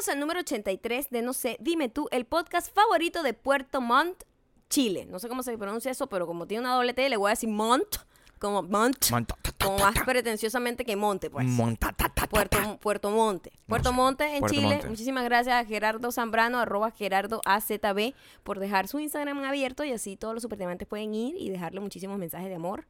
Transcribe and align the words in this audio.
Bienvenidos 0.00 0.14
al 0.14 0.20
número 0.20 0.40
83 0.40 1.10
de 1.10 1.20
No 1.20 1.34
sé, 1.34 1.58
dime 1.60 1.90
tú, 1.90 2.08
el 2.10 2.24
podcast 2.24 2.74
favorito 2.74 3.22
de 3.22 3.34
Puerto 3.34 3.82
Montt, 3.82 4.22
Chile. 4.70 5.04
No 5.04 5.18
sé 5.18 5.28
cómo 5.28 5.42
se 5.42 5.58
pronuncia 5.58 5.90
eso, 5.90 6.06
pero 6.06 6.26
como 6.26 6.46
tiene 6.46 6.62
una 6.62 6.74
doble 6.74 6.94
T, 6.94 7.06
le 7.10 7.18
voy 7.18 7.28
a 7.28 7.32
decir 7.32 7.50
Montt, 7.50 7.96
como 8.38 8.66
ta, 8.66 9.26
como 9.62 9.78
más 9.78 9.94
pretenciosamente 10.06 10.86
que 10.86 10.96
Monte, 10.96 11.28
pues. 11.28 11.44
Monta, 11.46 11.92
ta, 11.92 12.08
ta, 12.08 12.14
ta, 12.14 12.26
Puerto. 12.28 12.78
Puerto 12.80 13.10
Monte. 13.10 13.52
Puerto. 13.66 13.92
Monte 13.92 14.24
en 14.36 14.40
Puerto 14.40 14.56
Chile. 14.56 14.80
Muchísimas 14.88 15.24
gracias 15.24 15.54
a 15.54 15.66
Gerardo 15.66 16.10
Zambrano, 16.10 16.58
arroba 16.58 16.90
Gerardo 16.92 17.42
AZB, 17.44 18.14
por 18.42 18.58
dejar 18.58 18.88
su 18.88 19.00
Instagram 19.00 19.44
abierto 19.44 19.84
y 19.84 19.92
así 19.92 20.16
todos 20.16 20.32
los 20.32 20.42
superdiamantes 20.42 20.88
pueden 20.88 21.14
ir 21.14 21.34
y 21.36 21.50
dejarle 21.50 21.80
muchísimos 21.80 22.18
mensajes 22.18 22.48
de 22.48 22.54
amor. 22.54 22.86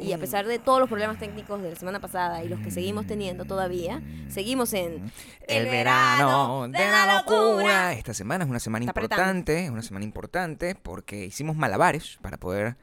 Y 0.00 0.12
a 0.12 0.18
pesar 0.18 0.46
de 0.46 0.58
todos 0.58 0.80
los 0.80 0.88
problemas 0.88 1.18
técnicos 1.18 1.62
de 1.62 1.70
la 1.70 1.76
semana 1.76 2.00
pasada 2.00 2.44
y 2.44 2.48
los 2.48 2.60
que 2.60 2.70
seguimos 2.70 3.06
teniendo 3.06 3.44
todavía, 3.44 4.02
seguimos 4.28 4.72
en 4.72 5.10
El 5.46 5.64
verano 5.64 6.68
de 6.68 6.78
la 6.78 7.18
locura. 7.18 7.92
Esta 7.92 8.14
semana 8.14 8.44
es 8.44 8.50
una 8.50 8.60
semana 8.60 8.84
Está 8.84 8.92
apretando. 8.92 9.22
importante, 9.22 9.64
es 9.64 9.70
una 9.70 9.82
semana 9.82 10.04
importante 10.04 10.74
porque 10.74 11.26
hicimos 11.26 11.56
malabares 11.56 12.18
para 12.22 12.36
poder 12.36 12.76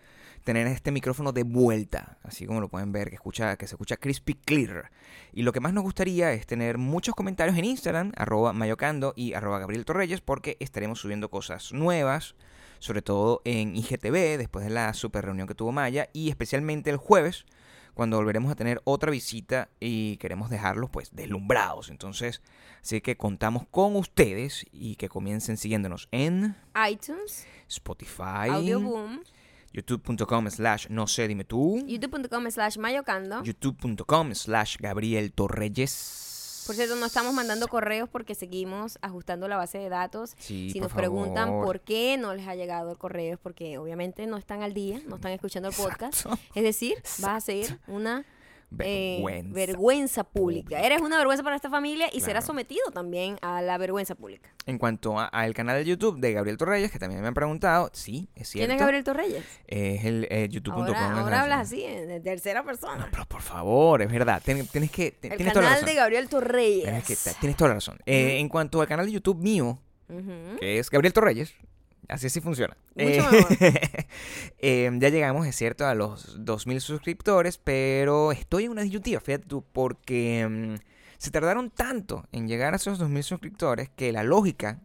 tener 0.46 0.68
este 0.68 0.92
micrófono 0.92 1.32
de 1.32 1.44
vuelta, 1.44 2.20
así 2.24 2.46
como 2.46 2.62
lo 2.62 2.70
pueden 2.70 2.92
ver 2.92 3.10
que 3.10 3.16
escucha 3.16 3.58
que 3.58 3.68
se 3.68 3.74
escucha 3.74 3.98
crispy 3.98 4.36
clear. 4.36 4.92
Y 5.34 5.42
lo 5.42 5.52
que 5.52 5.60
más 5.60 5.74
nos 5.74 5.84
gustaría 5.84 6.32
es 6.34 6.46
tener 6.46 6.78
muchos 6.78 7.16
comentarios 7.16 7.58
en 7.58 7.66
Instagram 7.66 8.12
arroba 8.16 8.54
mayocando 8.54 9.14
y 9.16 9.34
arroba 9.34 9.58
Gabriel 9.60 9.86
Torreyes 9.86 10.22
porque 10.22 10.56
estaremos 10.60 11.00
subiendo 11.00 11.30
cosas 11.30 11.74
nuevas, 11.74 12.36
sobre 12.86 13.02
todo 13.02 13.42
en 13.46 13.76
IGTV 13.76 14.38
después 14.38 14.64
de 14.64 14.70
la 14.70 14.94
super 14.94 15.26
reunión 15.26 15.48
que 15.48 15.56
tuvo 15.56 15.72
Maya 15.72 16.08
y 16.14 16.30
especialmente 16.30 16.92
el 16.92 16.98
jueves 16.98 17.46
cuando 17.96 18.18
volveremos 18.18 18.52
a 18.52 18.56
tener 18.56 18.80
otra 18.84 19.10
visita 19.10 19.70
y 19.80 20.18
queremos 20.18 20.52
dejarlos 20.52 20.92
pues 20.92 21.16
deslumbrados. 21.16 21.90
Entonces, 21.90 22.44
así 22.84 23.02
que 23.02 23.18
contamos 23.18 23.66
con 23.72 23.96
ustedes 23.96 24.68
y 24.72 24.98
que 24.98 25.10
comiencen 25.10 25.58
siguiéndonos 25.58 26.08
en 26.12 26.56
iTunes, 26.88 27.48
Spotify, 27.68 28.50
Audioboom, 28.52 29.22
youtube.com 29.74 30.50
slash 30.52 30.88
no 30.90 31.08
sé 31.08 31.28
dime 31.28 31.46
tú, 31.46 31.84
youtube.com 31.88 32.52
slash 32.52 32.78
mayocando. 32.78 33.44
youtube.com 33.44 34.36
slash 34.36 34.78
Gabriel 34.78 35.32
Torreyes. 35.32 36.35
Por 36.66 36.76
cierto, 36.76 36.96
no 36.96 37.06
estamos 37.06 37.34
mandando 37.34 37.68
correos 37.68 38.10
porque 38.10 38.36
seguimos 38.36 38.98
ajustando 39.02 39.48
la 39.48 39.58
base 39.58 39.78
de 39.78 39.90
datos. 39.90 40.36
Sí, 40.38 40.70
si 40.72 40.80
nos 40.80 40.92
preguntan 40.92 41.50
por 41.50 41.80
qué 41.82 42.18
no 42.18 42.34
les 42.34 42.48
ha 42.48 42.56
llegado 42.56 42.92
el 42.92 42.98
correo, 42.98 43.34
es 43.34 43.40
porque 43.40 43.78
obviamente 43.78 44.26
no 44.28 44.38
están 44.38 44.64
al 44.64 44.74
día, 44.74 45.00
no 45.08 45.16
están 45.16 45.32
escuchando 45.32 45.70
el 45.70 45.76
podcast. 45.78 46.26
Exacto. 46.26 46.40
Es 46.56 46.64
decir, 46.64 46.96
va 47.24 47.36
a 47.36 47.42
ser 47.42 47.80
una 47.88 48.26
eh, 48.80 49.16
Vergüenza. 49.24 49.54
vergüenza 49.54 50.24
pública. 50.24 50.80
Eres 50.82 51.02
una 51.02 51.18
vergüenza 51.18 51.44
para 51.44 51.56
esta 51.56 51.70
familia 51.70 52.08
y 52.12 52.20
serás 52.22 52.44
Claro. 52.44 52.48
sometido 52.48 52.92
también 52.92 53.38
a 53.42 53.62
la 53.62 53.78
vergüenza 53.78 54.16
pública. 54.16 54.50
En 54.66 54.78
cuanto 54.78 55.20
al 55.20 55.54
canal 55.54 55.78
de 55.78 55.86
YouTube 55.86 56.20
de 56.20 56.34
Gabriel 56.34 56.58
Torreyes, 56.58 56.92
que 56.92 56.98
también 57.00 57.22
me 57.22 57.28
han 57.28 57.34
preguntado, 57.34 57.90
sí, 57.94 58.30
es 58.36 58.50
cierto. 58.50 58.68
¿Quién 58.68 58.72
es 58.76 58.80
Gabriel 58.82 59.04
Torreyes? 59.04 59.44
Es 59.68 60.06
el 60.06 60.28
eh, 60.30 60.48
youtube.com. 60.50 60.88
Ahora, 60.96 61.20
ahora 61.22 61.42
hablas 61.44 61.68
así, 61.68 61.84
en 61.84 62.10
en 62.12 62.24
tercera 62.24 62.64
persona. 62.64 62.98
No, 62.98 63.08
pero 63.12 63.26
por 63.26 63.42
favor, 63.42 64.02
es 64.02 64.12
verdad. 64.12 64.42
Tien- 64.44 64.68
Tienes 64.70 64.92
que. 64.92 65.08
el 65.08 65.14
Tienes 65.20 65.38
toda 65.54 65.54
la 65.54 65.54
canal 65.54 65.72
razón. 65.74 65.86
de 65.86 65.94
Gabriel 65.96 66.30
Torreyes. 66.30 66.84
Tienes, 66.84 67.04
que- 67.06 67.40
tienes 67.40 67.58
toda 67.58 67.68
la 67.70 67.74
razón. 67.76 68.00
Eh, 68.06 68.40
En 68.40 68.50
cuanto 68.50 68.82
al 68.82 68.88
canal 68.88 69.06
de 69.06 69.12
YouTube 69.12 69.38
mío, 69.40 69.80
que 70.60 70.80
es 70.80 70.90
Gabriel 70.90 71.14
Torreyes, 71.14 71.54
así 72.10 72.28
así 72.28 72.42
funciona. 72.42 72.76
Mucho 72.96 73.30
Eh, 73.60 73.86
eh, 74.60 74.92
ya 75.00 75.10
llegamos, 75.10 75.48
es 75.48 75.56
cierto, 75.56 75.86
a 75.86 75.96
los 75.96 76.40
2.000 76.40 76.80
suscriptores, 76.80 77.58
pero 77.58 78.32
estoy 78.32 78.66
en 78.66 78.72
una 78.72 78.82
disyuntiva, 78.84 79.20
fíjate 79.20 79.46
tú, 79.48 79.64
porque 79.74 80.48
mm, 80.50 80.76
se 81.18 81.32
tardaron 81.32 81.70
tanto 81.70 82.26
en 82.32 82.48
llegar 82.48 82.74
a 82.74 82.78
esos 82.78 83.00
2.000 83.00 83.22
suscriptores 83.24 83.90
que 83.90 84.12
la 84.12 84.24
lógica 84.24 84.80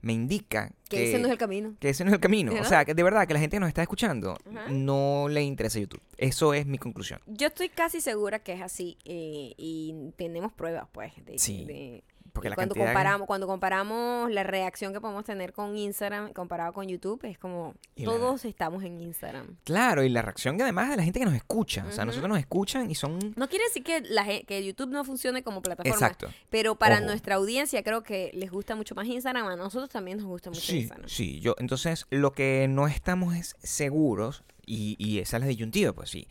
me 0.00 0.12
indica 0.12 0.72
Que 0.88 0.96
que, 0.96 1.08
ese 1.10 1.18
no 1.20 1.26
es 1.26 1.32
el 1.32 1.38
camino. 1.38 1.76
que 1.78 1.88
ese 1.90 2.02
no 2.04 2.10
es 2.10 2.14
el 2.14 2.20
camino. 2.20 2.52
O 2.60 2.64
sea, 2.64 2.84
que 2.84 2.92
de 2.92 3.02
verdad 3.04 3.24
que 3.28 3.34
la 3.34 3.38
gente 3.40 3.54
que 3.56 3.60
nos 3.60 3.68
está 3.68 3.82
escuchando 3.82 4.36
Ajá. 4.50 4.68
no 4.68 5.28
le 5.28 5.42
interesa 5.42 5.78
YouTube. 5.78 6.02
Eso 6.16 6.54
es 6.54 6.66
mi 6.66 6.76
conclusión. 6.76 7.20
Yo 7.26 7.46
estoy 7.46 7.68
casi 7.68 8.00
segura 8.00 8.40
que 8.40 8.52
es 8.52 8.62
así 8.62 8.98
eh, 9.04 9.54
y 9.56 9.94
tenemos 10.16 10.52
pruebas, 10.52 10.88
pues. 10.90 11.12
De, 11.24 11.38
Sí, 11.38 11.64
de- 11.66 12.02
Porque 12.32 12.48
y 12.48 12.50
la 12.50 12.54
cuando 12.56 12.74
comparamos, 12.74 13.26
cuando 13.26 13.46
comparamos 13.46 14.30
la 14.30 14.42
reacción 14.42 14.92
que 14.94 15.00
podemos 15.00 15.24
tener 15.24 15.52
con 15.52 15.76
Instagram 15.76 16.32
comparado 16.32 16.72
con 16.72 16.88
YouTube, 16.88 17.20
es 17.24 17.38
como 17.38 17.74
Y 17.94 18.04
la- 18.06 18.12
todos 18.12 18.44
estamos 18.46 18.82
en 18.84 19.00
Instagram. 19.00 19.56
Claro, 19.64 20.02
y 20.02 20.08
la 20.08 20.22
reacción 20.22 20.56
que 20.56 20.62
además 20.62 20.88
de 20.90 20.96
la 20.96 21.02
gente 21.04 21.18
que 21.18 21.26
nos 21.26 21.34
escucha. 21.34 21.84
O 21.86 21.92
sea, 21.92 22.04
nosotros 22.06 22.28
nos 22.30 22.38
escuchan 22.38 22.90
y 22.90 22.94
son... 22.94 23.18
No 23.36 23.48
quiere 23.48 23.64
decir 23.66 23.84
que, 23.84 24.00
la, 24.00 24.24
que 24.24 24.64
YouTube 24.64 24.88
no 24.90 25.04
funcione 25.04 25.42
como 25.42 25.60
plataforma. 25.60 25.94
Exacto. 25.94 26.28
Pero 26.48 26.74
para 26.76 26.96
Ojo. 26.96 27.04
nuestra 27.06 27.34
audiencia 27.34 27.82
creo 27.82 28.02
que 28.02 28.30
les 28.34 28.50
gusta 28.50 28.74
mucho 28.76 28.94
más 28.94 29.06
Instagram. 29.06 29.46
A 29.48 29.56
nosotros 29.56 29.90
también 29.90 30.16
nos 30.18 30.26
gusta 30.26 30.48
mucho 30.50 30.62
Sí, 30.62 30.78
Instagram. 30.80 31.08
sí, 31.08 31.40
yo, 31.40 31.54
entonces 31.58 32.06
lo 32.10 32.32
que 32.32 32.66
no 32.68 32.86
estamos 32.88 33.34
es 33.36 33.56
seguros, 33.62 34.42
y, 34.64 34.96
y 34.98 35.18
esa 35.18 35.36
es 35.36 35.42
la 35.42 35.48
disyuntiva, 35.48 35.92
pues 35.92 36.08
sí. 36.08 36.28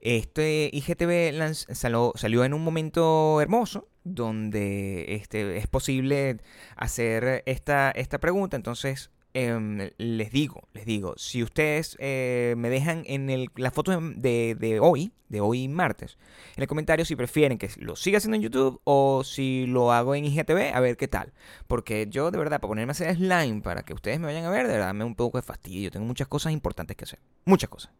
Este 0.00 0.70
IGTV 0.72 1.32
lanz- 1.32 1.72
salió, 1.74 2.12
salió 2.16 2.44
en 2.44 2.54
un 2.54 2.62
momento 2.62 3.40
hermoso, 3.40 3.88
donde 4.14 5.06
este, 5.14 5.56
es 5.56 5.66
posible 5.66 6.38
hacer 6.76 7.42
esta, 7.46 7.90
esta 7.90 8.18
pregunta, 8.18 8.56
entonces 8.56 9.10
em, 9.34 9.90
les 9.98 10.32
digo, 10.32 10.68
les 10.72 10.86
digo, 10.86 11.14
si 11.16 11.42
ustedes 11.42 11.96
eh, 12.00 12.54
me 12.56 12.70
dejan 12.70 13.04
en 13.06 13.30
el, 13.30 13.50
la 13.56 13.70
foto 13.70 13.92
de, 13.92 14.14
de- 14.16 14.54
de 14.58 14.80
hoy, 14.80 15.12
de 15.28 15.40
hoy 15.42 15.68
martes, 15.68 16.16
en 16.56 16.62
el 16.62 16.68
comentario 16.68 17.04
si 17.04 17.14
prefieren 17.14 17.58
que 17.58 17.68
lo 17.76 17.94
siga 17.96 18.16
haciendo 18.18 18.36
en 18.36 18.42
YouTube 18.42 18.80
o 18.84 19.22
si 19.24 19.66
lo 19.66 19.92
hago 19.92 20.14
en 20.14 20.24
IGTV, 20.24 20.72
a 20.74 20.80
ver 20.80 20.96
qué 20.96 21.06
tal. 21.06 21.32
Porque 21.66 22.06
yo, 22.08 22.30
de 22.30 22.38
verdad, 22.38 22.58
para 22.60 22.68
ponerme 22.70 22.90
a 22.90 22.92
hacer 22.92 23.14
slime 23.14 23.60
para 23.60 23.82
que 23.82 23.92
ustedes 23.92 24.18
me 24.18 24.26
vayan 24.26 24.44
a 24.46 24.50
ver, 24.50 24.66
de 24.66 24.72
verdad 24.72 24.94
me 24.94 25.00
da 25.00 25.04
un 25.06 25.14
poco 25.14 25.36
de 25.38 25.42
fastidio. 25.42 25.90
Tengo 25.90 26.06
muchas 26.06 26.28
cosas 26.28 26.52
importantes 26.54 26.96
que 26.96 27.04
hacer. 27.04 27.18
Muchas 27.44 27.68
cosas. 27.68 27.92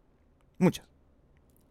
Muchas. 0.57 0.85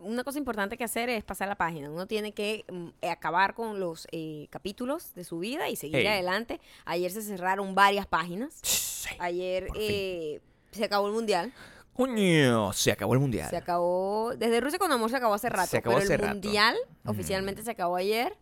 Una 0.01 0.23
cosa 0.25 0.39
importante 0.39 0.77
que 0.77 0.85
hacer 0.85 1.09
es 1.09 1.25
pasar 1.25 1.49
la 1.49 1.57
página. 1.57 1.91
Uno 1.91 2.07
tiene 2.07 2.33
que 2.33 2.65
mm, 2.71 2.89
eh, 3.03 3.11
acabar 3.11 3.55
con 3.55 3.81
los 3.81 4.07
eh, 4.13 4.47
capítulos 4.51 5.13
de 5.15 5.25
su 5.25 5.39
vida 5.41 5.69
y 5.69 5.77
seguir 5.77 5.97
Ey. 5.97 6.07
adelante. 6.07 6.61
Ayer 6.85 7.11
se 7.11 7.21
cerraron 7.23 7.75
varias 7.75 8.07
páginas. 8.07 8.55
Sí. 8.63 9.09
Ayer 9.19 9.67
por 9.67 9.77
fin. 9.77 9.87
eh, 9.91 10.41
se 10.71 10.85
acabó 10.85 11.07
el 11.09 11.15
mundial. 11.15 11.53
Coño, 11.95 12.73
se 12.73 12.93
acabó 12.93 13.15
el 13.15 13.19
mundial. 13.21 13.51
Se 13.51 13.57
acabó. 13.57 14.33
Desde 14.37 14.61
Rusia 14.61 14.79
con 14.79 14.93
amor 14.93 15.11
se 15.11 15.17
acabó 15.17 15.35
hace 15.35 15.49
rato. 15.49 15.69
Se 15.71 15.79
acabó 15.79 15.97
pero 15.97 16.05
hace 16.05 16.15
el 16.15 16.21
rato. 16.21 16.33
mundial 16.35 16.77
Mm. 17.03 17.09
oficialmente 17.11 17.63
se 17.65 17.71
acabó 17.73 17.97
ayer. 17.97 18.37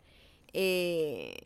Eh, 0.52 1.36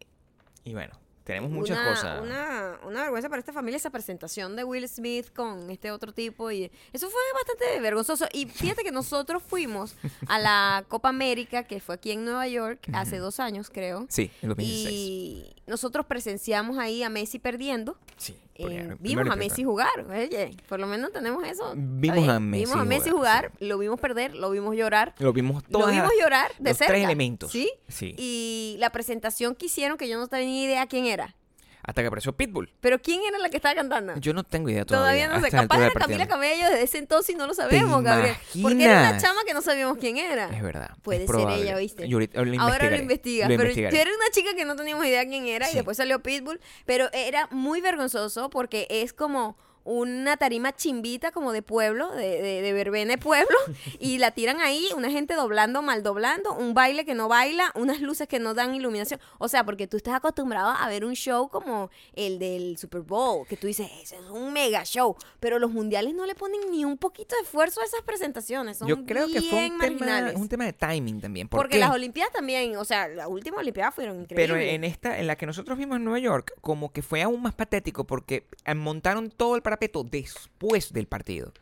Y 0.65 0.73
bueno, 0.73 0.93
tenemos 1.25 1.51
muchas 1.51 1.79
una, 1.79 1.91
cosas. 1.91 2.23
Una, 2.23 2.79
una 2.85 3.03
vergüenza 3.03 3.29
para 3.29 3.41
esta 3.41 3.53
familia 3.53 3.77
esa 3.77 3.91
presentación 3.91 4.57
de 4.57 4.65
Will 4.65 4.89
Smith 4.89 5.33
con 5.35 5.71
este 5.71 5.91
otro 5.91 6.13
tipo. 6.13 6.51
y 6.51 6.71
Eso 6.93 7.11
fue 7.11 7.21
bastante 7.35 7.81
vergonzoso. 7.81 8.27
Y 8.33 8.47
fíjate 8.47 8.83
que 8.83 8.93
nosotros 8.93 9.43
fuimos 9.43 9.95
a 10.27 10.39
la 10.39 10.85
Copa 10.89 11.09
América, 11.09 11.65
que 11.65 11.81
fue 11.81 11.95
aquí 11.95 12.13
en 12.13 12.25
Nueva 12.25 12.49
York, 12.49 12.81
hace 12.93 13.19
dos 13.19 13.41
años 13.41 13.71
creo. 13.71 14.07
Sí, 14.09 14.31
en 14.43 14.51
2016. 14.51 14.93
Y 14.93 15.60
nosotros 15.71 16.05
presenciamos 16.05 16.77
ahí 16.79 17.03
a 17.03 17.09
Messi 17.09 17.39
perdiendo. 17.39 17.97
Sí. 18.17 18.37
Eh, 18.57 18.95
vimos 19.01 19.27
a 19.31 19.37
Messi 19.37 19.65
jugar. 19.65 19.89
Oye, 20.11 20.55
por 20.69 20.79
lo 20.81 20.87
menos 20.87 21.13
tenemos 21.13 21.43
eso. 21.45 21.73
Vimos 21.77 22.29
a 22.29 22.39
Messi 22.41 22.65
Vimos 22.67 22.77
a 22.81 22.85
Messi 22.85 23.11
jugar, 23.11 23.47
jugar, 23.49 23.53
lo 23.61 23.79
vimos 23.79 23.99
perder, 24.01 24.35
lo 24.35 24.51
vimos 24.51 24.77
llorar. 24.77 25.15
Lo 25.19 25.33
vimos 25.33 25.63
Lo 25.69 25.79
todas 25.79 25.95
vimos 25.95 26.11
llorar 26.21 26.51
de 26.59 26.71
los 26.71 26.77
cerca. 26.77 26.93
tres 26.93 27.05
elementos. 27.05 27.51
¿Sí? 27.51 27.71
Sí. 27.89 28.15
Y 28.19 28.77
la 28.79 28.91
presentación 28.91 29.55
que 29.55 29.67
hicieron, 29.67 29.97
que 29.97 30.09
yo 30.09 30.19
no 30.19 30.27
tenía 30.29 30.47
ni 30.47 30.65
idea 30.65 30.87
quién 30.87 31.07
era. 31.07 31.35
Hasta 31.83 32.03
que 32.03 32.07
apareció 32.09 32.33
Pitbull. 32.37 32.73
Pero 32.81 33.01
¿quién 33.01 33.21
era 33.27 33.39
la 33.39 33.49
que 33.49 33.57
estaba 33.57 33.75
cantando? 33.75 34.15
Yo 34.19 34.33
no 34.35 34.45
tengo 34.45 34.69
idea 34.69 34.85
todavía. 34.85 35.27
Todavía 35.27 35.41
no 35.41 35.45
sé. 35.45 35.51
Capaz 35.51 35.79
era 35.81 35.91
Camila. 35.93 36.29
Cabello 36.29 36.65
desde 36.67 36.83
ese 36.83 36.99
entonces 36.99 37.35
y 37.35 37.39
no 37.39 37.47
lo 37.47 37.55
sabemos, 37.55 37.99
¿Te 38.01 38.05
Gabriel. 38.05 38.37
Porque 38.63 38.85
era 38.85 39.01
una 39.01 39.19
chama 39.19 39.41
que 39.47 39.55
no 39.55 39.63
sabíamos 39.63 39.99
quién 39.99 40.17
era. 40.19 40.47
Es 40.55 40.63
verdad. 40.63 40.91
Puede 41.03 41.25
es 41.25 41.31
ser 41.31 41.49
ella, 41.51 41.77
¿viste? 41.77 42.09
Yo 42.09 42.17
ahorita- 42.17 42.43
lo 42.43 42.61
Ahora 42.63 42.91
lo 42.91 42.97
investigas. 42.97 43.49
lo 43.49 43.57
pero 43.57 43.71
yo 43.73 43.81
era 43.89 44.11
una 44.11 44.31
chica 44.33 44.55
que 44.55 44.65
no 44.65 44.77
teníamos 44.77 45.05
idea 45.07 45.25
quién 45.27 45.47
era 45.47 45.71
y 45.71 45.75
después 45.75 45.97
salió 45.97 46.23
Pitbull. 46.23 46.61
Pero 46.85 47.09
era 47.13 47.49
muy 47.51 47.81
vergonzoso 47.81 48.51
porque 48.51 48.87
es 48.91 49.13
como 49.13 49.57
una 49.91 50.37
tarima 50.37 50.75
chimbita 50.75 51.33
como 51.33 51.53
de 51.53 51.63
pueblo, 51.63 52.11
de, 52.13 52.41
de, 52.41 52.63
de 52.63 52.73
verbena 52.73 53.13
de 53.13 53.19
pueblo, 53.19 53.57
y 53.99 54.19
la 54.19 54.31
tiran 54.31 54.61
ahí, 54.61 54.87
una 54.97 55.11
gente 55.11 55.35
doblando, 55.35 55.83
mal 55.83 56.03
doblando, 56.03 56.55
un 56.55 56.75
baile 56.75 57.05
que 57.05 57.15
no 57.15 57.29
baila, 57.29 57.73
unas 57.75 58.01
luces 58.01 58.29
que 58.29 58.39
no 58.39 58.55
dan 58.55 58.75
iluminación. 58.75 59.21
O 59.39 59.49
sea, 59.49 59.65
porque 59.65 59.87
tú 59.87 59.97
estás 59.97 60.15
acostumbrado 60.15 60.69
a 60.71 60.89
ver 60.89 61.05
un 61.05 61.15
show 61.15 61.49
como 61.49 61.91
el 62.15 62.39
del 62.39 62.79
Super 62.79 63.01
Bowl, 63.01 63.47
que 63.49 63.57
tú 63.57 63.67
dices, 63.67 63.91
ese 64.03 64.17
es 64.17 64.23
un 64.31 64.53
mega 64.53 64.85
show, 64.85 65.17
pero 65.41 65.59
los 65.59 65.71
mundiales 65.73 66.15
no 66.15 66.25
le 66.27 66.35
ponen 66.35 66.61
ni 66.71 66.85
un 66.85 66.97
poquito 66.97 67.35
de 67.37 67.43
esfuerzo 67.43 67.81
a 67.81 67.85
esas 67.85 68.03
presentaciones. 68.03 68.79
Son 68.79 68.89
Yo 68.89 69.05
creo 69.05 69.27
que 69.27 69.41
fue 69.43 69.65
un 69.71 69.79
tema, 69.79 69.79
marginales. 69.79 70.37
un 70.37 70.49
tema 70.49 70.65
de 70.67 70.73
timing 70.73 71.21
también. 71.21 71.49
¿Por 71.49 71.61
Porque 71.61 71.75
qué? 71.75 71.81
las 71.81 71.91
Olimpiadas 71.91 72.33
también, 72.33 72.77
o 72.77 72.85
sea, 72.85 73.09
las 73.09 73.27
últimas 73.27 73.61
Olimpiadas 73.61 73.95
fueron 73.95 74.21
increíbles. 74.21 74.49
Pero 74.49 74.61
en 74.61 74.85
esta, 74.85 75.19
en 75.19 75.27
la 75.27 75.37
que 75.37 75.47
nosotros 75.47 75.77
vimos 75.77 75.97
en 75.97 76.05
Nueva 76.05 76.19
York, 76.21 76.55
como 76.61 76.93
que 76.93 77.03
fue 77.03 77.23
aún 77.23 77.43
más 77.43 77.55
patético 77.55 78.05
porque 78.05 78.47
montaron 78.77 79.31
todo 79.31 79.57
el 79.57 79.63
después 79.89 80.93
del 80.93 81.07
partido. 81.07 81.53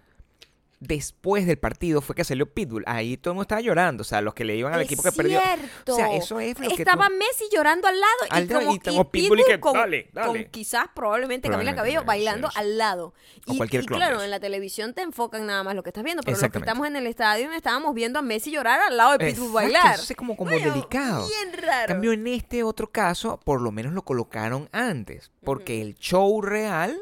después 0.80 1.44
del 1.44 1.58
partido 1.58 2.00
fue 2.00 2.14
que 2.14 2.22
salió 2.22 2.46
Pitbull. 2.54 2.84
Ahí 2.86 3.16
todo 3.16 3.32
el 3.32 3.34
mundo 3.34 3.42
estaba 3.42 3.60
llorando. 3.60 4.02
O 4.02 4.04
sea, 4.04 4.20
los 4.20 4.32
que 4.32 4.44
le 4.44 4.54
iban 4.54 4.72
al 4.72 4.80
Es 4.82 4.86
equipo 4.86 5.02
que 5.02 5.10
perdió. 5.10 5.40
cierto. 5.40 5.92
O 5.92 5.96
sea, 5.96 6.14
eso 6.14 6.38
es 6.38 6.56
lo 6.60 6.68
que 6.68 6.74
Estaba 6.82 7.08
tú- 7.08 7.14
Messi 7.14 7.46
llorando 7.52 7.88
al 7.88 7.98
lado 7.98 8.12
Al 8.30 8.44
y 8.44 8.48
como 8.48 8.74
y 8.74 8.78
tengo 8.78 9.10
Pitbull 9.10 9.40
y 9.40 9.44
que, 9.44 9.58
con, 9.58 9.72
dale, 9.72 10.08
dale. 10.12 10.26
con 10.44 10.52
quizás 10.52 10.86
probablemente 10.94 11.48
Camila 11.48 11.72
Probablemente, 11.72 11.76
Cabello 11.80 12.00
sí, 12.02 12.06
bailando 12.06 12.48
sí. 12.52 12.58
al 12.60 12.78
lado. 12.78 13.12
O 13.48 13.54
Y, 13.54 13.56
cualquier 13.56 13.82
y 13.82 13.86
claro, 13.86 14.16
eso. 14.18 14.24
en 14.26 14.30
la 14.30 14.38
televisión 14.38 14.94
te 14.94 15.02
enfocan 15.02 15.46
nada 15.46 15.64
más 15.64 15.74
lo 15.74 15.82
que 15.82 15.88
estás 15.90 16.04
viendo, 16.04 16.22
pero 16.22 16.38
los 16.40 16.48
que 16.48 16.58
estamos 16.58 16.86
en 16.86 16.94
el 16.94 17.08
estadio 17.08 17.50
estábamos 17.50 17.92
viendo 17.96 18.20
a 18.20 18.22
Messi 18.22 18.52
llorar 18.52 18.78
al 18.80 18.96
lado 18.96 19.12
de 19.12 19.18
Pitbull 19.18 19.32
Exacto, 19.48 19.52
bailar. 19.54 19.94
eso 19.98 20.12
es 20.12 20.16
como, 20.16 20.36
como 20.36 20.52
Coño, 20.52 20.72
delicado. 20.74 21.26
Bien 21.26 21.54
raro. 21.60 21.88
cambio, 21.88 22.12
en 22.12 22.24
este 22.28 22.62
otro 22.62 22.88
caso, 22.92 23.40
por 23.44 23.60
lo 23.60 23.72
menos 23.72 23.94
lo 23.94 24.02
colocaron 24.02 24.68
antes. 24.70 25.32
Porque 25.42 25.82
el 25.82 25.96
show 25.96 26.40
real, 26.40 26.96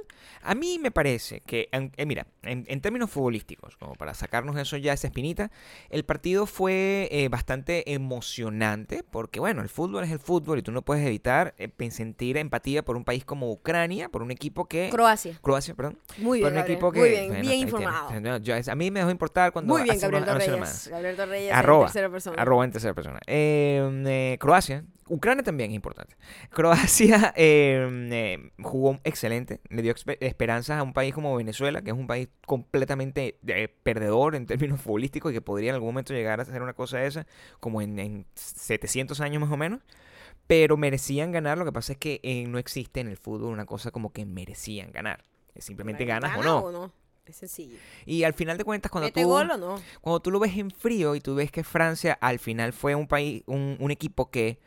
a 0.47 0.55
mí 0.55 0.79
me 0.79 0.91
parece 0.91 1.41
que, 1.41 1.69
en- 1.73 1.93
eh, 1.97 2.07
mira, 2.07 2.27
en, 2.43 2.65
en 2.69 2.81
términos 2.81 3.11
futbolísticos, 3.11 3.77
como 3.77 3.95
para 3.95 4.15
sacarnos 4.15 4.57
eso 4.57 4.77
ya, 4.77 4.93
esa 4.93 5.07
espinita, 5.09 5.51
el 5.91 6.05
partido 6.05 6.47
fue 6.47 7.09
eh, 7.11 7.29
bastante 7.29 7.93
emocionante. 7.93 9.03
Porque, 9.11 9.41
bueno, 9.41 9.63
el 9.63 9.69
fútbol 9.69 10.05
es 10.05 10.11
el 10.11 10.19
fútbol 10.19 10.59
y 10.59 10.63
tú 10.63 10.73
no 10.73 10.83
puedes 10.83 11.07
evitar 11.07 11.55
eh, 11.59 11.71
sentir 11.91 12.37
empatía 12.37 12.85
por 12.85 12.97
un 12.97 13.05
país 13.05 13.25
como 13.25 13.51
Ucrania, 13.51 14.09
por 14.09 14.23
un 14.23 14.31
equipo 14.31 14.67
que. 14.67 14.89
Croacia. 14.91 15.39
Croacia, 15.43 15.75
perdón. 15.75 15.99
Muy 16.19 16.41
por 16.41 16.51
bien, 16.51 16.53
un 16.53 16.55
Gabriel. 16.57 16.73
equipo 16.77 16.93
que. 16.93 16.99
Muy 17.01 17.09
bien, 17.11 17.29
bueno, 17.29 17.41
bien 17.43 17.61
informado. 17.61 18.39
Yo- 18.39 18.55
a 18.73 18.75
mí 18.75 18.91
me 18.91 19.01
dejó 19.01 19.11
importar 19.11 19.53
cuando. 19.53 19.73
Muy 19.75 19.83
bien, 19.83 19.99
Gabriel 19.99 20.25
Torreyes. 20.25 20.89
Gabriel 20.89 21.17
Torreyes 21.17 21.51
en 21.51 21.57
Arroba, 21.57 21.87
tercera 21.87 22.11
persona. 22.11 22.43
arroba 22.43 22.65
en 22.65 22.71
tercera 22.73 22.95
persona. 22.95 23.21
Eh, 23.27 24.03
eh, 24.07 24.37
Croacia, 24.41 24.85
Ucrania 25.09 25.45
también 25.45 25.71
es 25.71 25.77
importante. 25.77 26.17
Croacia 26.51 27.33
eh, 27.37 27.89
eh, 28.11 28.51
jugó 28.63 28.99
excelente, 29.05 29.61
le 29.69 29.83
dio 29.83 29.95
esperanzas 30.21 30.79
a 30.79 30.83
un 30.83 30.93
país 30.93 31.15
como 31.15 31.37
Venezuela, 31.37 31.83
que 31.83 31.91
es 31.91 31.97
un 31.97 32.07
país 32.07 32.29
completamente 32.47 33.39
eh, 33.47 33.69
perdedor 33.83 34.35
en 34.35 34.47
términos 34.47 34.81
futbolísticos 34.83 35.33
y 35.33 35.35
que 35.35 35.41
podría 35.41 35.71
en 35.71 35.75
algún 35.75 35.91
momento 35.91 36.13
llegar 36.13 36.41
a 36.41 36.43
hacer 36.43 36.63
una 36.63 36.75
cosa 36.75 36.99
de 36.99 37.07
esa, 37.07 37.27
como 37.61 37.83
en, 37.83 37.99
en 37.99 38.27
700 38.35 39.21
años 39.21 39.41
más 39.41 39.51
o 39.51 39.57
menos. 39.57 39.81
Pero 40.47 40.77
merecían 40.77 41.33
ganar, 41.33 41.59
lo 41.59 41.65
que 41.65 41.73
pasa 41.73 41.93
es 41.93 41.99
que 41.99 42.21
eh, 42.23 42.45
no 42.47 42.59
existe 42.59 43.01
en 43.01 43.09
el 43.09 43.17
fútbol 43.17 43.53
una 43.53 43.67
cosa 43.67 43.91
como 43.91 44.13
que 44.13 44.25
merecían 44.25 44.93
ganar. 44.93 45.25
Simplemente 45.59 46.05
ganas 46.05 46.37
o 46.37 46.41
¿Gana 46.41 46.51
no. 46.51 46.59
o 46.59 46.73
no? 46.73 46.93
Es 47.25 47.37
sencillo. 47.37 47.77
Y 48.05 48.23
al 48.23 48.35
final 48.35 48.57
de 48.57 48.63
cuentas, 48.63 48.93
cuando 48.93 49.09
¿Mete 49.09 49.23
tú 49.23 49.29
gol 49.29 49.51
o 49.51 49.57
no? 49.57 49.83
cuando 50.01 50.21
tú 50.21 50.31
lo 50.31 50.39
ves 50.39 50.57
en 50.57 50.71
frío 50.71 51.17
y 51.17 51.21
tú 51.21 51.35
ves 51.35 51.51
que 51.51 51.65
Francia 51.65 52.17
al 52.21 52.39
final 52.39 52.73
fue 52.73 52.95
un 52.95 53.09
país, 53.09 53.43
un, 53.47 53.77
un 53.81 53.91
equipo 53.91 54.31
que 54.31 54.61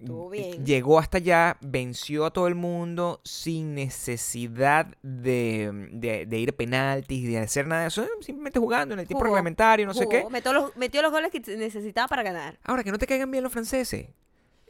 Estuvo 0.00 0.30
bien. 0.30 0.64
llegó 0.64 0.98
hasta 0.98 1.18
allá, 1.18 1.56
venció 1.60 2.24
a 2.26 2.30
todo 2.32 2.46
el 2.48 2.54
mundo 2.54 3.20
sin 3.24 3.74
necesidad 3.74 4.86
de, 5.02 5.88
de- 5.92 6.26
de 6.26 6.38
ir 6.38 6.50
a 6.50 6.52
penaltis, 6.52 7.26
de 7.28 7.38
hacer 7.38 7.66
nada 7.66 7.82
de 7.82 7.88
eso, 7.88 8.06
simplemente 8.20 8.58
jugando 8.58 8.94
en 8.94 9.00
el 9.00 9.06
tiempo 9.06 9.20
Jugó, 9.20 9.34
reglamentario, 9.34 9.86
no 9.86 9.94
sé 9.94 10.08
qué. 10.08 10.24
Metió 10.30 10.52
los, 10.52 10.76
metió 10.76 11.02
los 11.02 11.10
goles 11.10 11.30
que 11.30 11.40
necesitaba 11.56 12.08
para 12.08 12.22
ganar. 12.22 12.58
Ahora, 12.64 12.84
que 12.84 12.90
no 12.92 12.98
te 12.98 13.06
caigan 13.06 13.30
bien 13.30 13.42
los 13.42 13.52
franceses. 13.52 14.08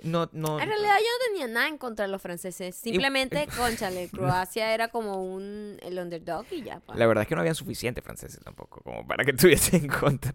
No, 0.03 0.29
no, 0.33 0.61
En 0.61 0.69
realidad 0.69 0.95
yo 0.99 1.07
no 1.07 1.33
tenía 1.33 1.47
nada 1.49 1.69
en 1.69 1.79
contra 1.79 2.07
de 2.07 2.13
los 2.13 2.23
franceses. 2.23 2.77
Simplemente, 2.77 3.47
conchale, 3.57 4.09
Croacia 4.09 4.73
era 4.73 4.89
como 4.89 5.25
un 5.25 5.79
el 5.83 5.99
underdog 5.99 6.47
y 6.51 6.63
ya. 6.63 6.81
pa. 6.81 6.95
La 6.95 7.07
verdad 7.07 7.23
es 7.23 7.29
que 7.29 7.35
no 7.35 7.41
habían 7.41 7.55
suficientes 7.55 8.05
franceses 8.05 8.41
tampoco, 8.43 8.81
como 8.83 9.07
para 9.07 9.25
que 9.25 9.31
estuviese 9.37 9.77
en 9.77 9.89
contra. 9.89 10.33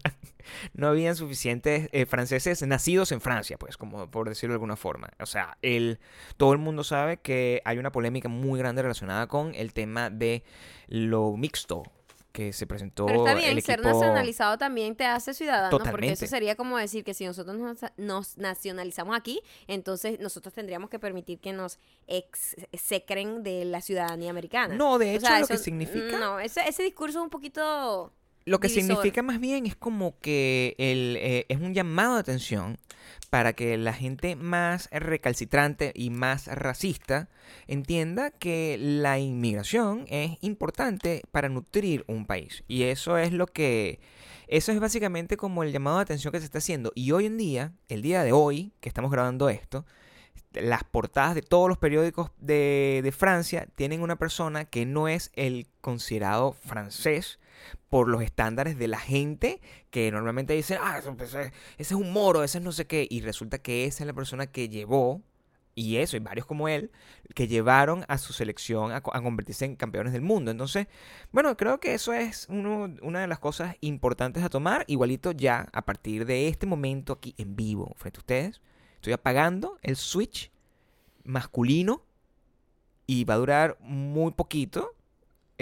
No 0.74 0.88
habían 0.88 1.16
suficientes 1.16 1.88
eh, 1.92 2.06
franceses 2.06 2.62
nacidos 2.66 3.12
en 3.12 3.20
Francia, 3.20 3.56
pues, 3.58 3.76
como 3.76 4.10
por 4.10 4.28
decirlo 4.28 4.52
de 4.52 4.56
alguna 4.56 4.76
forma. 4.76 5.10
O 5.20 5.26
sea, 5.26 5.56
el, 5.62 5.98
todo 6.36 6.52
el 6.52 6.58
mundo 6.58 6.84
sabe 6.84 7.18
que 7.18 7.62
hay 7.64 7.78
una 7.78 7.92
polémica 7.92 8.28
muy 8.28 8.58
grande 8.58 8.82
relacionada 8.82 9.26
con 9.26 9.54
el 9.54 9.72
tema 9.72 10.10
de 10.10 10.44
lo 10.88 11.36
mixto 11.36 11.84
que 12.34 12.52
se 12.52 12.66
presentó 12.66 13.06
Pero 13.06 13.20
está 13.20 13.34
bien, 13.34 13.56
el 13.56 13.62
ser 13.62 13.78
equipo... 13.78 13.90
nacionalizado 13.90 14.58
también 14.58 14.96
te 14.96 15.06
hace 15.06 15.32
ciudadano, 15.32 15.70
porque 15.70 15.84
Totalmente. 15.84 16.24
eso 16.24 16.26
sería 16.26 16.56
como 16.56 16.76
decir 16.76 17.04
que 17.04 17.14
si 17.14 17.24
nosotros 17.24 17.56
nos, 17.56 17.78
nos 17.96 18.36
nacionalizamos 18.36 19.16
aquí, 19.16 19.40
entonces 19.68 20.18
nosotros 20.18 20.52
tendríamos 20.52 20.90
que 20.90 20.98
permitir 20.98 21.38
que 21.38 21.52
nos 21.52 21.78
execren 22.08 23.44
de 23.44 23.64
la 23.64 23.80
ciudadanía 23.80 24.30
americana. 24.30 24.74
No, 24.74 24.98
de 24.98 25.06
O 25.06 25.08
hecho, 25.10 25.26
sea, 25.26 25.40
lo 25.40 25.46
que 25.46 25.58
significa... 25.58 26.18
No, 26.18 26.40
ese, 26.40 26.68
ese 26.68 26.82
discurso 26.82 27.20
es 27.20 27.22
un 27.22 27.30
poquito... 27.30 28.12
Lo 28.46 28.60
que 28.60 28.68
divisor. 28.68 28.96
significa 28.96 29.22
más 29.22 29.40
bien 29.40 29.66
es 29.66 29.74
como 29.74 30.18
que 30.18 30.74
el, 30.78 31.16
eh, 31.18 31.46
es 31.48 31.60
un 31.60 31.72
llamado 31.72 32.14
de 32.14 32.20
atención 32.20 32.78
para 33.30 33.52
que 33.54 33.76
la 33.78 33.92
gente 33.92 34.36
más 34.36 34.88
recalcitrante 34.92 35.92
y 35.94 36.10
más 36.10 36.46
racista 36.46 37.28
entienda 37.66 38.30
que 38.30 38.76
la 38.78 39.18
inmigración 39.18 40.04
es 40.08 40.38
importante 40.40 41.22
para 41.32 41.48
nutrir 41.48 42.04
un 42.06 42.26
país. 42.26 42.64
Y 42.68 42.84
eso 42.84 43.18
es 43.18 43.32
lo 43.32 43.46
que... 43.46 44.00
Eso 44.46 44.72
es 44.72 44.78
básicamente 44.78 45.36
como 45.38 45.62
el 45.62 45.72
llamado 45.72 45.96
de 45.96 46.02
atención 46.02 46.30
que 46.30 46.38
se 46.38 46.44
está 46.44 46.58
haciendo. 46.58 46.92
Y 46.94 47.12
hoy 47.12 47.26
en 47.26 47.38
día, 47.38 47.72
el 47.88 48.02
día 48.02 48.22
de 48.22 48.32
hoy, 48.32 48.72
que 48.80 48.90
estamos 48.90 49.10
grabando 49.10 49.48
esto, 49.48 49.86
las 50.52 50.84
portadas 50.84 51.34
de 51.34 51.42
todos 51.42 51.68
los 51.68 51.78
periódicos 51.78 52.30
de, 52.38 53.00
de 53.02 53.10
Francia 53.10 53.66
tienen 53.74 54.02
una 54.02 54.16
persona 54.16 54.66
que 54.66 54.84
no 54.86 55.08
es 55.08 55.32
el 55.34 55.66
considerado 55.80 56.52
francés 56.52 57.38
por 57.88 58.08
los 58.08 58.22
estándares 58.22 58.78
de 58.78 58.88
la 58.88 58.98
gente 58.98 59.60
que 59.90 60.10
normalmente 60.10 60.54
dicen, 60.54 60.78
ah, 60.80 60.98
ese 60.98 61.52
es 61.78 61.92
un 61.92 62.12
moro, 62.12 62.42
ese 62.44 62.58
es 62.58 62.64
no 62.64 62.72
sé 62.72 62.86
qué, 62.86 63.06
y 63.08 63.20
resulta 63.20 63.58
que 63.58 63.84
esa 63.84 64.02
es 64.02 64.06
la 64.06 64.12
persona 64.12 64.46
que 64.46 64.68
llevó, 64.68 65.22
y 65.76 65.96
eso, 65.96 66.16
y 66.16 66.20
varios 66.20 66.46
como 66.46 66.68
él, 66.68 66.92
que 67.34 67.48
llevaron 67.48 68.04
a 68.06 68.16
su 68.18 68.32
selección 68.32 68.92
a, 68.92 69.00
co- 69.00 69.12
a 69.12 69.20
convertirse 69.20 69.64
en 69.64 69.74
campeones 69.74 70.12
del 70.12 70.22
mundo. 70.22 70.52
Entonces, 70.52 70.86
bueno, 71.32 71.56
creo 71.56 71.80
que 71.80 71.94
eso 71.94 72.12
es 72.12 72.46
una 72.48 73.20
de 73.20 73.26
las 73.26 73.40
cosas 73.40 73.74
importantes 73.80 74.44
a 74.44 74.48
tomar, 74.48 74.84
igualito 74.86 75.32
ya 75.32 75.66
a 75.72 75.82
partir 75.84 76.26
de 76.26 76.46
este 76.46 76.66
momento 76.66 77.14
aquí 77.14 77.34
en 77.38 77.56
vivo 77.56 77.92
frente 77.96 78.18
a 78.18 78.20
ustedes. 78.20 78.60
Estoy 78.94 79.14
apagando 79.14 79.78
el 79.82 79.96
switch 79.96 80.52
masculino 81.24 82.04
y 83.06 83.24
va 83.24 83.34
a 83.34 83.38
durar 83.38 83.76
muy 83.80 84.30
poquito. 84.30 84.93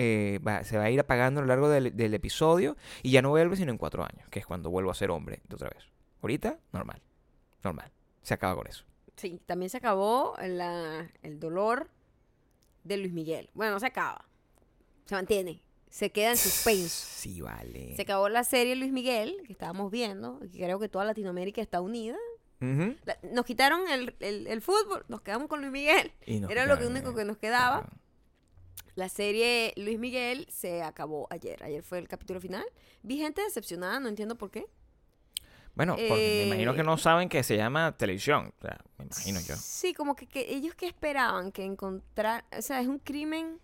Eh, 0.03 0.39
va- 0.41 0.65
se 0.65 0.77
va 0.79 0.85
a 0.85 0.91
ir 0.91 0.99
apagando 1.01 1.41
a 1.41 1.43
lo 1.43 1.49
largo 1.49 1.69
del, 1.69 1.97
del 1.97 2.15
episodio 2.15 2.77
y 3.03 3.11
ya 3.13 3.23
no 3.23 3.31
vuelve 3.31 3.57
sino 3.57 3.71
en 3.71 3.79
cuatro 3.79 4.03
años, 4.03 4.29
que 4.31 4.39
es 4.41 4.47
cuando 4.47 4.71
vuelvo 4.71 4.91
a 4.91 4.95
ser 4.95 5.11
hombre 5.11 5.41
de 5.49 5.55
otra 5.55 5.69
vez. 5.71 5.85
Ahorita, 6.23 6.59
normal. 6.73 7.01
Normal. 7.63 7.91
Se 8.23 8.35
acaba 8.35 8.55
con 8.57 8.67
eso. 8.67 8.85
Sí, 9.17 9.41
también 9.47 9.71
se 9.71 9.77
acabó 9.79 10.35
la- 10.41 11.09
el 11.23 11.39
dolor 11.39 11.89
de 12.85 12.97
Luis 12.97 13.13
Miguel. 13.13 13.51
Bueno, 13.55 13.73
no 13.75 13.81
se 13.81 13.87
acaba. 13.87 14.25
Se 15.05 15.15
mantiene. 15.15 15.63
Se 15.91 16.11
queda 16.11 16.31
en 16.31 16.37
suspenso. 16.37 17.07
Sí, 17.23 17.41
vale. 17.41 17.95
Se 17.95 18.03
acabó 18.03 18.29
la 18.29 18.43
serie 18.45 18.75
Luis 18.75 18.91
Miguel, 18.93 19.37
que 19.47 19.53
estábamos 19.53 19.91
viendo, 19.93 20.41
y 20.43 20.59
creo 20.59 20.81
que 20.81 20.89
toda 20.89 21.05
Latinoamérica 21.05 21.61
está 21.61 21.81
unida. 21.81 22.17
La- 22.61 23.19
nos 23.33 23.45
quitaron 23.45 23.89
el, 23.89 24.15
el- 24.21 24.47
el 24.47 24.63
fútbol, 24.63 25.05
nos 25.09 25.21
quedamos 25.21 25.49
con 25.49 25.61
Luis 25.61 25.73
Miguel. 25.73 26.13
Era 26.27 26.65
lo 26.67 26.75
único 26.87 27.11
eh, 27.11 27.15
que 27.17 27.25
nos 27.25 27.37
quedaba. 27.37 27.81
claro. 27.82 27.97
La 28.94 29.08
serie 29.08 29.72
Luis 29.77 29.99
Miguel 29.99 30.46
se 30.51 30.82
acabó 30.82 31.27
ayer. 31.31 31.63
Ayer 31.65 31.82
fue 31.82 31.99
el 31.99 32.08
capítulo 32.08 32.41
final. 32.41 32.65
Vi 33.03 33.19
gente 33.19 33.43
decepcionada, 33.43 34.01
no 34.01 34.08
entiendo 34.08 34.37
por 34.37 34.51
qué. 34.51 34.67
Bueno, 35.75 35.94
porque 35.96 36.43
me 36.43 36.46
imagino 36.49 36.75
que 36.75 36.82
Eh, 36.82 36.84
no 36.84 36.99
saben 36.99 37.31
que 37.31 37.43
se 37.43 37.56
llama 37.56 37.96
televisión. 37.96 38.53
O 38.58 38.61
sea, 38.61 38.79
me 38.99 39.06
imagino 39.06 39.41
yo. 39.41 39.56
Sí, 39.56 39.94
como 39.94 40.15
que, 40.15 40.27
que 40.27 40.55
ellos 40.55 40.75
que 40.75 40.87
esperaban 40.87 41.51
que 41.51 41.65
encontrar, 41.65 42.44
o 42.56 42.61
sea, 42.61 42.81
es 42.81 42.87
un 42.89 42.99
crimen 42.99 43.58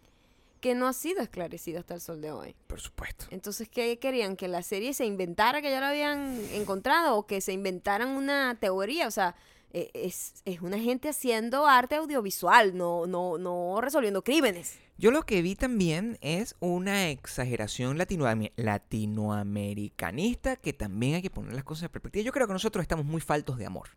que 0.63 0.75
no 0.75 0.89
ha 0.89 0.93
sido 0.95 1.21
esclarecido 1.21 1.79
hasta 1.79 1.95
el 1.95 2.01
sol 2.01 2.21
de 2.23 2.33
hoy. 2.33 2.57
Por 2.67 2.81
supuesto. 2.81 3.27
Entonces, 3.31 3.69
¿qué 3.69 3.99
querían? 3.99 4.37
¿Que 4.37 4.49
la 4.49 4.63
serie 4.63 4.95
se 4.95 5.05
inventara 5.05 5.61
que 5.61 5.71
ya 5.71 5.81
lo 5.81 5.87
habían 5.87 6.41
encontrado 6.53 7.17
o 7.17 7.27
que 7.27 7.41
se 7.43 7.53
inventaran 7.53 8.09
una 8.09 8.57
teoría? 8.59 9.07
O 9.07 9.11
sea, 9.11 9.37
eh, 9.73 9.91
es, 9.95 10.35
es 10.45 10.61
una 10.61 10.79
gente 10.79 11.09
haciendo 11.09 11.67
arte 11.67 11.97
audiovisual, 11.97 12.77
no, 12.77 13.07
no, 13.07 13.39
no 13.39 13.81
resolviendo 13.81 14.23
crímenes. 14.23 14.79
Yo 14.97 15.11
lo 15.11 15.23
que 15.23 15.43
vi 15.43 15.55
también 15.55 16.19
es 16.21 16.57
una 16.61 17.11
exageración 17.11 17.99
latinoam- 17.99 18.53
latinoamericanista 18.57 20.57
que 20.57 20.73
también 20.73 21.17
hay 21.17 21.23
que 21.23 21.31
poner 21.31 21.55
las 21.55 21.65
cosas 21.65 21.85
en 21.85 21.91
perspectiva. 21.91 22.25
Yo 22.25 22.33
creo 22.33 22.47
que 22.47 22.53
nosotros 22.53 22.83
estamos 22.83 23.07
muy 23.07 23.21
faltos 23.21 23.59
de 23.59 23.67
amor. 23.67 23.89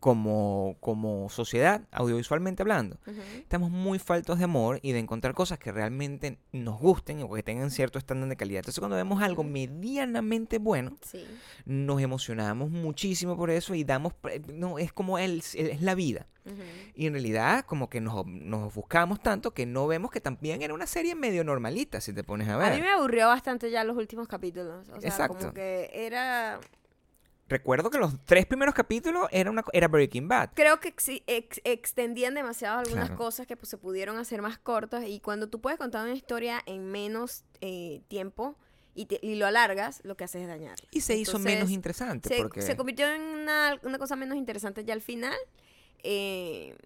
Como, 0.00 0.76
como 0.78 1.28
sociedad, 1.28 1.82
audiovisualmente 1.90 2.62
hablando. 2.62 2.98
Estamos 3.38 3.70
muy 3.70 3.98
faltos 3.98 4.38
de 4.38 4.44
amor 4.44 4.78
y 4.82 4.92
de 4.92 5.00
encontrar 5.00 5.34
cosas 5.34 5.58
que 5.58 5.72
realmente 5.72 6.38
nos 6.52 6.78
gusten 6.78 7.20
o 7.22 7.32
que 7.32 7.42
tengan 7.42 7.72
cierto 7.72 7.98
estándar 7.98 8.28
de 8.28 8.36
calidad. 8.36 8.60
Entonces 8.60 8.78
cuando 8.78 8.94
vemos 8.96 9.20
algo 9.22 9.42
medianamente 9.42 10.58
bueno, 10.58 10.96
Sí. 11.04 11.26
nos 11.64 12.00
emocionamos 12.00 12.70
muchísimo 12.70 13.36
por 13.36 13.50
eso 13.50 13.74
y 13.74 13.82
damos... 13.82 14.12
No, 14.52 14.78
es 14.78 14.92
como 14.92 15.18
el, 15.18 15.42
es 15.54 15.82
la 15.82 15.94
vida. 15.96 16.26
Y 16.94 17.06
en 17.06 17.12
realidad 17.12 17.64
como 17.66 17.90
que 17.90 18.00
nos, 18.00 18.24
nos 18.26 18.72
buscamos 18.74 19.20
tanto 19.20 19.50
que 19.52 19.66
no 19.66 19.86
vemos 19.86 20.10
que 20.10 20.20
también 20.20 20.62
era 20.62 20.72
una 20.72 20.86
serie 20.86 21.14
medio 21.14 21.44
normalita, 21.44 22.00
si 22.00 22.14
te 22.14 22.24
pones 22.24 22.48
a 22.48 22.56
ver. 22.56 22.72
A 22.72 22.74
mí 22.76 22.80
me 22.80 22.88
aburrió 22.90 23.26
bastante 23.26 23.70
ya 23.70 23.84
los 23.84 23.96
últimos 23.98 24.28
capítulos. 24.28 24.88
O 24.88 25.00
sea, 25.00 25.08
Exacto. 25.10 25.36
como 25.38 25.52
que 25.52 25.90
era... 25.92 26.58
Recuerdo 27.48 27.90
que 27.90 27.98
los 27.98 28.22
tres 28.24 28.44
primeros 28.46 28.74
capítulos 28.74 29.26
era, 29.30 29.50
una, 29.50 29.64
era 29.72 29.88
Breaking 29.88 30.28
Bad. 30.28 30.50
Creo 30.54 30.80
que 30.80 30.88
ex- 30.88 31.60
extendían 31.64 32.34
demasiado 32.34 32.78
algunas 32.80 33.06
Claro. 33.06 33.16
cosas 33.18 33.46
que 33.46 33.56
pues, 33.56 33.68
se 33.70 33.78
pudieron 33.78 34.18
hacer 34.18 34.42
más 34.42 34.58
cortas 34.58 35.04
y 35.06 35.20
cuando 35.20 35.48
tú 35.48 35.60
puedes 35.60 35.78
contar 35.78 36.04
una 36.04 36.14
historia 36.14 36.60
en 36.66 36.90
menos 36.90 37.44
eh, 37.60 38.02
tiempo 38.08 38.56
y, 38.94 39.06
te- 39.06 39.20
y 39.22 39.36
lo 39.36 39.46
alargas, 39.46 40.00
lo 40.04 40.16
que 40.16 40.24
haces 40.24 40.42
es 40.42 40.48
dañar. 40.48 40.76
Y 40.90 41.00
se 41.00 41.16
hizo 41.16 41.38
menos 41.38 41.70
interesante 41.70 42.28
se, 42.28 42.42
porque... 42.42 42.62
se 42.62 42.76
convirtió 42.76 43.08
en 43.12 43.22
una, 43.22 43.78
una 43.82 43.98
cosa 43.98 44.14
menos 44.16 44.36
interesante 44.36 44.84
ya 44.84 44.92
al 44.92 45.02
final. 45.02 45.36
Eh, 46.02 46.76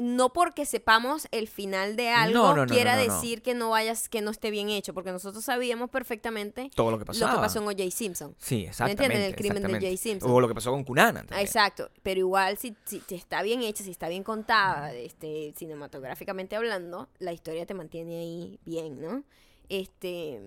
no 0.00 0.32
porque 0.32 0.64
sepamos 0.64 1.28
el 1.30 1.48
final 1.48 1.96
de 1.96 2.08
algo 2.08 2.38
No, 2.38 2.56
no, 2.56 2.64
no, 2.66 2.72
quiera 2.72 2.96
decir 2.96 3.42
que 3.42 3.54
no 3.54 3.70
vayas 3.70 4.08
que 4.08 4.22
no 4.22 4.30
esté 4.30 4.50
bien 4.50 4.70
hecho 4.70 4.94
porque 4.94 5.12
nosotros 5.12 5.44
sabíamos 5.44 5.90
perfectamente 5.90 6.70
todo 6.74 6.90
lo 6.90 6.96
que 6.98 7.02
lo 7.02 7.06
pasaba. 7.06 7.34
que 7.34 7.38
pasó 7.40 7.58
en 7.58 7.64
O.J. 7.66 7.90
Simpson 7.90 8.34
Sí, 8.38 8.62
¿Me 8.62 8.68
exactamente. 8.68 9.04
entienden? 9.04 9.28
El 9.28 9.36
crimen 9.36 9.62
de. 9.62 9.80
Jay 9.86 9.96
Simpson. 9.96 10.30
O 10.30 10.40
lo 10.40 10.48
que 10.48 10.54
pasó 10.54 10.70
con 10.70 10.84
Cunanan 10.84 11.26
también. 11.26 11.46
Exacto, 11.46 11.90
pero 12.02 12.20
igual 12.20 12.56
si, 12.56 12.76
si 12.86 13.02
está 13.10 13.42
bien 13.42 13.62
hecha, 13.62 13.84
si 13.84 13.90
está 13.90 14.08
bien 14.08 14.22
contada, 14.22 14.92
este, 14.94 15.52
cinematográficamente 15.56 16.56
hablando, 16.56 17.08
la 17.18 17.32
historia 17.32 17.66
te 17.66 17.74
mantiene 17.74 18.18
ahí 18.20 18.60
bien, 18.64 19.00
¿no? 19.00 19.24
Este 19.68 20.40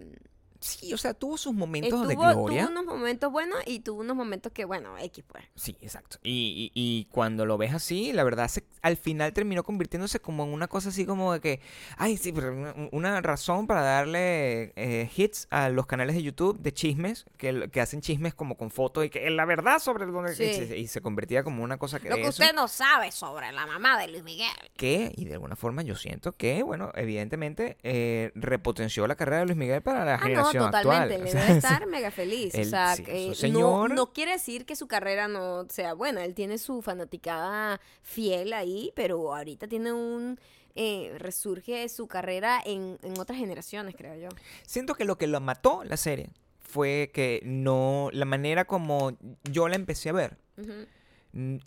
Sí, 0.62 0.94
o 0.94 0.98
sea, 0.98 1.14
tuvo 1.16 1.38
sus 1.38 1.54
momentos 1.54 1.88
estuvo, 1.90 2.08
de 2.08 2.14
tuvo 2.14 2.46
gloria. 2.46 2.68
unos 2.68 2.86
momentos 2.86 3.32
buenos 3.32 3.58
y 3.66 3.80
tuvo 3.80 4.02
unos 4.02 4.16
momentos 4.16 4.52
que, 4.52 4.64
bueno, 4.64 4.96
X 5.00 5.24
pues. 5.28 5.44
Sí, 5.56 5.76
exacto. 5.82 6.18
Y, 6.22 6.72
y- 6.76 7.00
y 7.00 7.06
cuando 7.12 7.46
lo 7.48 7.58
ves 7.58 7.74
así, 7.74 8.14
la 8.14 8.24
verdad, 8.24 8.48
se- 8.48 8.64
al 8.84 8.96
final 8.96 9.34
terminó 9.34 9.64
convirtiéndose 9.64 10.20
como 10.20 10.44
en 10.44 10.54
una 10.54 10.68
cosa 10.68 10.90
así 10.90 11.06
como 11.06 11.34
de 11.34 11.40
que, 11.42 11.60
ay, 11.98 12.16
sí, 12.18 12.32
pero 12.32 12.54
una, 12.54 12.76
una 12.92 13.22
razón 13.22 13.66
para 13.66 13.82
darle 13.82 14.72
eh, 14.76 15.10
hits 15.16 15.48
a 15.50 15.70
los 15.70 15.88
canales 15.88 16.16
de 16.16 16.22
YouTube 16.24 16.60
de 16.60 16.72
chismes, 16.72 17.26
que, 17.38 17.68
que 17.72 17.82
hacen 17.82 18.02
chismes 18.02 18.36
como 18.36 18.56
con 18.56 18.70
fotos 18.70 19.04
y 19.06 19.10
que 19.10 19.28
la 19.32 19.46
verdad 19.46 19.80
sobre 19.80 20.06
el 20.06 20.12
donde 20.12 20.36
Sí. 20.36 20.44
y, 20.44 20.54
se, 20.54 20.78
y 20.78 20.88
se 20.88 21.02
convertía 21.02 21.44
como 21.44 21.64
una 21.64 21.78
cosa 21.78 22.00
que 22.00 22.08
Lo 22.10 22.16
que 22.18 22.22
eso, 22.22 22.30
usted 22.30 22.54
no 22.54 22.68
sabe 22.68 23.12
sobre 23.12 23.52
la 23.52 23.66
mamá 23.66 24.00
de 24.00 24.10
Luis 24.10 24.24
Miguel. 24.24 24.48
que, 24.78 25.12
y 25.18 25.26
de 25.26 25.34
alguna 25.34 25.56
forma 25.56 25.82
yo 25.82 25.96
siento 25.96 26.34
que, 26.34 26.62
bueno, 26.62 26.92
evidentemente 26.94 27.78
eh, 27.82 28.32
repotenció 28.36 29.08
la 29.08 29.16
carrera 29.16 29.40
de 29.40 29.46
Luis 29.46 29.58
Miguel 29.58 29.82
para 29.82 30.06
la 30.06 30.16
Ah, 30.22 30.28
no, 30.30 30.51
generación 30.52 30.84
totalmente. 30.84 31.16
actual. 31.16 31.34
Le 31.34 31.40
debe 31.42 31.58
estar 31.58 31.88
mega 31.88 32.12
feliz. 32.12 32.56
o 32.56 32.64
sea, 32.64 32.96
sí, 32.96 33.32
su 33.34 33.48
no, 33.50 33.88
no 33.88 34.14
quiere 34.14 34.32
decir 34.34 34.66
que 34.66 34.76
su 34.76 34.88
carrera 34.88 35.28
no 35.28 35.66
sea 35.70 35.94
buena. 35.94 36.26
Él 36.26 36.34
tiene 36.34 36.58
su 36.58 36.82
fanaticada 36.82 37.80
fiel 38.02 38.54
ahí, 38.54 38.92
pero 38.96 39.36
ahorita 39.36 39.68
tiene 39.68 39.92
un... 39.94 40.40
eh, 40.76 41.14
resurge 41.18 41.90
su 41.90 42.08
carrera 42.08 42.62
en, 42.66 42.98
en 43.04 43.20
otras 43.20 43.38
generaciones, 43.38 43.96
creo 43.98 44.16
yo. 44.16 44.30
Siento 44.66 44.96
que 44.96 45.04
lo 45.06 45.18
que 45.18 45.28
lo 45.28 45.40
mató 45.42 45.84
la 45.84 45.98
serie 45.98 46.30
fue 46.60 47.12
que 47.14 47.42
no, 47.44 48.10
la 48.14 48.24
manera 48.26 48.64
como 48.66 49.12
yo 49.44 49.68
la 49.68 49.76
empecé 49.76 50.10
a 50.10 50.14
ver 50.14 50.38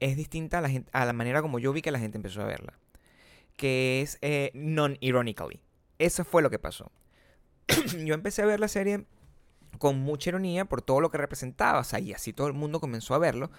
es 0.00 0.16
distinta 0.16 0.58
a 0.58 0.60
la, 0.60 0.68
gente, 0.68 0.90
a 0.92 1.04
la 1.06 1.12
manera 1.12 1.40
como 1.42 1.58
yo 1.58 1.72
vi 1.72 1.80
que 1.82 1.90
la 1.90 1.98
gente 1.98 2.18
empezó 2.18 2.42
a 2.42 2.46
verla. 2.46 2.74
Que 3.56 4.02
es 4.02 4.18
eh, 4.20 4.50
non-ironically. 4.54 5.60
Eso 5.98 6.24
fue 6.24 6.42
lo 6.42 6.50
que 6.50 6.58
pasó. 6.58 6.90
yo 8.04 8.14
empecé 8.14 8.42
a 8.42 8.46
ver 8.46 8.60
la 8.60 8.68
serie 8.68 9.06
con 9.78 9.98
mucha 9.98 10.30
ironía 10.30 10.64
por 10.64 10.82
todo 10.82 11.00
lo 11.00 11.10
que 11.10 11.18
representaba. 11.18 11.80
O 11.80 11.84
sea, 11.84 12.00
y 12.00 12.12
así 12.12 12.32
todo 12.32 12.46
el 12.46 12.52
mundo 12.52 12.80
comenzó 12.80 13.14
a 13.14 13.18
verlo. 13.18 13.50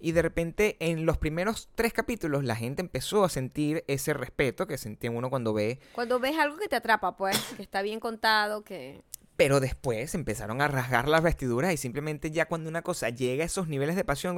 Y 0.00 0.12
de 0.12 0.22
repente, 0.22 0.76
en 0.80 1.06
los 1.06 1.18
primeros 1.18 1.68
tres 1.74 1.92
capítulos, 1.92 2.44
la 2.44 2.56
gente 2.56 2.82
empezó 2.82 3.24
a 3.24 3.28
sentir 3.28 3.84
ese 3.86 4.12
respeto 4.12 4.66
que 4.66 4.76
sentía 4.76 5.10
uno 5.10 5.30
cuando 5.30 5.54
ve 5.54 5.78
Cuando 5.92 6.18
ves 6.18 6.36
algo 6.38 6.58
que 6.58 6.68
te 6.68 6.76
atrapa, 6.76 7.16
pues, 7.16 7.38
que 7.56 7.62
está 7.62 7.80
bien 7.82 8.00
contado, 8.00 8.64
que... 8.64 9.02
Pero 9.36 9.60
después 9.60 10.14
empezaron 10.14 10.60
a 10.60 10.68
rasgar 10.68 11.08
las 11.08 11.22
vestiduras 11.22 11.72
y 11.72 11.76
simplemente 11.76 12.30
ya 12.30 12.46
cuando 12.46 12.68
una 12.68 12.82
cosa 12.82 13.08
llega 13.08 13.42
a 13.42 13.46
esos 13.46 13.66
niveles 13.66 13.96
de 13.96 14.04
pasión, 14.04 14.36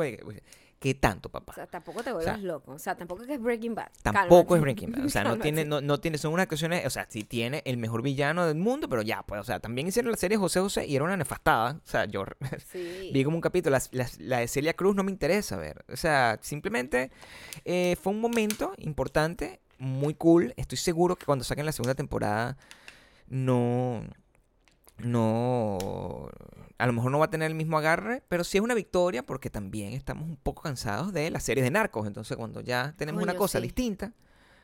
¿qué 0.79 0.95
tanto, 0.95 1.29
O 1.29 1.33
papá? 1.33 1.55
sea, 1.55 1.67
tampoco 1.67 2.03
te 2.03 2.13
vuelvas 2.13 2.41
loco. 2.43 2.73
O 2.73 2.79
sea, 2.79 2.95
tampoco 2.97 3.23
es 3.23 3.29
que 3.29 3.35
es 3.35 3.41
Breaking 3.41 3.75
Bad. 3.75 3.89
Tampoco 4.03 4.55
Cálmate. 4.55 4.55
es 4.57 4.61
Breaking 4.63 4.93
Bad. 4.93 5.05
O 5.05 5.09
sea, 5.09 5.25
no 5.25 5.39
tiene, 5.39 5.65
no, 5.65 5.81
no 5.81 5.99
tiene, 5.99 6.19
son 6.19 6.33
unas 6.33 6.45
actuaciones, 6.45 6.85
o 6.87 6.91
sea, 6.91 7.07
sí 7.09 7.25
tiene 7.25 7.63
el 7.65 7.77
mejor 7.79 8.03
villano 8.03 8.47
del 8.47 8.57
mundo, 8.57 8.89
pero 8.89 9.03
ya, 9.03 9.23
pues, 9.23 9.41
o 9.41 9.45
sea, 9.45 9.59
también 9.61 9.87
hicieron 9.89 10.11
la 10.11 10.17
serie 10.19 10.37
José 10.39 10.61
José 10.61 10.87
y 10.87 10.95
era 10.97 11.05
una 11.05 11.17
nefastada. 11.17 11.81
O 11.85 11.89
sea, 11.89 12.05
yo 12.05 12.25
Sí. 12.73 13.11
vi 13.13 13.25
como 13.25 13.37
un 13.37 13.41
capítulo, 13.43 13.77
la, 13.77 13.83
la- 13.93 14.11
la 14.19 14.39
de 14.39 14.49
Celia 14.49 14.75
Cruz 14.75 14.95
no 14.95 15.03
me 15.03 15.11
interesa 15.11 15.57
ver. 15.57 15.85
O 15.93 15.97
sea, 15.97 16.39
simplemente 16.43 17.11
eh, 17.65 17.97
fue 18.03 18.13
un 18.13 18.21
momento 18.21 18.75
importante, 18.79 19.61
muy 19.79 20.15
cool. 20.15 20.55
Estoy 20.57 20.79
seguro 20.79 21.17
que 21.17 21.27
cuando 21.27 21.45
saquen 21.45 21.67
la 21.67 21.73
segunda 21.73 21.95
temporada 21.95 22.57
no... 23.29 24.03
No... 24.99 26.31
A 26.79 26.87
lo 26.87 26.93
mejor 26.93 27.11
no 27.11 27.19
va 27.19 27.27
a 27.27 27.31
tener 27.31 27.51
el 27.51 27.55
mismo 27.55 27.79
agarre, 27.79 28.23
pero 28.29 28.45
sí 28.45 28.59
es 28.59 28.65
una 28.65 28.75
victoria 28.75 29.25
porque 29.25 29.49
también 29.49 29.93
estamos 29.93 30.29
un 30.29 30.37
poco 30.37 30.63
cansados 30.63 31.13
de 31.13 31.31
las 31.31 31.43
series 31.43 31.65
de 31.65 31.71
narcos. 31.71 32.07
Entonces 32.07 32.37
cuando 32.37 32.61
ya 32.61 32.95
tenemos 32.99 33.23
una 33.23 33.35
cosa 33.35 33.59
sí. 33.59 33.63
distinta 33.63 34.13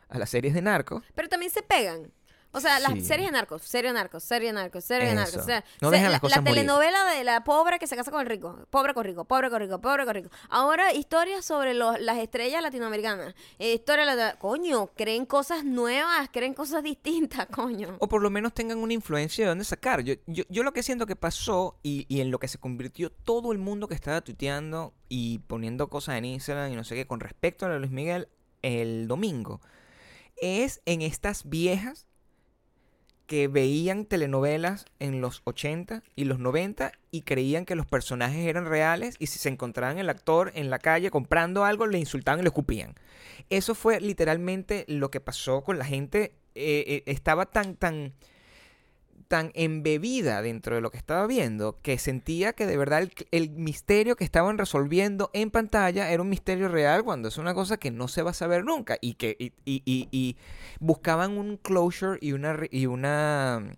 a 0.09 0.19
las 0.19 0.29
series 0.29 0.53
de 0.53 0.61
narcos, 0.61 1.03
Pero 1.15 1.29
también 1.29 1.51
se 1.51 1.63
pegan. 1.63 2.13
O 2.55 2.61
sea, 2.61 2.79
las 2.81 2.93
Sí. 2.93 3.01
series 3.01 3.29
de 3.29 3.33
narcos, 3.33 3.63
serie 3.63 3.89
de 3.91 3.95
narcos, 3.95 4.23
serie 4.25 4.49
de 4.49 4.53
narcos, 4.55 4.85
serie 4.85 5.09
de 5.09 5.15
narcos. 5.15 5.47
No 5.81 5.91
dejan 5.91 6.05
la, 6.07 6.11
las 6.13 6.21
cosas 6.21 6.37
la 6.37 6.43
morir. 6.43 6.55
telenovela 6.57 7.05
de 7.07 7.25
la 7.25 7.45
pobre 7.45 7.79
que 7.79 7.87
se 7.87 7.97
casa 7.97 8.11
con 8.11 8.21
el 8.21 8.27
rico. 8.27 8.67
Pobre 8.69 8.93
con 8.93 9.05
rico, 9.05 9.25
pobre 9.25 9.49
con 9.49 9.59
rico, 9.61 9.81
pobre 9.81 10.05
con 10.05 10.15
rico. 10.15 10.31
Ahora 10.51 10.93
historias 10.93 11.45
sobre 11.47 11.73
los, 11.73 11.99
las 12.01 12.19
estrellas 12.19 12.63
latinoamericanas. 12.63 13.35
Eh, 13.59 13.73
historia 13.75 14.05
lati- 14.05 14.37
Coño, 14.39 14.89
creen 14.95 15.25
cosas 15.25 15.65
nuevas, 15.65 16.29
creen 16.31 16.53
cosas 16.53 16.83
distintas, 16.83 17.47
coño. 17.51 17.97
o 17.99 18.09
por 18.09 18.21
lo 18.21 18.29
menos 18.29 18.53
tengan 18.53 18.79
una 18.79 18.93
influencia 18.93 19.45
de 19.45 19.49
dónde 19.49 19.65
sacar. 19.65 20.03
Yo, 20.03 20.15
yo, 20.27 20.45
yo 20.51 20.63
lo 20.63 20.73
que 20.75 20.83
siento 20.83 21.07
que 21.07 21.17
pasó 21.17 21.79
y, 21.83 22.05
y 22.09 22.21
en 22.21 22.31
lo 22.31 22.39
que 22.39 22.49
se 22.49 22.59
convirtió 22.59 23.11
todo 23.11 23.53
el 23.53 23.59
mundo 23.59 23.89
que 23.89 23.95
estaba 23.95 24.21
tuiteando 24.21 24.93
y 25.09 25.39
poniendo 25.47 25.89
cosas 25.89 26.17
en 26.17 26.27
Instagram 26.27 26.71
y 26.73 26.77
no 26.77 26.85
sé 26.85 26.95
qué 26.97 27.07
con 27.07 27.21
respecto 27.21 27.65
a 27.65 27.71
Luis 27.79 27.91
Miguel 27.91 28.29
el 28.61 29.09
domingo 29.09 29.61
es 30.37 30.81
en 30.87 31.03
estas 31.03 31.49
viejas 31.49 32.07
que 33.33 33.49
veían 33.49 34.05
telenovelas 34.05 34.85
en 34.99 35.23
los 35.23 35.41
80 35.45 36.03
y 36.15 36.25
los 36.25 36.39
90 36.39 36.93
y 37.11 37.23
creían 37.23 37.65
que 37.65 37.77
los 37.77 37.87
personajes 37.87 38.47
eran 38.47 38.67
reales 38.67 39.17
y 39.19 39.29
si 39.29 39.39
se 39.39 39.49
encontraban 39.49 39.97
el 39.97 40.11
actor 40.11 40.53
en 40.55 40.69
la 40.69 40.79
calle 40.79 41.11
comprando 41.11 41.65
algo 41.65 41.87
le 41.87 41.99
insultaban 41.99 42.41
y 42.41 42.43
le 42.43 42.51
escupían. 42.51 42.95
Eso 43.49 43.75
fue 43.75 44.03
literalmente 44.03 44.85
lo 44.87 45.11
que 45.11 45.21
pasó 45.21 45.65
con 45.65 45.79
la 45.79 45.87
gente. 45.87 46.35
eh, 46.55 46.85
eh, 46.87 47.03
estaba 47.07 47.47
tan, 47.47 47.77
tan, 47.77 48.13
tan 49.33 49.51
embebida 49.55 50.43
dentro 50.43 50.75
de 50.75 50.83
lo 50.83 50.91
que 50.91 50.99
estaba 50.99 51.27
viendo 51.27 51.81
que 51.81 51.97
sentía 51.97 52.53
que 52.53 52.67
de 52.67 52.77
verdad 52.77 53.09
el, 53.31 53.49
misterio 53.49 54.15
que 54.15 54.25
estaban 54.25 54.59
resolviendo 54.59 55.31
en 55.33 55.51
pantalla 55.51 56.11
era 56.11 56.21
un 56.21 56.29
misterio 56.29 56.69
real 56.69 57.03
cuando 57.03 57.29
es 57.29 57.39
una 57.39 57.55
cosa 57.55 57.79
que 57.79 57.91
no 57.91 58.09
se 58.09 58.21
va 58.21 58.33
a 58.33 58.35
saber 58.35 58.63
nunca 58.63 58.99
y 59.01 59.15
que 59.15 59.35
y, 59.39 59.55
y- 59.65 59.83
y- 60.11 60.37
buscaban 60.81 61.39
un 61.39 61.57
closure 61.57 62.19
y 62.21 62.33
una 62.33 62.59
y 62.71 62.85
una 62.85 63.75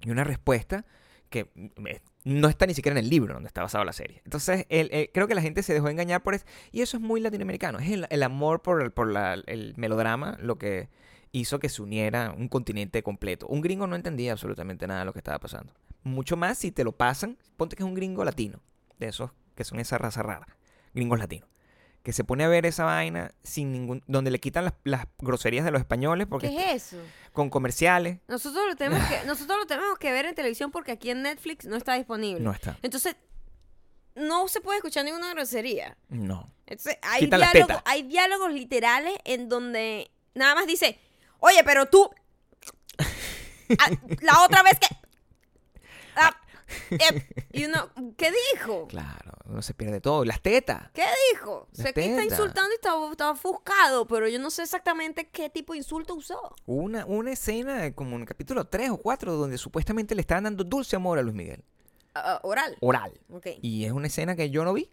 y 0.00 0.10
una 0.10 0.24
respuesta 0.24 0.86
que 1.28 1.50
mm, 1.54 1.86
eh, 1.86 2.00
no 2.24 2.48
está 2.48 2.64
ni 2.64 2.72
siquiera 2.72 2.98
en 2.98 3.04
el 3.04 3.10
libro 3.10 3.34
donde 3.34 3.48
está 3.48 3.60
basada 3.60 3.84
la 3.84 3.92
serie. 3.92 4.22
Entonces, 4.24 4.64
el- 4.70 5.10
creo 5.12 5.28
que 5.28 5.34
la 5.34 5.42
gente 5.42 5.62
se 5.62 5.74
dejó 5.74 5.90
engañar 5.90 6.22
por 6.22 6.34
eso. 6.34 6.46
Y 6.72 6.80
eso 6.80 6.96
es 6.96 7.02
muy 7.02 7.20
latinoamericano. 7.20 7.78
Es 7.80 7.90
el, 8.08 8.22
amor 8.22 8.62
por, 8.62 8.80
el, 8.82 8.92
por 8.92 9.10
la- 9.12 9.34
el 9.46 9.74
melodrama 9.76 10.38
lo 10.40 10.56
que 10.56 10.88
hizo 11.32 11.58
que 11.58 11.68
se 11.68 11.82
uniera 11.82 12.34
un 12.36 12.48
continente 12.48 13.02
completo. 13.02 13.46
Un 13.46 13.60
gringo 13.60 13.86
no 13.86 13.96
entendía 13.96 14.32
absolutamente 14.32 14.86
nada 14.86 15.00
de 15.00 15.06
lo 15.06 15.12
que 15.12 15.20
estaba 15.20 15.38
pasando. 15.38 15.72
Mucho 16.02 16.36
más 16.36 16.58
si 16.58 16.72
te 16.72 16.84
lo 16.84 16.92
pasan. 16.92 17.38
Ponte 17.56 17.76
que 17.76 17.82
es 17.82 17.86
un 17.86 17.94
gringo 17.94 18.24
latino. 18.24 18.60
De 18.98 19.08
esos 19.08 19.30
que 19.54 19.64
son 19.64 19.80
esa 19.80 19.98
raza 19.98 20.22
rara. 20.22 20.46
Gringos 20.94 21.18
latinos. 21.18 21.48
Que 22.02 22.12
se 22.12 22.24
pone 22.24 22.44
a 22.44 22.48
ver 22.48 22.64
esa 22.64 22.84
vaina 22.84 23.32
sin 23.42 23.72
ningún... 23.72 24.02
Donde 24.06 24.30
le 24.30 24.40
quitan 24.40 24.64
las, 24.64 24.74
las 24.84 25.06
groserías 25.18 25.64
de 25.66 25.70
los 25.70 25.80
españoles 25.80 26.26
porque 26.26 26.48
¿Qué 26.48 26.72
es 26.72 26.92
eso? 26.92 27.02
con 27.32 27.50
comerciales. 27.50 28.18
Nosotros 28.26 28.64
lo 28.66 28.76
tenemos 28.76 29.06
que, 29.06 29.22
nosotros 29.26 29.58
lo 29.58 29.66
tenemos 29.66 29.98
que 29.98 30.10
ver 30.10 30.24
en 30.24 30.34
televisión 30.34 30.70
porque 30.70 30.92
aquí 30.92 31.10
en 31.10 31.22
Netflix 31.22 31.66
no 31.66 31.76
está 31.76 31.94
disponible. 31.94 32.40
No 32.42 32.52
está. 32.52 32.78
Entonces, 32.82 33.16
no 34.14 34.48
se 34.48 34.60
puede 34.62 34.78
escuchar 34.78 35.04
ninguna 35.04 35.30
grosería. 35.34 35.96
No. 36.08 36.50
Entonces, 36.66 36.98
hay, 37.02 37.28
tetas. 37.28 37.82
hay 37.84 38.02
diálogos 38.04 38.52
literales 38.52 39.14
en 39.24 39.48
donde 39.48 40.10
nada 40.34 40.54
más 40.54 40.66
dice, 40.66 40.98
oye, 41.40 41.62
pero 41.64 41.86
tú, 41.86 42.10
ah, 43.78 43.90
la 44.22 44.42
otra 44.44 44.62
vez 44.62 44.78
que... 44.78 44.86
ah, 46.16 46.36
eh", 46.90 47.26
y 47.52 47.64
uno, 47.64 47.90
¿qué 48.16 48.32
dijo? 48.54 48.86
Claro, 48.88 49.32
uno 49.46 49.62
se 49.62 49.74
pierde 49.74 50.00
todo. 50.00 50.24
Las 50.24 50.40
tetas. 50.40 50.90
¿Qué 50.92 51.04
dijo? 51.32 51.66
Las 51.72 51.86
Sé 51.86 51.92
que 51.92 52.00
está 52.04 52.22
tetas. 52.22 52.38
insultando 52.38 52.70
y 52.70 52.74
estaba, 52.74 53.10
estaba 53.10 53.30
ofuscado, 53.32 54.06
pero 54.06 54.28
yo 54.28 54.38
no 54.38 54.50
sé 54.50 54.62
exactamente 54.62 55.28
qué 55.28 55.50
tipo 55.50 55.72
de 55.72 55.78
insulto 55.78 56.14
usó. 56.14 56.54
Hubo 56.66 56.82
Una, 56.82 57.04
una 57.06 57.32
escena 57.32 57.92
como 57.92 58.14
en 58.16 58.22
el 58.22 58.28
capítulo 58.28 58.66
3 58.66 58.90
o 58.90 58.96
4 58.98 59.34
donde 59.34 59.58
supuestamente 59.58 60.14
le 60.14 60.20
estaban 60.20 60.44
dando 60.44 60.62
dulce 60.64 60.96
amor 60.96 61.18
a 61.18 61.22
Luis 61.22 61.34
Miguel. 61.34 61.64
Ah, 62.14 62.34
ah, 62.34 62.40
oral. 62.42 62.76
Oral. 62.80 63.20
Ok. 63.30 63.46
Y 63.62 63.84
es 63.84 63.92
una 63.92 64.06
escena 64.08 64.34
que 64.36 64.50
yo 64.50 64.64
no 64.64 64.72
vi. 64.72 64.90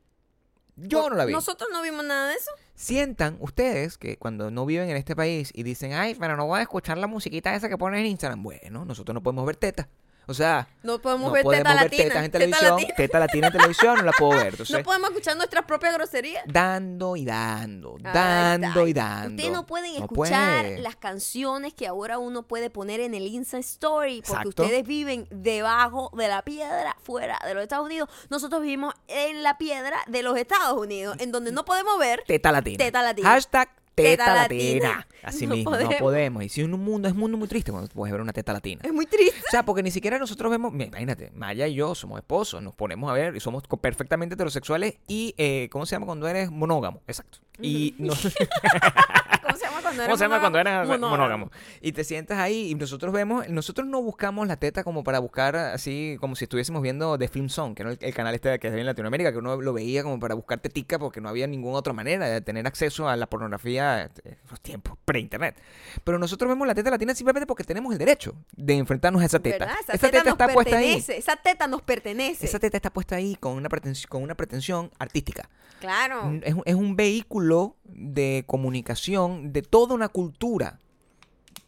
Yo 0.76 1.10
no 1.10 1.16
la 1.16 1.26
vi. 1.26 1.34
Nosotros 1.34 1.70
no 1.72 1.82
vimos 1.82 2.06
nada 2.06 2.30
de 2.30 2.36
eso. 2.36 2.52
Sientan 2.78 3.38
ustedes 3.40 3.98
que 3.98 4.18
cuando 4.18 4.52
no 4.52 4.64
viven 4.68 4.88
en 4.92 4.98
este 4.98 5.16
país 5.16 5.52
y 5.56 5.64
dicen, 5.64 5.94
ay, 5.94 6.14
pero 6.14 6.38
no 6.38 6.46
voy 6.46 6.60
a 6.60 6.62
escuchar 6.62 7.00
la 7.00 7.08
musiquita 7.08 7.56
esa 7.56 7.70
que 7.70 7.78
ponen 7.78 8.02
en 8.02 8.06
Instagram. 8.06 8.44
Bueno, 8.44 8.86
nosotros 8.86 9.16
no 9.16 9.24
podemos 9.24 9.48
ver 9.48 9.56
tetas. 9.56 9.88
O 10.30 10.34
sea, 10.34 10.68
No 10.84 11.00
podemos 11.02 11.28
no 11.28 11.32
ver 11.34 11.44
podemos 11.44 11.64
teta 11.64 11.74
ver 11.74 11.84
latina. 11.84 12.04
tetas 12.04 12.18
en 12.18 12.32
teta 12.32 12.38
televisión. 12.40 12.72
latina. 12.76 12.94
Teta 12.98 13.20
latina 13.20 13.48
en 13.48 13.54
televisión 13.54 13.96
no 13.98 14.04
la 14.04 14.12
puedo 14.12 14.32
ver. 14.32 14.48
Entonces, 14.52 14.78
No 14.78 14.84
podemos 14.84 15.10
escuchar 15.12 15.38
nuestras 15.38 15.66
propias 15.66 15.94
groserías. 15.94 16.44
dando 16.48 17.16
y 17.16 17.24
dando, 17.26 17.98
dando 18.02 18.88
y 18.88 18.94
dando. 18.94 19.30
Ustedes 19.36 19.52
no 19.52 19.66
pueden 19.66 19.94
No 19.94 20.00
escuchar 20.06 20.66
puede. 20.66 20.80
las 20.80 20.96
canciones 20.98 21.74
que 21.74 21.88
ahora 21.88 22.18
uno 22.18 22.44
puede 22.44 22.70
poner 22.70 23.00
en 23.00 23.14
el 23.14 23.26
Insta 23.28 23.58
Story 23.60 24.22
porque 24.26 24.42
Exacto. 24.42 24.64
ustedes 24.64 24.86
viven 24.86 25.28
debajo 25.32 26.12
de 26.18 26.28
la 26.28 26.42
piedra 26.44 26.96
fuera 27.02 27.40
de 27.46 27.54
los 27.54 27.64
Estados 27.64 27.86
Unidos. 27.86 28.10
Nosotros 28.30 28.62
vivimos 28.62 28.94
en 29.08 29.44
la 29.44 29.58
piedra 29.58 29.98
de 30.08 30.24
los 30.24 30.38
Estados 30.38 30.78
Unidos, 30.78 31.16
en 31.20 31.32
donde 31.32 31.52
no 31.54 31.64
podemos 31.64 31.98
ver. 32.00 32.24
Teta 32.28 32.52
latina. 32.52 32.78
Teta 32.78 33.02
latina. 33.02 33.30
Hashtag 33.30 33.70
teta, 33.98 34.24
Teta 34.26 34.34
latina. 34.36 34.88
latina. 34.90 35.08
Así 35.24 35.48
No 35.48 35.56
mismo, 35.56 35.72
no 35.76 35.90
podemos. 36.00 36.44
Y 36.44 36.50
si 36.50 36.64
un 36.64 36.72
mundo, 36.72 37.08
es 37.08 37.14
un 37.14 37.20
mundo 37.20 37.38
muy 37.38 37.48
triste 37.48 37.72
cuando 37.72 37.90
puedes 37.90 38.12
ver 38.12 38.22
una 38.22 38.32
teta 38.32 38.54
latina. 38.54 38.82
Es 38.84 38.94
muy 38.94 39.06
triste. 39.08 39.40
O 39.48 39.52
sea, 39.52 39.64
porque 39.64 39.82
ni 39.84 39.92
siquiera 39.92 40.20
nosotros 40.20 40.50
vemos, 40.52 40.72
imagínate, 40.74 41.32
Maya 41.34 41.68
y 41.68 41.74
yo 41.76 41.96
somos 41.96 42.20
esposos, 42.20 42.62
nos 42.62 42.76
ponemos 42.76 43.10
a 43.10 43.14
ver 43.14 43.36
y 43.36 43.40
somos 43.40 43.64
perfectamente 43.82 44.36
heterosexuales 44.36 44.96
y, 45.08 45.34
eh, 45.38 45.68
¿cómo 45.72 45.86
se 45.86 45.96
llama 45.96 46.06
cuando 46.06 46.28
eres 46.28 46.52
monógamo? 46.52 47.02
Exacto. 47.08 47.40
Y 47.60 47.96
no, 47.98 48.14
¿Cómo 48.14 48.30
se 49.58 49.66
llama 49.66 49.82
cuando 49.82 50.02
eres 50.04 50.08
¿Cómo 50.08 50.18
se 50.18 50.24
llama 50.24 50.40
cuando 50.40 50.60
eres 50.60 50.74
monógamo? 50.88 51.10
monógamo? 51.10 51.52
Y 51.82 51.92
te 51.92 52.04
sientas 52.04 52.40
ahí 52.40 52.70
y 52.72 52.76
nosotros 52.76 53.14
vemos, 53.14 53.50
nosotros 53.50 53.88
no 53.88 54.02
buscamos 54.02 54.48
la 54.48 54.58
teta 54.58 54.84
como 54.84 55.04
para 55.04 55.20
buscar 55.20 55.56
así, 55.56 56.18
como 56.20 56.36
si 56.36 56.46
estuviésemos 56.46 56.82
viendo 56.82 57.18
The 57.18 57.28
Film 57.28 57.50
Zone, 57.50 57.76
que 57.76 57.84
era 57.84 57.92
el, 57.92 57.98
el 58.00 58.14
canal 58.14 58.36
este 58.36 58.60
que 58.60 58.68
es 58.68 58.74
en 58.74 58.86
Latinoamérica, 58.86 59.32
que 59.32 59.38
uno 59.38 59.60
lo 59.62 59.74
veía 59.74 60.04
como 60.04 60.20
para 60.20 60.36
buscar 60.36 60.60
tetica 60.60 61.00
porque 61.00 61.22
no 61.22 61.30
había 61.30 61.48
ninguna 61.48 61.78
otra 61.78 61.94
manera 61.94 62.28
de 62.28 62.42
tener 62.42 62.66
acceso 62.68 63.10
a 63.10 63.16
la 63.16 63.28
pornografía 63.28 64.04
en 64.24 64.38
los 64.50 64.62
tiempos 64.62 64.98
pre-internet. 65.06 65.56
Pero 66.04 66.20
nosotros 66.20 66.50
vemos 66.50 66.68
la 66.68 66.76
teta 66.76 66.90
latina 66.90 67.14
simplemente 67.16 67.46
porque 67.46 67.64
tenemos 67.64 67.92
el 67.94 67.98
derecho 68.00 68.36
de 68.56 68.76
enfrentarnos 68.76 69.22
a 69.22 69.26
esa 69.26 69.40
teta. 69.40 69.66
¿Verdad? 69.66 69.76
Esa, 69.82 69.94
Esa 69.94 70.10
teta, 70.10 70.30
está 70.30 70.48
puesta 70.50 70.78
ahí. 70.78 71.04
Esa 71.08 71.36
teta 71.36 71.68
nos 71.68 71.82
pertenece. 71.82 72.46
Esa 72.46 72.60
teta 72.60 72.78
está 72.78 72.92
puesta 72.92 73.16
ahí 73.16 73.36
con 73.36 73.54
una, 73.54 73.70
pretensión, 73.70 74.10
con 74.10 74.24
una 74.24 74.36
pretensión 74.36 74.92
artística. 75.00 75.50
Claro. 75.80 76.32
Es, 76.44 76.56
es 76.66 76.76
un 76.76 76.96
vehículo 76.96 77.76
de 77.86 78.44
comunicación 78.48 79.47
de 79.54 79.62
toda 79.62 79.94
una 79.96 80.10
cultura 80.10 80.80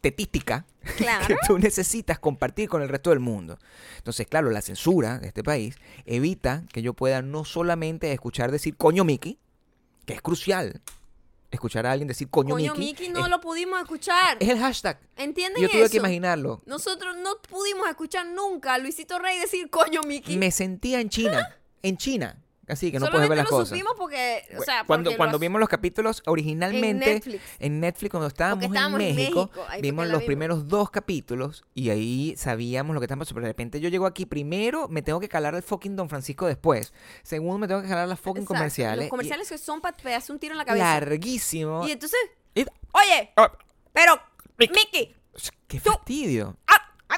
tetística 0.02 0.66
Claro. 0.98 1.28
que 1.28 1.36
tú 1.46 1.60
necesitas 1.60 2.20
compartir 2.20 2.70
con 2.70 2.82
el 2.82 2.90
resto 2.90 3.10
del 3.10 3.20
mundo. 3.20 3.60
Entonces, 3.98 4.28
claro, 4.28 4.50
la 4.50 4.62
censura 4.62 5.20
de 5.20 5.28
este 5.28 5.44
país 5.44 5.76
evita 6.06 6.64
que 6.72 6.82
yo 6.82 6.94
pueda 6.94 7.22
no 7.22 7.44
solamente 7.46 8.12
escuchar 8.14 8.52
decir 8.52 8.76
coño 8.78 9.04
Mickey, 9.04 9.38
que 10.06 10.14
es 10.14 10.22
crucial. 10.22 10.82
Escuchar 11.52 11.86
a 11.88 11.92
alguien 11.92 12.08
decir 12.08 12.30
coño, 12.30 12.54
Coño, 12.56 12.74
Mickey. 12.76 12.86
Mickey 12.92 13.10
no 13.10 13.26
es, 13.26 13.30
lo 13.30 13.42
pudimos 13.42 13.82
escuchar. 13.82 14.38
es 14.40 14.48
el 14.50 14.60
hashtag. 14.60 15.00
¿Entienden 15.18 15.62
Yo 15.64 15.68
tuve 15.70 15.82
eso? 15.82 15.92
que 15.92 15.98
imaginarlo. 15.98 16.62
Nosotros 16.68 17.18
no 17.18 17.38
pudimos 17.50 17.88
escuchar 17.90 18.28
nunca 18.28 18.76
a 18.76 18.78
Luisito 18.78 19.18
Rey 19.18 19.40
decir 19.40 19.68
coño 19.70 20.02
Mickey. 20.04 20.38
Me 20.38 20.52
sentía 20.52 21.02
en 21.02 21.10
China. 21.10 21.56
En 21.82 21.98
China. 21.98 22.38
Así 22.70 22.92
que 22.92 23.00
no 23.00 23.08
puedes 23.10 23.28
ver 23.28 23.38
las 23.38 23.48
cosas. 23.48 23.70
supimos 23.70 23.94
porque, 23.98 24.44
o 24.58 24.62
sea, 24.64 24.84
cuando 24.86 25.10
porque 25.10 25.18
cuando 25.18 25.40
vimos 25.40 25.60
los 25.60 25.68
capítulos 25.70 26.22
originalmente 26.26 27.06
En 27.10 27.16
Netflix. 27.16 27.44
en 27.60 27.80
Netflix, 27.80 28.12
cuando 28.12 28.28
estábamos, 28.28 28.66
estábamos 28.66 29.00
en 29.02 29.08
en 29.08 29.16
México, 29.16 29.42
México, 29.48 29.62
ahí 29.70 29.80
fue 29.80 29.82
vimos 29.82 30.06
los 30.06 30.12
vimos. 30.20 30.26
primeros 30.26 30.68
dos 30.68 30.90
capítulos 30.92 31.64
y 31.74 31.90
ahí 31.90 32.36
sabíamos 32.38 32.94
lo 32.94 33.00
que 33.02 33.06
estábamos 33.06 33.28
pero 33.30 33.42
de 33.42 33.48
repente 33.48 33.80
yo 33.80 33.90
llego 33.90 34.06
aquí 34.06 34.26
primero 34.26 34.88
me 34.88 35.02
tengo 35.02 35.20
que 35.20 35.28
calar 35.30 35.56
el 35.56 35.64
fucking 35.64 35.96
Don 35.96 36.10
Francisco 36.10 36.46
después 36.48 36.94
segundo 37.24 37.58
me 37.58 37.68
tengo 37.68 37.82
que 37.82 37.88
calar 37.90 38.08
las 38.08 38.20
fucking 38.20 38.44
Exacto, 38.44 38.54
comerciales 38.60 39.00
Los 39.06 39.10
comerciales 39.10 39.50
que 39.50 39.58
son 39.58 39.82
para 39.82 39.98
pegarse 39.98 40.32
un 40.32 40.40
tiro 40.40 40.54
en 40.54 40.58
la 40.60 40.66
cabeza. 40.66 40.86
larguísimo 40.86 41.88
Y 41.88 41.92
entonces, 41.92 42.20
Y- 42.56 42.62
oye, 42.94 43.32
Ah, 43.36 43.52
pero, 43.94 44.20
Mickey. 44.58 45.16
Qué 45.68 45.80
Tú- 45.80 45.92
fastidio 45.92 46.58
Ah, 46.68 46.76
ah, 47.10 47.16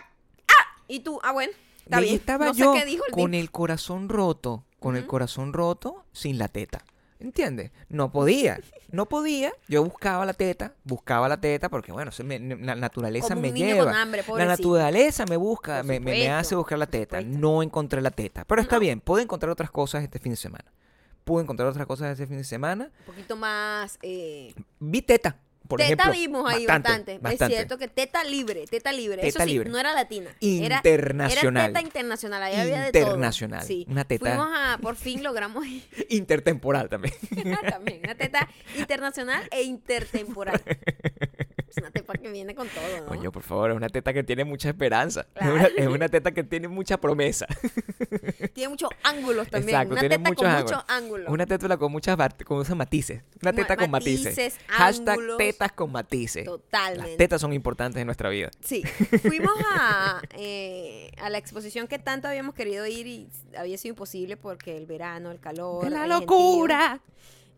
ah. 0.47 0.83
Y 0.87 0.99
tú, 1.01 1.19
ah, 1.23 1.31
bueno, 1.31 1.51
está 1.83 1.97
ahí 1.97 2.03
bien. 2.03 2.15
estaba 2.15 2.45
no 2.47 2.53
yo 2.53 2.73
sé 2.73 2.79
qué 2.81 2.85
dijo 2.85 3.03
el 3.07 3.13
con 3.13 3.33
el 3.33 3.49
corazón 3.51 4.09
roto 4.09 4.65
con 4.81 4.97
el 4.97 5.07
corazón 5.07 5.53
roto 5.53 6.03
sin 6.11 6.37
la 6.37 6.49
teta 6.49 6.83
¿Entiendes? 7.19 7.69
No 7.87 8.11
podía, 8.11 8.59
no 8.89 9.05
podía. 9.07 9.53
Yo 9.67 9.83
buscaba 9.83 10.25
la 10.25 10.33
teta, 10.33 10.73
buscaba 10.83 11.29
la 11.29 11.39
teta 11.39 11.69
porque, 11.69 11.91
bueno, 11.91 12.11
se 12.11 12.23
me- 12.23 12.39
la 12.39 12.73
naturaleza 12.73 13.27
Como 13.29 13.41
me 13.41 13.49
un 13.49 13.53
niño 13.53 13.67
lleva. 13.67 13.83
con 13.85 13.93
hambre, 13.93 14.23
La 14.35 14.45
naturaleza 14.45 15.25
me 15.29 15.37
busca, 15.37 15.83
me, 15.83 15.99
me- 15.99 16.31
hace 16.31 16.55
buscar 16.55 16.79
la 16.79 16.87
teta. 16.87 17.21
No 17.21 17.61
encontré 17.61 18.01
la 18.01 18.09
teta. 18.09 18.43
Pero 18.45 18.59
está 18.59 18.77
No. 18.77 18.79
bien, 18.79 19.01
puedo 19.01 19.21
encontrar 19.21 19.51
otras 19.51 19.69
cosas 19.69 20.01
este 20.03 20.17
fin 20.17 20.31
de 20.31 20.35
semana. 20.35 20.65
Pude 21.23 21.43
encontrar 21.43 21.69
otras 21.69 21.85
cosas 21.85 22.11
este 22.13 22.25
fin 22.25 22.37
de 22.37 22.43
semana. 22.43 22.89
Un 23.01 23.05
poquito 23.13 23.35
más... 23.35 23.99
Eh, 24.01 24.55
Vi 24.79 25.03
teta, 25.03 25.37
por 25.71 25.79
teta 25.79 26.03
ejemplo. 26.03 26.11
vimos 26.13 26.53
ahí 26.53 26.65
bastante. 26.65 27.19
Es 27.31 27.39
cierto 27.47 27.77
que 27.77 27.87
teta 27.87 28.23
libre, 28.23 28.65
teta 28.69 28.91
libre. 28.91 29.21
Eso 29.27 29.37
Teta 29.39 29.45
sí, 29.45 29.51
libre. 29.51 29.69
no 29.69 29.79
era 29.79 29.93
latina. 29.93 30.29
Era- 30.39 30.77
Internacional. 30.77 31.63
Era, 31.63 31.67
teta 31.73 31.81
internacional. 31.81 32.43
Ahí 32.43 32.55
había 32.55 32.81
de 32.83 32.91
todo. 32.91 33.01
Internacional. 33.03 33.63
Sí. 33.65 33.85
Una 33.89 34.05
teta- 34.05 34.25
Fuimos 34.35 34.47
a... 34.55 34.77
Por 34.81 34.95
fin 34.95 35.23
logramos... 35.23 35.65
Intertemporal 36.09 36.89
también. 36.89 37.13
También, 37.69 38.01
una 38.03 38.15
teta 38.15 38.47
internacional 38.77 39.47
e 39.51 39.63
intertemporal. 39.63 40.61
Es 41.71 41.77
una 41.77 41.89
teta 41.91 42.13
que 42.13 42.29
viene 42.29 42.53
con 42.53 42.67
todo, 42.67 42.83
¿no? 42.99 43.05
Coño, 43.07 43.31
por 43.31 43.43
favor, 43.43 43.71
es 43.71 43.77
una 43.77 43.87
teta 43.89 44.11
que 44.13 44.23
tiene 44.23 44.43
mucha 44.43 44.69
esperanza. 44.69 45.25
Es 45.35 45.47
una- 45.47 45.65
Es, 45.77 45.87
una, 45.87 46.09
teta 46.09 46.31
que 46.31 46.43
tiene 46.43 46.67
mucha 46.67 46.97
promesa. 46.99 47.47
Tiene 48.53 48.69
muchos 48.69 48.89
ángulos 49.03 49.47
también. 49.49 49.69
Exacto, 49.77 49.93
una 49.93 49.99
tiene 50.01 50.17
teta 50.17 50.29
muchos 50.29 50.43
con 50.43 50.51
ángulos. 50.51 50.71
muchos 50.71 50.85
ángulos. 50.89 51.29
Una 51.29 51.45
teta 51.45 51.77
con 51.77 51.91
muchas 51.91 52.17
con 52.45 52.57
muchos 52.57 52.75
matices. 52.75 53.21
Una 53.41 53.51
Ma- 53.51 53.55
teta 53.55 53.77
con 53.77 53.89
matices. 53.91 54.37
matices, 54.37 54.59
Hashtag 54.67 55.09
ángulos. 55.09 55.37
tetas 55.37 55.71
con 55.71 55.91
matices. 55.91 56.45
Totalmente. 56.45 57.07
Las 57.09 57.17
tetas 57.17 57.41
son 57.41 57.53
importantes 57.53 57.99
en 58.01 58.05
nuestra 58.07 58.29
vida. 58.29 58.49
Sí, 58.63 58.83
fuimos 58.83 59.53
a, 59.73 60.21
eh, 60.37 61.11
a 61.21 61.29
la 61.29 61.37
exposición 61.37 61.87
que 61.87 61.99
tanto 61.99 62.27
habíamos 62.27 62.53
querido 62.55 62.85
ir 62.85 63.07
y 63.07 63.29
había 63.57 63.77
sido 63.77 63.91
imposible 63.93 64.35
porque 64.37 64.75
el 64.77 64.85
verano, 64.85 65.31
el 65.31 65.39
calor. 65.39 65.89
¡La 65.89 66.05
locura! 66.07 66.99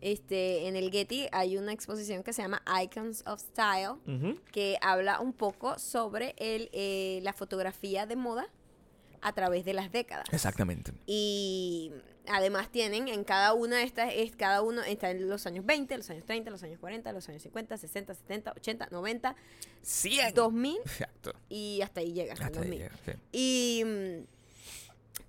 Este, 0.04 0.68
en 0.68 0.76
el 0.76 0.90
Getty 0.90 1.28
hay 1.32 1.56
una 1.56 1.72
exposición 1.72 2.22
que 2.22 2.34
se 2.34 2.42
llama 2.42 2.62
Icons 2.82 3.24
of 3.26 3.40
Style, 3.40 3.94
Ujú. 4.06 4.38
que 4.52 4.76
habla 4.82 5.18
un 5.20 5.32
poco 5.32 5.78
sobre 5.78 6.34
el, 6.36 6.68
eh, 6.74 7.20
la 7.22 7.32
fotografía 7.32 8.04
de 8.04 8.14
moda 8.14 8.46
a 9.22 9.32
través 9.32 9.64
de 9.64 9.72
las 9.72 9.90
décadas. 9.90 10.26
Exactamente. 10.30 10.92
Y 11.06 11.90
además 12.28 12.70
tienen 12.70 13.08
en 13.08 13.24
cada 13.24 13.54
una 13.54 13.78
de 13.78 13.84
estas, 13.84 14.12
es, 14.14 14.36
cada 14.36 14.60
uno 14.60 14.82
está 14.82 15.10
en 15.10 15.26
los 15.26 15.46
años 15.46 15.64
20, 15.64 15.96
los 15.96 16.10
años 16.10 16.24
30, 16.26 16.50
los 16.50 16.62
años 16.62 16.78
40, 16.78 17.10
los 17.12 17.26
años 17.30 17.42
50, 17.42 17.78
60, 17.78 18.14
70, 18.14 18.52
80, 18.58 18.88
90, 18.90 19.34
100. 19.80 20.34
2000 20.34 20.76
Exacto. 20.84 21.32
y 21.48 21.80
hasta 21.80 22.00
ahí 22.00 22.12
llega, 22.12 22.34
hasta 22.34 22.48
el 22.48 22.52
Hasta 22.52 22.60
ahí 22.60 22.68
2000. 22.68 22.78
llega, 22.78 22.96
sí. 23.06 23.12
Y 23.32 23.84
mm, 23.86 24.33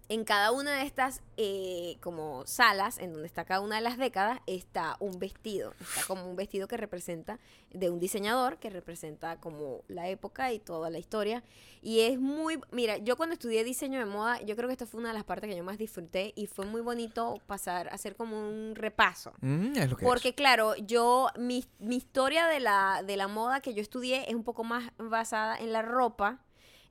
en 0.09 0.23
cada 0.23 0.51
una 0.51 0.75
de 0.75 0.83
estas 0.83 1.21
eh, 1.37 1.97
como 2.01 2.45
salas, 2.45 2.97
en 2.99 3.11
donde 3.11 3.27
está 3.27 3.45
cada 3.45 3.61
una 3.61 3.75
de 3.77 3.81
las 3.81 3.97
décadas, 3.97 4.39
está 4.45 4.97
un 4.99 5.19
vestido. 5.19 5.73
Está 5.79 6.03
como 6.07 6.29
un 6.29 6.35
vestido 6.35 6.67
que 6.67 6.77
representa 6.77 7.39
de 7.71 7.89
un 7.89 7.99
diseñador, 7.99 8.57
que 8.57 8.69
representa 8.69 9.39
como 9.39 9.81
la 9.87 10.07
época 10.09 10.53
y 10.53 10.59
toda 10.59 10.89
la 10.89 10.99
historia. 10.99 11.43
Y 11.81 12.01
es 12.01 12.19
muy, 12.19 12.59
mira, 12.71 12.97
yo 12.97 13.17
cuando 13.17 13.33
estudié 13.33 13.63
diseño 13.63 13.99
de 13.99 14.05
moda, 14.05 14.41
yo 14.41 14.55
creo 14.55 14.67
que 14.67 14.73
esta 14.73 14.85
fue 14.85 14.99
una 14.99 15.09
de 15.09 15.15
las 15.15 15.23
partes 15.23 15.49
que 15.49 15.55
yo 15.57 15.63
más 15.63 15.77
disfruté 15.77 16.33
y 16.35 16.47
fue 16.47 16.65
muy 16.65 16.81
bonito 16.81 17.41
pasar, 17.47 17.89
hacer 17.89 18.15
como 18.15 18.39
un 18.39 18.75
repaso. 18.75 19.33
Mm, 19.41 19.77
es 19.77 19.89
lo 19.89 19.97
que 19.97 20.05
Porque 20.05 20.29
es. 20.29 20.35
claro, 20.35 20.75
yo, 20.75 21.29
mi, 21.37 21.65
mi 21.79 21.97
historia 21.97 22.47
de 22.47 22.59
la, 22.59 23.03
de 23.05 23.17
la 23.17 23.27
moda 23.27 23.61
que 23.61 23.73
yo 23.73 23.81
estudié 23.81 24.29
es 24.29 24.35
un 24.35 24.43
poco 24.43 24.63
más 24.63 24.91
basada 24.97 25.57
en 25.57 25.73
la 25.73 25.81
ropa. 25.81 26.39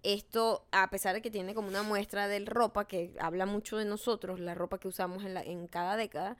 Esto, 0.04 0.66
a 0.70 0.90
pesar 0.90 1.14
de 1.14 1.22
que 1.22 1.30
tiene 1.30 1.54
como 1.54 1.68
una 1.68 1.82
muestra 1.82 2.28
del 2.28 2.46
ropa, 2.46 2.86
que 2.86 3.12
habla 3.18 3.46
mucho 3.46 3.78
de 3.78 3.84
nosotros, 3.84 4.38
la 4.38 4.54
ropa 4.54 4.78
que 4.78 4.86
usamos 4.86 5.24
en, 5.24 5.34
la, 5.34 5.42
en 5.42 5.66
cada 5.66 5.96
década, 5.96 6.36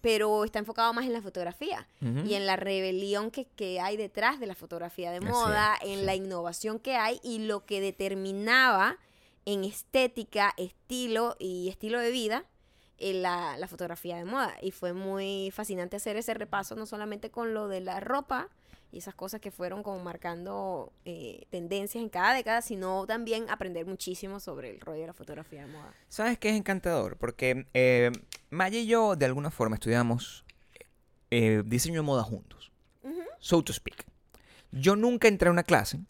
pero 0.00 0.44
está 0.44 0.58
enfocado 0.58 0.92
más 0.92 1.06
en 1.06 1.12
la 1.12 1.22
fotografía 1.22 1.88
y 2.00 2.34
en 2.34 2.46
la 2.46 2.54
rebelión 2.54 3.30
que, 3.30 3.46
que 3.46 3.80
hay 3.80 3.96
detrás 3.96 4.38
de 4.38 4.46
la 4.46 4.54
fotografía 4.54 5.10
de 5.10 5.20
moda, 5.20 5.74
en 5.82 6.00
sí. 6.00 6.04
la 6.04 6.14
innovación 6.14 6.78
que 6.78 6.94
hay 6.94 7.18
y 7.24 7.40
lo 7.40 7.64
que 7.64 7.80
determinaba 7.80 8.98
en 9.46 9.64
estética, 9.64 10.52
estilo 10.58 11.34
y 11.40 11.68
estilo 11.70 11.98
de 11.98 12.10
vida 12.10 12.44
en 12.98 13.22
la, 13.22 13.56
la 13.58 13.66
fotografía 13.66 14.16
de 14.16 14.24
moda. 14.24 14.54
Y 14.60 14.70
fue 14.70 14.92
muy 14.92 15.50
fascinante 15.52 15.96
hacer 15.96 16.16
ese 16.16 16.34
repaso, 16.34 16.76
no 16.76 16.86
solamente 16.86 17.30
con 17.30 17.54
lo 17.54 17.66
de 17.66 17.80
la 17.80 17.98
ropa 17.98 18.50
y 18.92 18.98
esas 18.98 19.14
cosas 19.14 19.40
que 19.40 19.50
fueron 19.50 19.82
como 19.82 20.02
marcando 20.02 20.92
eh, 21.04 21.46
tendencias 21.50 22.02
en 22.02 22.08
cada 22.08 22.32
década, 22.34 22.62
sino 22.62 23.06
también 23.06 23.50
aprender 23.50 23.84
muchísimo 23.86 24.40
sobre 24.40 24.70
el 24.70 24.80
rollo 24.80 25.00
de 25.02 25.06
la 25.08 25.12
fotografía 25.12 25.62
de 25.66 25.72
moda. 25.72 25.92
¿Sabes 26.08 26.38
qué 26.38 26.50
es 26.50 26.56
encantador? 26.56 27.16
Porque 27.18 27.66
eh, 27.74 28.10
Maya 28.50 28.78
y 28.78 28.86
yo, 28.86 29.16
de 29.16 29.26
alguna 29.26 29.50
forma, 29.50 29.74
estudiamos 29.76 30.44
eh, 31.30 31.62
diseño 31.66 32.00
de 32.00 32.06
moda 32.06 32.22
juntos. 32.22 32.70
So 33.38 33.62
to 33.62 33.72
speak. 33.72 34.04
Yo 34.72 34.96
nunca 34.96 35.28
entré 35.28 35.48
a 35.48 35.52
una 35.52 35.62
clase, 35.62 36.00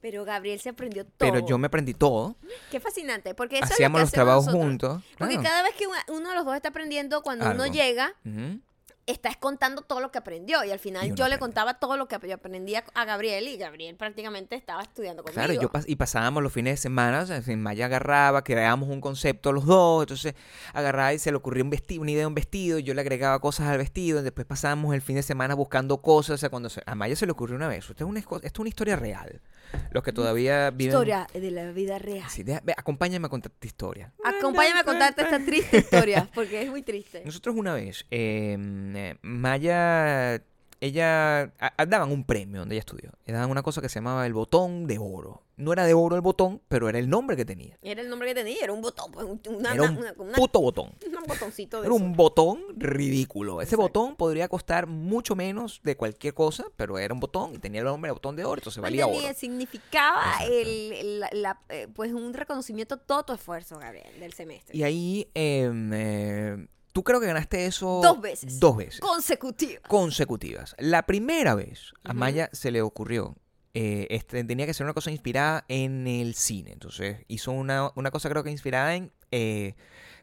Pero 0.00 0.24
Gabriel 0.24 0.58
se 0.60 0.70
aprendió 0.70 1.04
todo. 1.04 1.14
pero 1.18 1.46
yo 1.46 1.56
me 1.58 1.66
aprendí 1.66 1.94
todo. 1.94 2.36
Qué 2.70 2.80
fascinante, 2.80 3.34
porque 3.34 3.56
eso 3.58 3.66
Hacíamos 3.72 4.00
es 4.00 4.00
lo 4.00 4.04
los 4.04 4.10
que 4.10 4.16
hacemos 4.20 4.44
trabajos 4.44 4.46
nosotros. 4.46 5.02
juntos. 5.02 5.16
Porque 5.18 5.34
claro. 5.34 5.48
cada 5.48 5.62
vez 5.62 5.74
que 5.76 5.84
uno 6.12 6.28
de 6.30 6.34
los 6.34 6.44
dos 6.44 6.56
está 6.56 6.70
aprendiendo, 6.70 7.22
cuando 7.22 7.44
uno 7.50 7.62
Algo. 7.64 7.74
llega, 7.74 8.14
Ujú. 8.24 8.60
Está 9.06 9.34
contando 9.34 9.82
todo 9.82 10.00
lo 10.00 10.10
que 10.10 10.18
aprendió 10.18 10.64
y 10.64 10.70
al 10.70 10.78
final 10.78 11.14
yo 11.14 11.28
le 11.28 11.38
contaba 11.38 11.74
todo 11.78 11.96
lo 11.96 12.08
que 12.08 12.18
yo 12.26 12.34
aprendía 12.34 12.84
a 12.94 13.04
Gabriel 13.04 13.48
y 13.48 13.56
Gabriel 13.58 13.96
prácticamente 13.96 14.56
estaba 14.56 14.82
estudiando 14.82 15.22
conmigo. 15.22 15.34
Claro, 15.44 15.52
yo 15.60 15.70
pas- 15.70 15.84
y 15.86 15.96
pasábamos 15.96 16.42
los 16.42 16.52
fines 16.52 16.72
de 16.74 16.76
semana, 16.78 17.20
o 17.22 17.26
sea, 17.26 17.42
Maya 17.56 17.86
agarraba, 17.86 18.42
creábamos 18.44 18.88
un 18.88 19.00
concepto 19.00 19.52
los 19.52 19.66
dos, 19.66 20.04
entonces 20.04 20.34
agarraba 20.72 21.12
y 21.12 21.18
se 21.18 21.30
le 21.30 21.36
ocurría 21.36 21.62
un 21.64 21.70
vestido, 21.70 22.00
una 22.02 22.10
idea 22.12 22.22
de 22.22 22.26
un 22.28 22.34
vestido, 22.34 22.78
y 22.78 22.82
yo 22.82 22.94
le 22.94 23.00
agregaba 23.02 23.38
cosas 23.40 23.68
al 23.68 23.78
vestido, 23.78 24.20
y 24.20 24.22
después 24.22 24.46
pasábamos 24.46 24.94
el 24.94 25.02
fin 25.02 25.16
de 25.16 25.22
semana 25.22 25.54
buscando 25.54 26.00
cosas, 26.00 26.34
o 26.34 26.38
sea, 26.38 26.48
cuando 26.48 26.70
se- 26.70 26.82
a 26.86 26.94
Maya 26.94 27.14
se 27.16 27.26
le 27.26 27.32
ocurrió 27.32 27.56
una 27.56 27.68
vez, 27.68 27.80
esto 27.90 28.04
es 28.04 28.08
una, 28.10 28.20
esto 28.20 28.40
es 28.42 28.58
una 28.58 28.68
historia 28.68 28.96
real, 28.96 29.40
los 29.90 30.02
que 30.02 30.12
todavía 30.12 30.70
viven... 30.70 30.92
Historia 30.94 31.26
de 31.34 31.50
la 31.50 31.70
vida 31.72 31.98
real. 31.98 32.28
Sí, 32.30 32.42
deja- 32.42 32.60
ve, 32.64 32.72
acompáñame 32.76 33.26
a 33.26 33.28
contar 33.28 33.52
tu 33.58 33.66
historia. 33.66 34.12
Acompáñame 34.24 34.80
a 34.80 34.84
contarte 34.84 35.22
esta 35.22 35.38
triste 35.44 35.78
historia 35.78 36.28
porque 36.34 36.62
es 36.62 36.70
muy 36.70 36.82
triste. 36.82 37.22
Nosotros 37.24 37.54
una 37.56 37.74
vez, 37.74 38.06
eh, 38.10 38.56
eh, 38.96 39.16
Maya, 39.22 40.42
ella, 40.80 41.52
a- 41.58 41.86
daban 41.86 42.10
un 42.12 42.24
premio 42.24 42.60
donde 42.60 42.74
ella 42.74 42.80
estudió, 42.80 43.10
le 43.26 43.32
daban 43.32 43.50
una 43.50 43.62
cosa 43.62 43.80
que 43.80 43.88
se 43.88 43.94
llamaba 43.96 44.26
el 44.26 44.34
botón 44.34 44.86
de 44.86 44.98
oro. 44.98 45.42
No 45.56 45.72
era 45.72 45.86
de 45.86 45.94
oro 45.94 46.16
el 46.16 46.20
botón, 46.20 46.60
pero 46.66 46.88
era 46.88 46.98
el 46.98 47.08
nombre 47.08 47.36
que 47.36 47.44
tenía. 47.44 47.78
Era 47.80 48.02
el 48.02 48.08
nombre 48.10 48.26
que 48.28 48.34
tenía, 48.34 48.56
era 48.60 48.72
un 48.72 48.82
botón, 48.82 49.12
pues, 49.12 49.24
una, 49.48 49.72
Era 49.72 49.84
un 49.84 49.98
una- 49.98 50.12
una- 50.18 50.32
puto 50.32 50.60
botón. 50.60 50.92
un 51.06 51.24
botoncito 51.28 51.80
de 51.80 51.86
Era 51.86 51.94
eso. 51.94 52.04
un 52.04 52.12
botón 52.14 52.60
ridículo. 52.76 53.60
Ese 53.62 53.76
Exacto. 53.76 53.82
botón 53.82 54.16
podría 54.16 54.48
costar 54.48 54.88
mucho 54.88 55.36
menos 55.36 55.80
de 55.84 55.96
cualquier 55.96 56.34
cosa, 56.34 56.64
pero 56.76 56.98
era 56.98 57.14
un 57.14 57.20
botón 57.20 57.54
y 57.54 57.58
tenía 57.58 57.80
el 57.82 57.86
nombre 57.86 58.08
de 58.08 58.12
botón 58.14 58.34
de 58.34 58.44
oro, 58.44 58.58
entonces 58.60 58.82
valía 58.82 59.06
oro. 59.06 59.16
significaba 59.36 60.24
el, 60.44 60.92
el- 60.92 61.20
la- 61.20 61.30
la- 61.32 61.60
eh, 61.68 61.86
pues 61.94 62.12
un 62.12 62.34
reconocimiento 62.34 62.96
a 62.96 62.98
todo 62.98 63.22
tu 63.24 63.32
esfuerzo, 63.32 63.78
Gabriel, 63.78 64.10
del 64.18 64.32
semestre. 64.32 64.76
Y 64.76 64.82
ahí, 64.82 65.28
eh, 65.34 65.70
eh, 65.92 66.66
tú 66.94 67.02
creo 67.04 67.20
que 67.20 67.26
ganaste 67.26 67.66
eso 67.66 68.00
Dos 68.02 68.20
veces. 68.22 68.58
Dos 68.58 68.76
veces. 68.78 69.00
Consecutiva. 69.00 69.80
consecutivas. 69.86 70.74
La 70.78 71.02
primera 71.04 71.54
vez 71.54 71.92
a. 72.04 72.14
Maya 72.14 72.48
se 72.52 72.70
le 72.70 72.80
ocurrió, 72.80 73.36
eh, 73.74 74.06
este, 74.08 74.42
tenía 74.44 74.64
que 74.64 74.72
ser 74.72 74.84
una 74.86 74.94
cosa 74.94 75.10
inspirada 75.10 75.64
en 75.68 76.06
el 76.06 76.34
cine. 76.34 76.72
Entonces 76.72 77.18
hizo 77.28 77.52
una, 77.52 77.90
una 77.96 78.10
cosa 78.10 78.30
creo 78.30 78.42
que 78.44 78.50
inspirada 78.50 78.94
en 78.94 79.12
eh, 79.32 79.74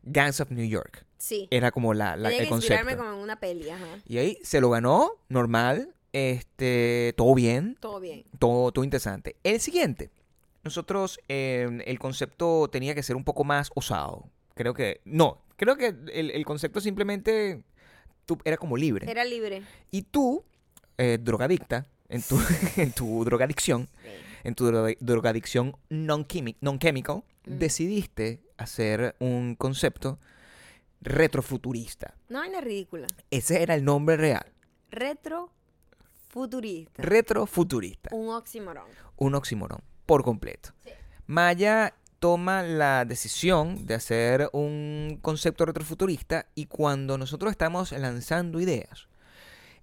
Gangs 0.03 0.39
of 0.39 0.49
New 0.49 0.65
York. 0.65 1.05
Sí. 1.17 1.47
Era 1.51 1.69
como 1.71 1.93
la, 1.93 2.15
la- 2.15 2.29
Tenía 2.29 2.39
el 2.43 2.45
que 2.45 2.49
concepto. 2.49 2.97
como 2.97 3.09
en 3.11 3.19
una 3.19 3.39
peli, 3.39 3.69
ajá. 3.69 3.85
Y 4.07 4.17
ahí 4.17 4.39
se 4.41 4.59
lo 4.61 4.69
ganó, 4.71 5.11
normal, 5.29 5.93
este, 6.13 7.13
todo 7.17 7.35
bien, 7.35 7.77
Todo 7.79 7.99
bien. 7.99 8.23
todo, 8.39 8.71
todo 8.71 8.83
interesante. 8.83 9.35
El 9.43 9.59
siguiente, 9.59 10.09
nosotros, 10.63 11.19
eh, 11.27 11.83
el 11.85 11.99
concepto 11.99 12.69
tenía 12.71 12.95
que 12.95 13.03
ser 13.03 13.15
un 13.15 13.23
poco 13.23 13.43
más 13.43 13.69
osado. 13.75 14.29
Creo 14.55 14.73
que, 14.73 15.01
no, 15.05 15.41
creo 15.61 15.77
que 15.77 15.95
el, 16.13 16.31
el 16.31 16.45
concepto 16.45 16.81
simplemente 16.81 17.63
tú, 18.25 18.37
era 18.43 18.57
como 18.57 18.75
libre. 18.77 19.09
Era 19.09 19.23
libre. 19.23 19.61
Y 19.91 20.01
tú, 20.01 20.43
eh, 20.97 21.17
drogadicta, 21.21 21.85
en 22.09 22.21
tu, 22.21 22.37
en 22.77 22.91
tu 22.91 23.23
drogadicción, 23.23 23.87
Sí. 24.03 24.09
en 24.43 24.55
tu 24.55 24.65
dro- 24.69 24.97
drogadicción 24.99 25.75
non-chemi- 25.89 26.57
non-chemical, 26.61 27.23
Mm. 27.45 27.57
decidiste 27.57 28.39
hacer 28.57 29.15
un 29.19 29.55
concepto 29.55 30.19
retrofuturista. 31.01 32.13
No, 32.29 32.39
vaina 32.39 32.61
ridícula. 32.61 33.07
Ese 33.31 33.61
era 33.63 33.73
el 33.75 33.83
nombre 33.83 34.17
real. 34.17 34.45
Retro 34.91 35.49
futurista. 36.29 37.01
Retrofuturista. 37.01 38.09
Un 38.15 38.29
oxímoron. 38.29 38.85
Un 39.17 39.35
oxímoron, 39.35 39.81
por 40.05 40.23
completo. 40.23 40.69
Sí. 40.83 40.91
Maya 41.25 41.93
toma 42.21 42.61
la 42.61 43.03
decisión 43.03 43.87
de 43.87 43.95
hacer 43.95 44.47
un 44.53 45.17
concepto 45.23 45.65
retrofuturista 45.65 46.45
y 46.53 46.67
cuando 46.67 47.17
nosotros 47.17 47.49
estamos 47.49 47.91
lanzando 47.93 48.59
ideas, 48.59 49.07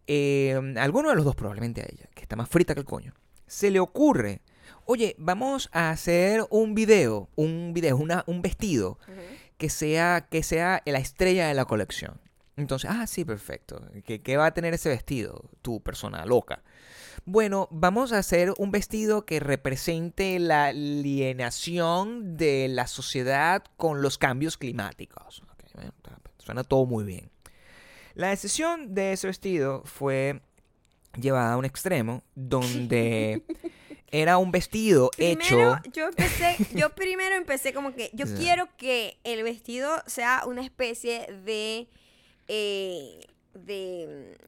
eh, 0.06 0.54
alguno 0.76 1.10
de 1.10 1.16
los 1.16 1.24
dos, 1.24 1.34
probablemente 1.34 1.82
a 1.82 1.86
ella, 1.86 2.08
que 2.14 2.22
está 2.22 2.36
más 2.36 2.48
frita 2.48 2.74
que 2.74 2.80
el 2.80 2.86
coño, 2.86 3.12
se 3.48 3.72
le 3.72 3.80
ocurre, 3.80 4.40
oye, 4.84 5.16
vamos 5.18 5.68
a 5.72 5.90
hacer 5.90 6.46
un 6.50 6.76
video, 6.76 7.28
un 7.34 7.72
video, 7.74 7.96
una, 7.96 8.22
un 8.28 8.40
vestido 8.40 9.00
que 9.56 9.68
sea, 9.68 10.28
que 10.30 10.44
sea 10.44 10.80
la 10.86 11.00
estrella 11.00 11.48
de 11.48 11.54
la 11.54 11.64
colección. 11.64 12.20
Entonces, 12.56 12.88
ah, 12.88 13.08
sí, 13.08 13.24
perfecto. 13.24 13.82
¿Qué, 14.04 14.22
qué 14.22 14.36
va 14.36 14.46
a 14.46 14.54
tener 14.54 14.74
ese 14.74 14.90
vestido? 14.90 15.50
Tu 15.60 15.80
persona 15.80 16.24
loca. 16.24 16.62
Bueno, 17.30 17.68
vamos 17.70 18.12
a 18.12 18.18
hacer 18.20 18.54
un 18.56 18.70
vestido 18.70 19.26
que 19.26 19.38
represente 19.38 20.38
la 20.38 20.68
alienación 20.68 22.38
de 22.38 22.68
la 22.68 22.86
sociedad 22.86 23.62
con 23.76 24.00
los 24.00 24.16
cambios 24.16 24.56
climáticos. 24.56 25.42
Bueno, 25.74 25.92
suena 26.38 26.64
todo 26.64 26.86
muy 26.86 27.04
bien. 27.04 27.30
La 28.14 28.28
decisión 28.28 28.94
de 28.94 29.12
ese 29.12 29.26
vestido 29.26 29.82
fue 29.84 30.40
llevada 31.20 31.52
a 31.52 31.56
un 31.58 31.66
extremo 31.66 32.22
donde 32.34 33.42
era 34.10 34.38
un 34.38 34.50
vestido 34.50 35.10
Primero, 35.14 35.76
hecho... 35.84 35.90
yo 35.92 36.08
empecé, 36.08 36.56
yo 36.74 36.94
primero 36.94 37.36
empecé 37.36 37.74
como 37.74 37.92
que 37.92 38.10
yo 38.14 38.24
quiero 38.38 38.74
que 38.78 39.18
el 39.24 39.42
vestido 39.42 39.90
sea 40.06 40.44
una 40.46 40.62
especie 40.62 41.26
de 41.44 41.88
eh, 42.48 43.20
de 43.52 44.38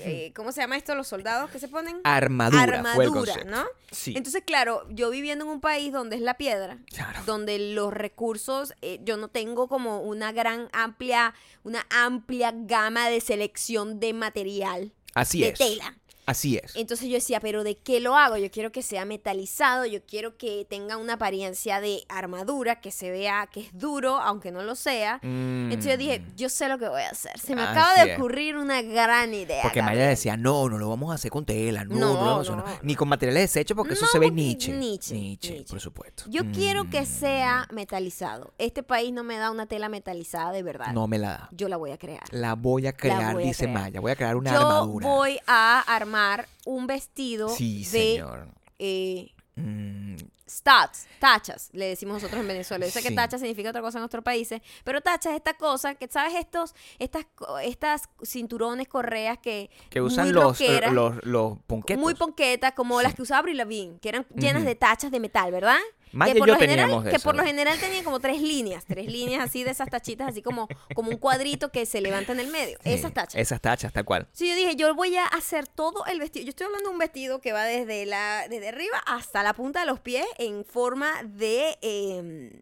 eh, 0.00 0.32
¿cómo 0.34 0.52
se 0.52 0.60
llama 0.60 0.76
esto? 0.76 0.94
Los 0.94 1.08
soldados 1.08 1.50
que 1.50 1.58
se 1.58 1.68
ponen 1.68 2.00
Armadura, 2.04 2.62
fue 2.62 2.68
el 2.72 2.74
armadura, 2.86 3.10
concepto. 3.34 3.50
¿no? 3.50 3.64
Sí. 3.90 4.14
Entonces, 4.16 4.42
claro, 4.46 4.86
yo 4.90 5.10
viviendo 5.10 5.44
en 5.44 5.50
un 5.50 5.60
país 5.60 5.92
donde 5.92 6.16
es 6.16 6.22
la 6.22 6.34
piedra, 6.34 6.78
Claro. 6.94 7.20
donde 7.26 7.58
los 7.74 7.92
recursos, 7.92 8.72
eh, 8.82 9.00
yo 9.02 9.16
no 9.16 9.28
tengo 9.28 9.68
como 9.68 10.00
una 10.02 10.32
gran 10.32 10.68
amplia, 10.72 11.34
una 11.64 11.86
amplia 11.90 12.52
gama 12.54 13.08
de 13.08 13.20
selección 13.20 14.00
de 14.00 14.12
material, 14.14 14.92
Así 15.14 15.40
de 15.40 15.48
es. 15.48 15.58
tela. 15.58 15.97
Así 16.28 16.56
es. 16.62 16.76
Entonces 16.76 17.08
yo 17.08 17.14
decía, 17.14 17.40
pero 17.40 17.64
¿de 17.64 17.76
qué 17.78 18.00
lo 18.00 18.16
hago? 18.16 18.36
Yo 18.36 18.50
quiero 18.50 18.70
que 18.70 18.82
sea 18.82 19.04
metalizado, 19.04 19.86
yo 19.86 20.00
quiero 20.04 20.36
que 20.36 20.66
tenga 20.68 20.96
una 20.98 21.14
apariencia 21.14 21.80
de 21.80 22.04
armadura, 22.08 22.80
que 22.80 22.90
se 22.90 23.10
vea 23.10 23.48
que 23.50 23.60
es 23.60 23.68
duro, 23.72 24.18
aunque 24.18 24.50
no 24.52 24.62
lo 24.62 24.74
sea. 24.74 25.20
Entonces 25.22 25.86
yo 25.92 25.96
dije, 25.96 26.20
Mm. 26.20 26.36
yo 26.36 26.48
sé 26.50 26.68
lo 26.68 26.78
que 26.78 26.86
voy 26.88 27.00
a 27.00 27.08
hacer. 27.10 27.38
Se 27.38 27.54
me 27.54 27.62
Así 27.62 27.70
acaba 27.72 28.04
de 28.04 28.12
es. 28.12 28.18
ocurrir 28.18 28.56
una 28.56 28.82
gran 28.82 29.32
idea. 29.32 29.62
Porque 29.62 29.80
Maya 29.80 30.06
decía, 30.08 30.36
no, 30.36 30.68
no 30.68 30.76
lo 30.76 30.88
vamos 30.90 31.10
a 31.12 31.14
hacer 31.14 31.30
con 31.30 31.46
tela, 31.46 31.84
no, 31.84 31.94
no, 31.94 32.00
No, 32.00 32.12
lo 32.12 32.20
vamos 32.20 32.38
a 32.38 32.40
hacer, 32.52 32.56
no, 32.66 32.72
no. 32.74 32.78
Ni 32.82 32.94
con 32.94 33.08
materiales 33.08 33.42
desechos 33.54 33.74
porque 33.74 33.94
eso 33.94 34.06
se 34.06 34.18
ve 34.18 34.30
Nietzsche. 34.30 34.72
Nietzsche, 34.72 35.14
Nietzsche, 35.14 35.50
Nietzsche. 35.52 35.70
por 35.70 35.80
supuesto. 35.80 36.24
Yo 36.28 36.42
quiero 36.52 36.90
que 36.90 37.00
Mm, 37.00 37.06
sea 37.06 37.66
metalizado. 37.72 38.52
Este 38.58 38.82
país 38.82 39.14
no 39.14 39.24
me 39.24 39.38
da 39.38 39.50
una 39.50 39.64
tela 39.66 39.88
metalizada 39.88 40.52
de 40.52 40.62
verdad. 40.62 40.92
No 40.92 41.08
me 41.08 41.18
la 41.18 41.28
da. 41.30 41.48
Yo 41.52 41.68
la 41.70 41.78
voy 41.78 41.90
a 41.92 41.96
crear. 41.96 42.22
La 42.32 42.54
voy 42.54 42.86
a 42.86 42.92
crear, 42.92 43.32
voy 43.34 43.44
a 43.44 43.46
dice 43.46 43.64
crear. 43.64 43.80
Maya. 43.80 44.00
Voy 44.00 44.12
a 44.12 44.16
crear 44.16 44.36
una 44.36 44.52
Yo 44.52 44.58
armadura. 44.60 45.08
voy 45.08 45.38
a 45.46 45.80
armar 45.80 46.17
un 46.66 46.86
vestido 46.86 47.48
Sí, 47.48 47.78
de 47.84 47.84
señor. 48.14 48.48
eh, 48.78 49.30
Mm, 49.60 50.14
stats, 50.48 51.08
tachas, 51.18 51.70
le 51.72 51.86
decimos 51.86 52.14
nosotros 52.22 52.40
en 52.42 52.46
Venezuela. 52.46 52.86
Yo 52.86 52.92
sé 52.92 53.02
que 53.02 53.10
tacha 53.10 53.38
significa 53.38 53.70
otra 53.70 53.82
cosa 53.82 53.98
en 53.98 54.04
otros 54.04 54.22
países, 54.22 54.60
pero 54.84 55.00
tacha 55.00 55.30
es 55.30 55.36
esta 55.36 55.54
cosa 55.54 55.96
que, 55.96 56.06
¿sabes? 56.06 56.34
Estos, 56.36 56.76
estas, 57.00 57.26
estas 57.64 58.02
cinturones, 58.24 58.86
correas 58.86 59.38
que, 59.38 59.68
que 59.90 60.00
usan 60.00 60.32
los, 60.32 60.44
rockeras, 60.60 60.92
los, 60.92 61.16
los 61.24 61.58
ponquetos. 61.66 62.00
muy 62.00 62.14
ponquetas, 62.14 62.72
como 62.74 62.98
Sí. 62.98 63.02
las 63.02 63.14
que 63.16 63.22
usaba 63.22 63.40
Avril 63.40 63.56
Lavigne, 63.56 63.98
que 63.98 64.10
eran 64.10 64.26
llenas 64.36 64.64
de 64.64 64.76
tachas 64.76 65.10
de 65.10 65.18
metal, 65.18 65.50
¿verdad? 65.50 65.78
Maya 66.12 66.32
que 66.32 66.38
y 66.38 66.40
por 66.40 66.48
yo 66.48 66.54
lo 66.54 66.60
general, 66.60 66.86
teníamos 66.86 67.04
que 67.04 67.16
eso. 67.16 67.24
por 67.24 67.36
lo 67.36 67.44
general 67.44 67.78
tenían 67.78 68.04
como 68.04 68.20
tres 68.20 68.40
líneas, 68.40 68.84
tres 68.86 69.06
líneas 69.06 69.42
así 69.42 69.64
de 69.64 69.70
esas 69.70 69.88
tachitas, 69.90 70.28
así 70.28 70.42
como, 70.42 70.68
como 70.94 71.10
un 71.10 71.16
cuadrito 71.16 71.70
que 71.70 71.86
se 71.86 72.00
levanta 72.00 72.32
en 72.32 72.40
el 72.40 72.48
medio. 72.48 72.78
Sí, 72.82 72.90
Esas 72.92 73.12
tachas. 73.12 73.40
Esas 73.40 73.60
tachas, 73.60 73.92
tal 73.92 74.04
cual. 74.04 74.26
Sí, 74.32 74.48
yo 74.48 74.54
dije, 74.54 74.76
yo 74.76 74.94
voy 74.94 75.16
a 75.16 75.26
hacer 75.26 75.66
todo 75.66 76.04
el 76.06 76.18
vestido. 76.18 76.44
Yo 76.44 76.50
estoy 76.50 76.66
hablando 76.66 76.88
de 76.88 76.92
un 76.92 76.98
vestido 76.98 77.40
que 77.40 77.52
va 77.52 77.64
desde 77.64 78.06
la 78.06 78.46
desde 78.48 78.68
arriba 78.68 78.98
hasta 79.06 79.42
la 79.42 79.52
punta 79.54 79.80
de 79.80 79.86
los 79.86 80.00
pies 80.00 80.26
en 80.38 80.64
forma 80.64 81.22
de 81.24 81.78
eh, 81.82 82.52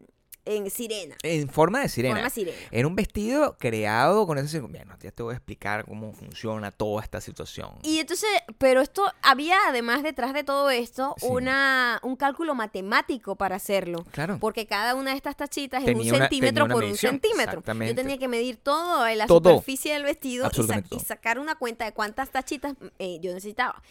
en 0.55 0.69
sirena. 0.69 1.15
En 1.23 1.49
forma 1.49 1.81
de 1.81 1.89
sirena. 1.89 2.15
Forma 2.15 2.29
sirena. 2.29 2.57
Era 2.71 2.87
un 2.87 2.95
vestido 2.95 3.57
creado 3.59 4.25
con 4.25 4.37
ese... 4.37 4.59
Bueno, 4.59 4.95
ya 5.01 5.11
te 5.11 5.23
voy 5.23 5.33
a 5.33 5.37
explicar 5.37 5.85
cómo 5.85 6.13
funciona 6.13 6.71
toda 6.71 7.03
esta 7.03 7.21
situación. 7.21 7.71
Y 7.83 7.99
entonces, 7.99 8.29
pero 8.57 8.81
esto 8.81 9.11
había 9.21 9.57
además 9.67 10.03
detrás 10.03 10.33
de 10.33 10.43
todo 10.43 10.69
esto 10.69 11.15
Sí. 11.17 11.25
una 11.29 11.99
un 12.03 12.15
cálculo 12.15 12.55
matemático 12.55 13.35
para 13.35 13.55
hacerlo. 13.57 14.05
Claro. 14.11 14.37
Porque 14.39 14.65
cada 14.65 14.95
una 14.95 15.11
de 15.11 15.17
estas 15.17 15.35
tachitas 15.35 15.83
es 15.83 15.95
un 15.95 16.01
una- 16.01 16.17
centímetro 16.19 16.67
por 16.67 16.83
un 16.83 16.95
centímetro. 16.97 17.63
Yo 17.65 17.95
tenía 17.95 18.17
que 18.17 18.27
medir 18.27 18.57
todo 18.57 19.05
la 19.15 19.25
Todo. 19.27 19.49
superficie 19.51 19.93
del 19.93 20.03
vestido 20.03 20.49
y, 20.51 20.63
sa- 20.63 20.83
sacar 21.05 21.39
una 21.39 21.55
cuenta 21.55 21.85
de 21.85 21.93
cuántas 21.93 22.29
tachitas 22.31 22.73
eh, 22.99 23.19
yo 23.21 23.33
necesitaba. 23.33 23.81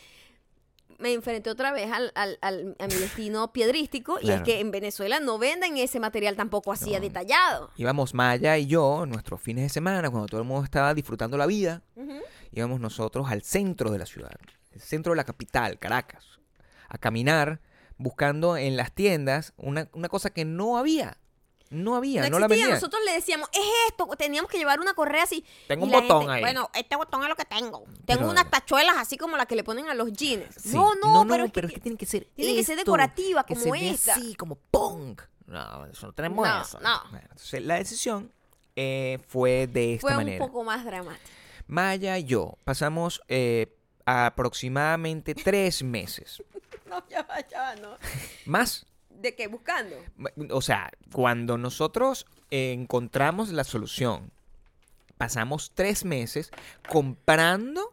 Me 0.98 1.12
enfrenté 1.12 1.50
otra 1.50 1.72
vez 1.72 1.90
al, 1.92 2.10
al- 2.14 2.38
al- 2.40 2.76
a 2.78 2.86
mi 2.86 2.94
destino 2.94 3.52
piedrístico 3.52 4.18
y 4.20 4.30
es 4.30 4.42
que 4.42 4.60
en 4.60 4.70
Venezuela 4.70 5.20
no 5.20 5.38
venden 5.38 5.76
ese 5.76 6.00
material 6.00 6.36
tampoco 6.36 6.72
así 6.72 6.92
No. 6.92 7.00
detallado. 7.00 7.70
Íbamos 7.76 8.14
Maya 8.14 8.56
y 8.56 8.66
yo, 8.66 9.04
nuestros 9.06 9.40
fines 9.40 9.64
de 9.64 9.68
semana, 9.68 10.08
cuando 10.10 10.26
todo 10.26 10.40
el 10.40 10.46
mundo 10.46 10.64
estaba 10.64 10.94
disfrutando 10.94 11.36
la 11.36 11.46
vida, 11.46 11.82
íbamos 12.52 12.80
nosotros 12.80 13.30
al 13.30 13.42
centro 13.42 13.90
de 13.90 13.98
la 13.98 14.06
ciudad, 14.06 14.32
el 14.72 14.80
centro 14.80 15.12
de 15.12 15.16
la 15.16 15.24
capital, 15.24 15.78
Caracas, 15.78 16.24
a 16.88 16.98
caminar 16.98 17.60
buscando 17.98 18.56
en 18.56 18.76
las 18.76 18.92
tiendas 18.92 19.52
una, 19.56 19.88
una 19.92 20.08
cosa 20.08 20.30
que 20.30 20.44
no 20.44 20.78
había. 20.78 21.18
No 21.70 21.96
había, 21.96 22.22
no, 22.22 22.30
No 22.30 22.38
la 22.38 22.48
vendían. 22.48 22.70
Nosotros 22.70 23.02
le 23.04 23.12
decíamos, 23.12 23.48
es 23.52 23.60
esto. 23.88 24.06
Teníamos 24.16 24.50
que 24.50 24.58
llevar 24.58 24.78
una 24.80 24.94
correa 24.94 25.24
así. 25.24 25.44
Tengo 25.66 25.86
Y 25.86 25.88
un 25.88 26.00
botón 26.00 26.20
gente, 26.20 26.34
ahí. 26.34 26.40
Bueno, 26.42 26.70
este 26.74 26.94
botón 26.96 27.22
es 27.24 27.28
lo 27.28 27.34
que 27.36 27.44
tengo. 27.44 27.84
Tengo 28.04 28.20
Pero- 28.20 28.30
unas 28.30 28.50
tachuelas 28.50 28.96
así 28.98 29.16
como 29.16 29.36
las 29.36 29.46
que 29.46 29.56
le 29.56 29.64
ponen 29.64 29.88
a 29.88 29.94
los 29.94 30.12
jeans. 30.12 30.54
Sí. 30.56 30.74
No, 30.76 30.94
no, 30.94 31.26
pero, 31.26 31.66
es 31.66 31.72
que, 31.72 31.80
tiene 31.80 31.98
que 31.98 32.06
ser 32.06 32.24
tiene 32.34 32.54
que 32.54 32.62
ser 32.64 32.76
decorativa, 32.76 33.44
que 33.44 33.54
como 33.54 33.74
se 33.74 33.88
esta. 33.90 34.14
así, 34.14 34.34
como 34.36 34.54
punk. 34.56 35.22
No, 35.46 35.86
eso 35.86 36.06
no 36.06 36.12
tenemos 36.12 36.46
No, 36.46 36.62
eso. 36.62 36.78
no. 36.80 37.00
Bueno, 37.10 37.26
entonces, 37.30 37.62
la 37.64 37.74
decisión 37.76 38.32
eh, 38.76 39.18
fue 39.28 39.66
de 39.66 39.94
esta 39.94 40.02
fue 40.02 40.10
un 40.12 40.16
manera. 40.18 40.44
poco 40.44 40.62
más 40.64 40.84
dramático. 40.84 41.24
Maya 41.68 42.18
y 42.18 42.24
yo 42.24 42.58
pasamos 42.64 43.20
eh, 43.28 43.76
aproximadamente 44.04 45.34
tres 45.34 45.82
meses. 45.82 46.42
No, 46.86 47.02
ya 47.08 47.22
va, 47.24 47.40
ya 47.48 47.60
va, 47.62 47.74
no. 47.76 47.98
Más. 48.44 48.86
¿De 49.26 49.34
qué? 49.34 49.48
Buscando. 49.48 49.96
O 50.50 50.62
sea, 50.62 50.92
cuando 51.12 51.58
nosotros 51.58 52.26
eh, 52.52 52.72
encontramos 52.72 53.50
la 53.50 53.64
solución, 53.64 54.30
pasamos 55.18 55.72
tres 55.74 56.04
meses 56.04 56.50
comprando 56.88 57.92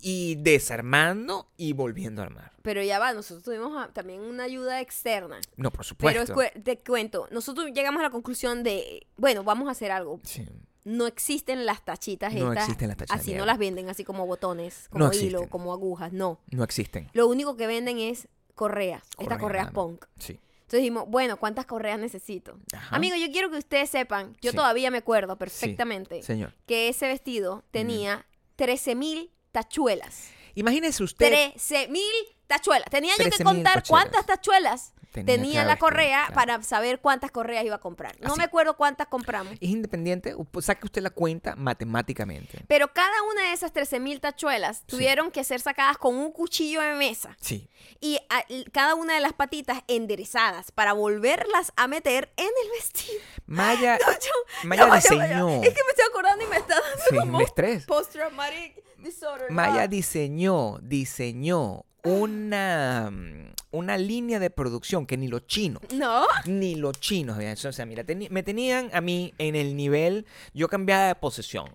y 0.00 0.36
desarmando 0.36 1.46
y 1.58 1.74
volviendo 1.74 2.22
a 2.22 2.24
armar. 2.24 2.52
Pero 2.62 2.82
ya 2.82 2.98
va, 2.98 3.12
nosotros 3.12 3.44
tuvimos 3.44 3.72
ah, 3.76 3.90
también 3.92 4.20
una 4.20 4.44
ayuda 4.44 4.80
externa. 4.80 5.38
No, 5.56 5.70
por 5.70 5.84
Pero 5.98 6.24
supuesto. 6.26 6.34
escue- 6.34 6.62
te 6.64 6.78
cuento, 6.78 7.28
nosotros 7.30 7.66
llegamos 7.74 8.00
a 8.00 8.04
la 8.04 8.10
conclusión 8.10 8.62
de, 8.62 9.06
bueno, 9.18 9.44
vamos 9.44 9.68
a 9.68 9.72
hacer 9.72 9.92
algo. 9.92 10.18
Sí. 10.24 10.48
No 10.84 11.06
existen 11.06 11.66
las 11.66 11.84
tachitas 11.84 12.32
No 12.34 12.48
estas. 12.48 12.64
existen 12.64 12.88
las 12.88 12.96
tachas 12.96 13.16
de 13.18 13.20
Así 13.22 13.34
no 13.34 13.44
las 13.46 13.58
venden, 13.58 13.88
así 13.90 14.02
como 14.02 14.26
botones, 14.26 14.88
No 14.92 14.92
como 14.92 15.12
hilo, 15.12 15.12
existen. 15.40 15.48
como 15.48 15.72
agujas, 15.74 16.12
no. 16.12 16.40
No 16.50 16.64
existen. 16.64 17.08
Lo 17.12 17.28
único 17.28 17.56
que 17.56 17.66
venden 17.68 17.98
es 17.98 18.26
correas, 18.54 19.02
estas 19.18 19.38
Correas, 19.38 19.70
punk. 19.72 20.04
Sí. 20.18 20.38
Entonces 20.62 20.80
dijimos, 20.80 21.04
bueno, 21.08 21.36
¿cuántas 21.38 21.66
correas 21.66 21.98
necesito? 21.98 22.58
Ajá. 22.72 22.96
Amigo, 22.96 23.14
yo 23.16 23.30
quiero 23.30 23.50
que 23.50 23.58
ustedes 23.58 23.90
sepan, 23.90 24.36
yo 24.40 24.50
Sí. 24.52 24.56
todavía 24.56 24.90
me 24.90 24.98
acuerdo 24.98 25.36
perfectamente 25.36 26.22
Señor. 26.22 26.54
que 26.66 26.88
ese 26.88 27.06
vestido 27.08 27.62
tenía 27.70 28.26
13 28.56 28.94
mil 28.94 29.30
tachuelas. 29.52 30.30
Imagínese 30.54 31.02
usted. 31.02 31.28
13 31.28 31.88
mil 31.88 32.02
tachuelas. 32.46 32.88
Tenía 32.90 33.12
yo 33.18 33.24
que 33.24 33.30
13.000 33.30 33.44
contar 33.44 33.74
tachuelas. 33.82 33.88
cuántas 33.88 34.26
tachuelas 34.26 34.92
Tenía 35.12 35.64
la 35.64 35.76
correa 35.76 36.20
claro. 36.26 36.34
para 36.34 36.62
saber 36.62 37.00
cuántas 37.00 37.30
correas 37.30 37.64
iba 37.66 37.76
a 37.76 37.80
comprar. 37.80 38.16
No 38.20 38.28
Así. 38.28 38.38
me 38.38 38.44
acuerdo 38.44 38.76
cuántas 38.76 39.06
compramos. 39.08 39.52
Es 39.60 39.68
independiente, 39.68 40.34
pues, 40.50 40.64
saque 40.66 40.86
usted 40.86 41.02
la 41.02 41.10
cuenta 41.10 41.54
matemáticamente. 41.56 42.64
Pero 42.66 42.88
cada 42.94 43.22
una 43.30 43.42
de 43.42 43.52
esas 43.52 43.72
13 43.72 44.00
mil 44.00 44.20
tachuelas 44.20 44.84
tuvieron 44.86 45.30
que 45.30 45.44
ser 45.44 45.60
sacadas 45.60 45.98
con 45.98 46.14
un 46.16 46.32
cuchillo 46.32 46.80
de 46.80 46.94
mesa 46.94 47.36
Sí. 47.40 47.68
y 48.00 48.18
a- 48.30 48.44
cada 48.72 48.94
una 48.94 49.14
de 49.14 49.20
las 49.20 49.34
patitas 49.34 49.82
enderezadas 49.86 50.72
para 50.72 50.94
volverlas 50.94 51.72
a 51.76 51.88
meter 51.88 52.32
en 52.38 52.46
el 52.46 52.70
vestido. 52.78 53.20
Maya, 53.46 53.98
No, 54.06 54.12
yo- 54.12 54.68
Maya 54.68 54.86
diseñó. 54.94 55.48
Es 55.62 55.68
que 55.74 55.82
me 55.84 55.90
estoy 55.90 56.04
acordando 56.08 56.44
y 56.44 56.48
me 56.48 56.56
está 56.56 56.74
dando 56.80 57.04
Sí, 57.10 57.16
como 57.16 57.40
estrés. 57.42 57.84
post-traumatic 57.84 58.82
disorder. 58.98 59.50
Maya 59.50 59.88
diseñó, 59.88 60.78
diseñó 60.80 61.84
una, 62.04 63.10
mm, 63.12 63.52
una 63.72 63.98
línea 63.98 64.38
de 64.38 64.50
producción 64.50 65.06
que 65.06 65.16
ni 65.16 65.28
los 65.28 65.46
chinos, 65.46 65.82
No, 65.92 66.26
ni 66.46 66.76
los 66.76 66.98
chinos. 67.00 67.38
O 67.64 67.72
sea, 67.72 67.86
mira, 67.86 68.04
me 68.30 68.42
tenían 68.42 68.90
a 68.92 69.00
mí 69.00 69.34
en 69.38 69.56
el 69.56 69.76
nivel, 69.76 70.26
yo 70.54 70.68
cambiaba 70.68 71.06
de 71.08 71.14
posesión. 71.14 71.70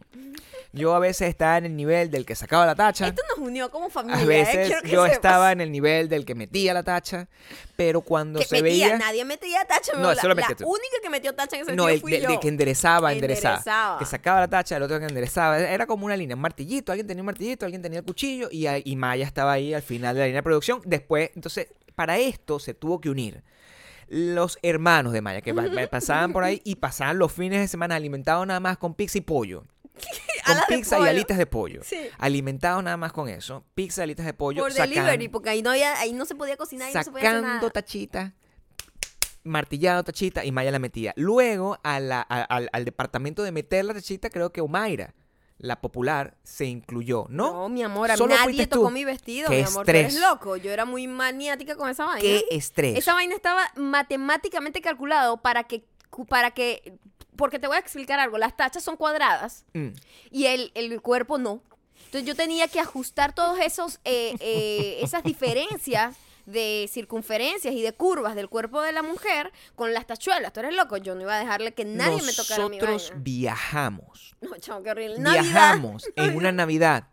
Yo 0.73 0.93
a 0.93 0.99
veces 0.99 1.29
estaba 1.29 1.57
en 1.57 1.65
el 1.65 1.75
nivel 1.75 2.11
del 2.11 2.25
que 2.25 2.35
sacaba 2.35 2.65
la 2.65 2.75
tacha. 2.75 3.07
esto 3.07 3.21
nos 3.29 3.47
unió 3.47 3.71
como 3.71 3.89
familia. 3.89 4.19
A 4.19 4.23
¿eh? 4.23 4.27
veces 4.27 4.69
yo 4.83 5.03
sepas. 5.03 5.11
estaba 5.13 5.51
en 5.51 5.61
el 5.61 5.71
nivel 5.71 6.09
del 6.09 6.25
que 6.25 6.35
metía 6.35 6.73
la 6.73 6.83
tacha, 6.83 7.27
pero 7.75 8.01
cuando 8.01 8.39
que 8.39 8.45
se 8.45 8.61
metía, 8.61 8.87
veía... 8.87 8.97
nadie 8.97 9.25
metía 9.25 9.65
tacha. 9.65 9.93
No, 9.93 10.13
la, 10.13 10.21
lo 10.21 10.33
la 10.33 10.47
tú. 10.55 10.65
única 10.67 10.97
que 11.01 11.09
metió 11.09 11.33
tacha 11.33 11.55
en 11.55 11.63
ese 11.63 11.75
No, 11.75 11.87
el 11.89 12.01
fui 12.01 12.11
de, 12.11 12.21
yo. 12.21 12.29
de 12.29 12.39
que 12.39 12.49
enderezaba, 12.49 13.13
enderezaba, 13.13 13.55
Enderezaba. 13.57 13.99
Que 13.99 14.05
sacaba 14.05 14.39
la 14.41 14.47
tacha, 14.49 14.77
el 14.77 14.83
otro 14.83 14.99
que 14.99 15.05
enderezaba. 15.05 15.57
Era 15.59 15.87
como 15.87 16.05
una 16.05 16.17
línea, 16.17 16.35
un 16.35 16.41
martillito. 16.41 16.91
Alguien 16.91 17.07
tenía 17.07 17.21
un 17.21 17.27
martillito, 17.27 17.65
alguien 17.65 17.81
tenía 17.81 17.99
el 17.99 18.05
cuchillo 18.05 18.49
y, 18.51 18.67
y 18.67 18.95
Maya 18.97 19.25
estaba 19.25 19.53
ahí 19.53 19.73
al 19.73 19.81
final 19.81 20.13
de 20.15 20.19
la 20.21 20.25
línea 20.27 20.39
de 20.39 20.43
producción. 20.43 20.81
Después, 20.85 21.31
entonces, 21.33 21.67
para 21.97 22.19
esto 22.19 22.59
se 22.59 22.75
tuvo 22.75 23.01
que 23.01 23.09
unir 23.09 23.43
los 24.07 24.59
hermanos 24.61 25.11
de 25.13 25.21
Maya 25.21 25.41
que 25.41 25.51
pa- 25.53 25.65
pa- 25.73 25.87
pasaban 25.87 26.31
por 26.31 26.43
ahí 26.43 26.61
y 26.63 26.75
pasaban 26.75 27.17
los 27.17 27.31
fines 27.33 27.59
de 27.59 27.67
semana 27.67 27.95
alimentados 27.95 28.45
nada 28.45 28.59
más 28.59 28.77
con 28.77 28.93
pizza 28.93 29.17
y 29.17 29.21
pollo. 29.21 29.65
Con 30.45 30.55
pizza 30.69 30.99
y 30.99 31.07
alitas 31.07 31.37
de 31.39 31.45
pollo. 31.47 31.81
Sí. 31.83 31.97
Alimentados 32.19 32.81
nada 32.83 32.95
más 32.97 33.11
con 33.11 33.27
eso. 33.27 33.65
Pizza, 33.73 34.03
alitas 34.03 34.25
de 34.27 34.33
pollo. 34.33 34.61
Por 34.61 34.71
sacan- 34.71 34.89
delivery, 34.91 35.27
porque 35.27 35.49
ahí 35.49 35.61
no, 35.63 35.71
había, 35.71 35.99
ahí 35.99 36.13
no 36.13 36.23
se 36.25 36.35
podía 36.35 36.55
cocinar 36.55 36.89
y 36.89 36.93
no 36.93 37.03
se 37.03 37.11
podía 37.11 37.27
hacer 37.29 37.41
sacando 37.41 37.57
nada. 37.57 37.69
tachita, 37.71 38.33
martillado 39.43 40.03
tachita 40.03 40.45
y 40.45 40.51
Maya 40.51 40.71
la 40.71 40.79
metía. 40.79 41.13
Luego 41.17 41.79
a 41.83 41.99
la- 41.99 42.25
a- 42.29 42.43
al, 42.43 42.69
al 42.71 42.85
departamento 42.85 43.43
de 43.43 43.51
meter 43.51 43.83
la 43.85 43.93
tachita, 43.93 44.29
creo 44.29 44.51
que 44.53 44.61
Omaira, 44.61 45.15
la 45.59 45.81
popular, 45.81 46.37
se 46.43 46.65
incluyó, 46.65 47.25
¿no? 47.29 47.51
No, 47.51 47.69
mi 47.69 47.81
amor, 47.83 48.11
a 48.11 48.13
mí 48.13 48.17
Solo 48.17 48.35
nadie 48.35 48.67
tocó 48.67 48.85
tú. 48.87 48.91
mi 48.91 49.03
vestido, 49.05 49.49
Qué 49.49 49.57
mi 49.57 49.63
amor. 49.63 49.85
Tú 49.85 49.89
eres 49.91 50.13
estrés. 50.13 50.21
loco. 50.29 50.55
Yo 50.57 50.71
era 50.71 50.85
muy 50.85 51.07
maniática 51.07 51.75
con 51.75 51.89
esa 51.89 52.05
vaina. 52.05 52.21
Qué 52.21 52.45
estrés. 52.51 52.97
Esa 52.97 53.13
vaina 53.13 53.33
estaba 53.35 53.63
matemáticamente 53.75 54.81
calculado 54.81 55.37
para 55.37 55.63
que, 55.63 55.83
para 56.29 56.51
que, 56.51 56.93
porque 57.35 57.59
te 57.59 57.67
voy 57.67 57.75
a 57.77 57.79
explicar 57.79 58.19
algo. 58.19 58.37
Las 58.37 58.55
tachas 58.55 58.83
son 58.83 58.97
cuadradas 58.97 59.65
Mm. 59.73 59.87
y 60.31 60.45
el, 60.45 60.71
el 60.75 61.01
cuerpo 61.01 61.37
no. 61.37 61.61
Entonces 62.05 62.25
yo 62.27 62.35
tenía 62.35 62.67
que 62.67 62.79
ajustar 62.79 63.33
todos 63.33 63.59
esos, 63.59 63.99
eh, 64.05 64.35
eh, 64.39 64.99
esas 65.01 65.23
diferencias 65.31 66.15
de 66.47 66.89
circunferencias 66.91 67.73
y 67.75 67.81
de 67.83 67.91
curvas 67.93 68.33
del 68.33 68.49
cuerpo 68.49 68.81
de 68.81 68.91
la 68.93 69.03
mujer 69.03 69.51
con 69.75 69.93
las 69.93 70.07
tachuelas. 70.07 70.51
Tú 70.53 70.61
eres 70.61 70.73
loco. 70.75 70.97
Yo 70.97 71.13
no 71.13 71.21
iba 71.21 71.35
a 71.35 71.39
dejarle 71.39 71.73
que 71.73 71.85
nadie 71.85 72.21
me 72.23 72.33
tocara 72.33 72.67
mi 72.69 72.77
Nosotros 72.79 73.13
viajamos. 73.17 74.35
No, 74.41 74.55
chavo, 74.57 74.81
qué 74.83 74.91
horrible. 74.91 75.19
Navidad. 75.19 75.43
Viajamos 75.43 76.03
en 76.15 76.35
una 76.35 76.51
Navidad 76.51 77.07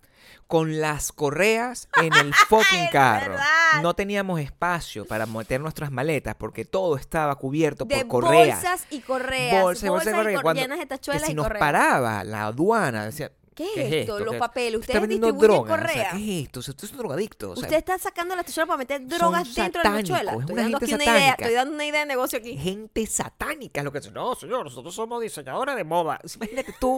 con 0.46 0.80
las 0.80 1.10
correas 1.10 1.88
en 2.02 2.12
el 2.12 2.32
fucking 2.48 2.88
carro. 2.92 3.36
No 3.82 3.94
teníamos 3.94 4.40
espacio 4.40 5.04
para 5.06 5.26
meter 5.26 5.60
nuestras 5.60 5.90
maletas 5.90 6.34
porque 6.36 6.64
todo 6.64 6.96
estaba 6.96 7.34
cubierto 7.36 7.84
de 7.86 8.04
por 8.04 8.22
correas. 8.24 8.62
bolsas 8.62 8.86
y 8.90 9.00
correas. 9.00 9.62
bolsa, 9.62 9.90
bolsa 9.90 10.10
de 10.10 10.16
y 10.16 10.18
correa. 10.18 10.34
cor- 10.36 10.42
Cuando- 10.42 10.62
llenas 10.62 10.78
de 10.78 10.82
que 10.84 10.88
tachuelas 10.88 11.24
si 11.26 11.32
y 11.32 11.34
nos 11.34 11.46
correas. 11.46 11.60
paraba 11.60 12.24
la 12.24 12.44
aduana, 12.46 13.06
decía, 13.06 13.32
¿Qué, 13.54 13.68
¿qué 13.74 13.86
es 13.86 13.92
esto? 14.02 14.18
Los 14.18 14.32
¿Qué- 14.34 14.38
papeles. 14.38 14.80
Ustedes 14.80 15.08
distribuyen 15.08 15.38
droga. 15.40 15.60
o 15.60 15.66
sea, 15.66 15.76
correas. 15.86 16.12
¿Qué 16.14 16.38
es 16.40 16.44
esto? 16.46 16.60
O 16.60 16.62
sea, 16.62 16.72
usted 16.72 16.84
es 16.84 16.90
un 16.92 16.98
drogadicto. 16.98 17.50
o 17.52 17.56
sea, 17.56 17.62
Usted 17.64 17.76
está 17.76 17.98
sacando 17.98 18.34
las 18.36 18.44
tachuelas 18.46 18.66
para 18.68 18.78
meter 18.78 19.00
son 19.00 19.08
drogas 19.08 19.54
dentro 19.54 19.82
de 19.82 19.88
la 19.88 19.96
tachuela. 19.96 20.32
es 20.32 20.40
Estoy 20.40 20.56
dando 20.56 20.78
gente 20.80 20.94
aquí 20.94 20.94
una 20.94 21.18
idea. 21.18 21.30
Estoy 21.38 21.54
dando 21.54 21.74
una 21.74 21.84
idea 21.86 22.00
de 22.00 22.06
negocio 22.06 22.38
aquí. 22.38 22.56
gente 22.58 23.06
satánica 23.06 23.80
es 23.80 23.84
lo 23.84 23.92
que 23.92 24.00
dice. 24.00 24.10
No, 24.10 24.34
señor, 24.34 24.64
nosotros 24.64 24.94
somos 24.94 25.22
diseñadores 25.22 25.76
de 25.76 25.84
moda. 25.84 26.20
Imagínate 26.36 26.74
tú 26.80 26.96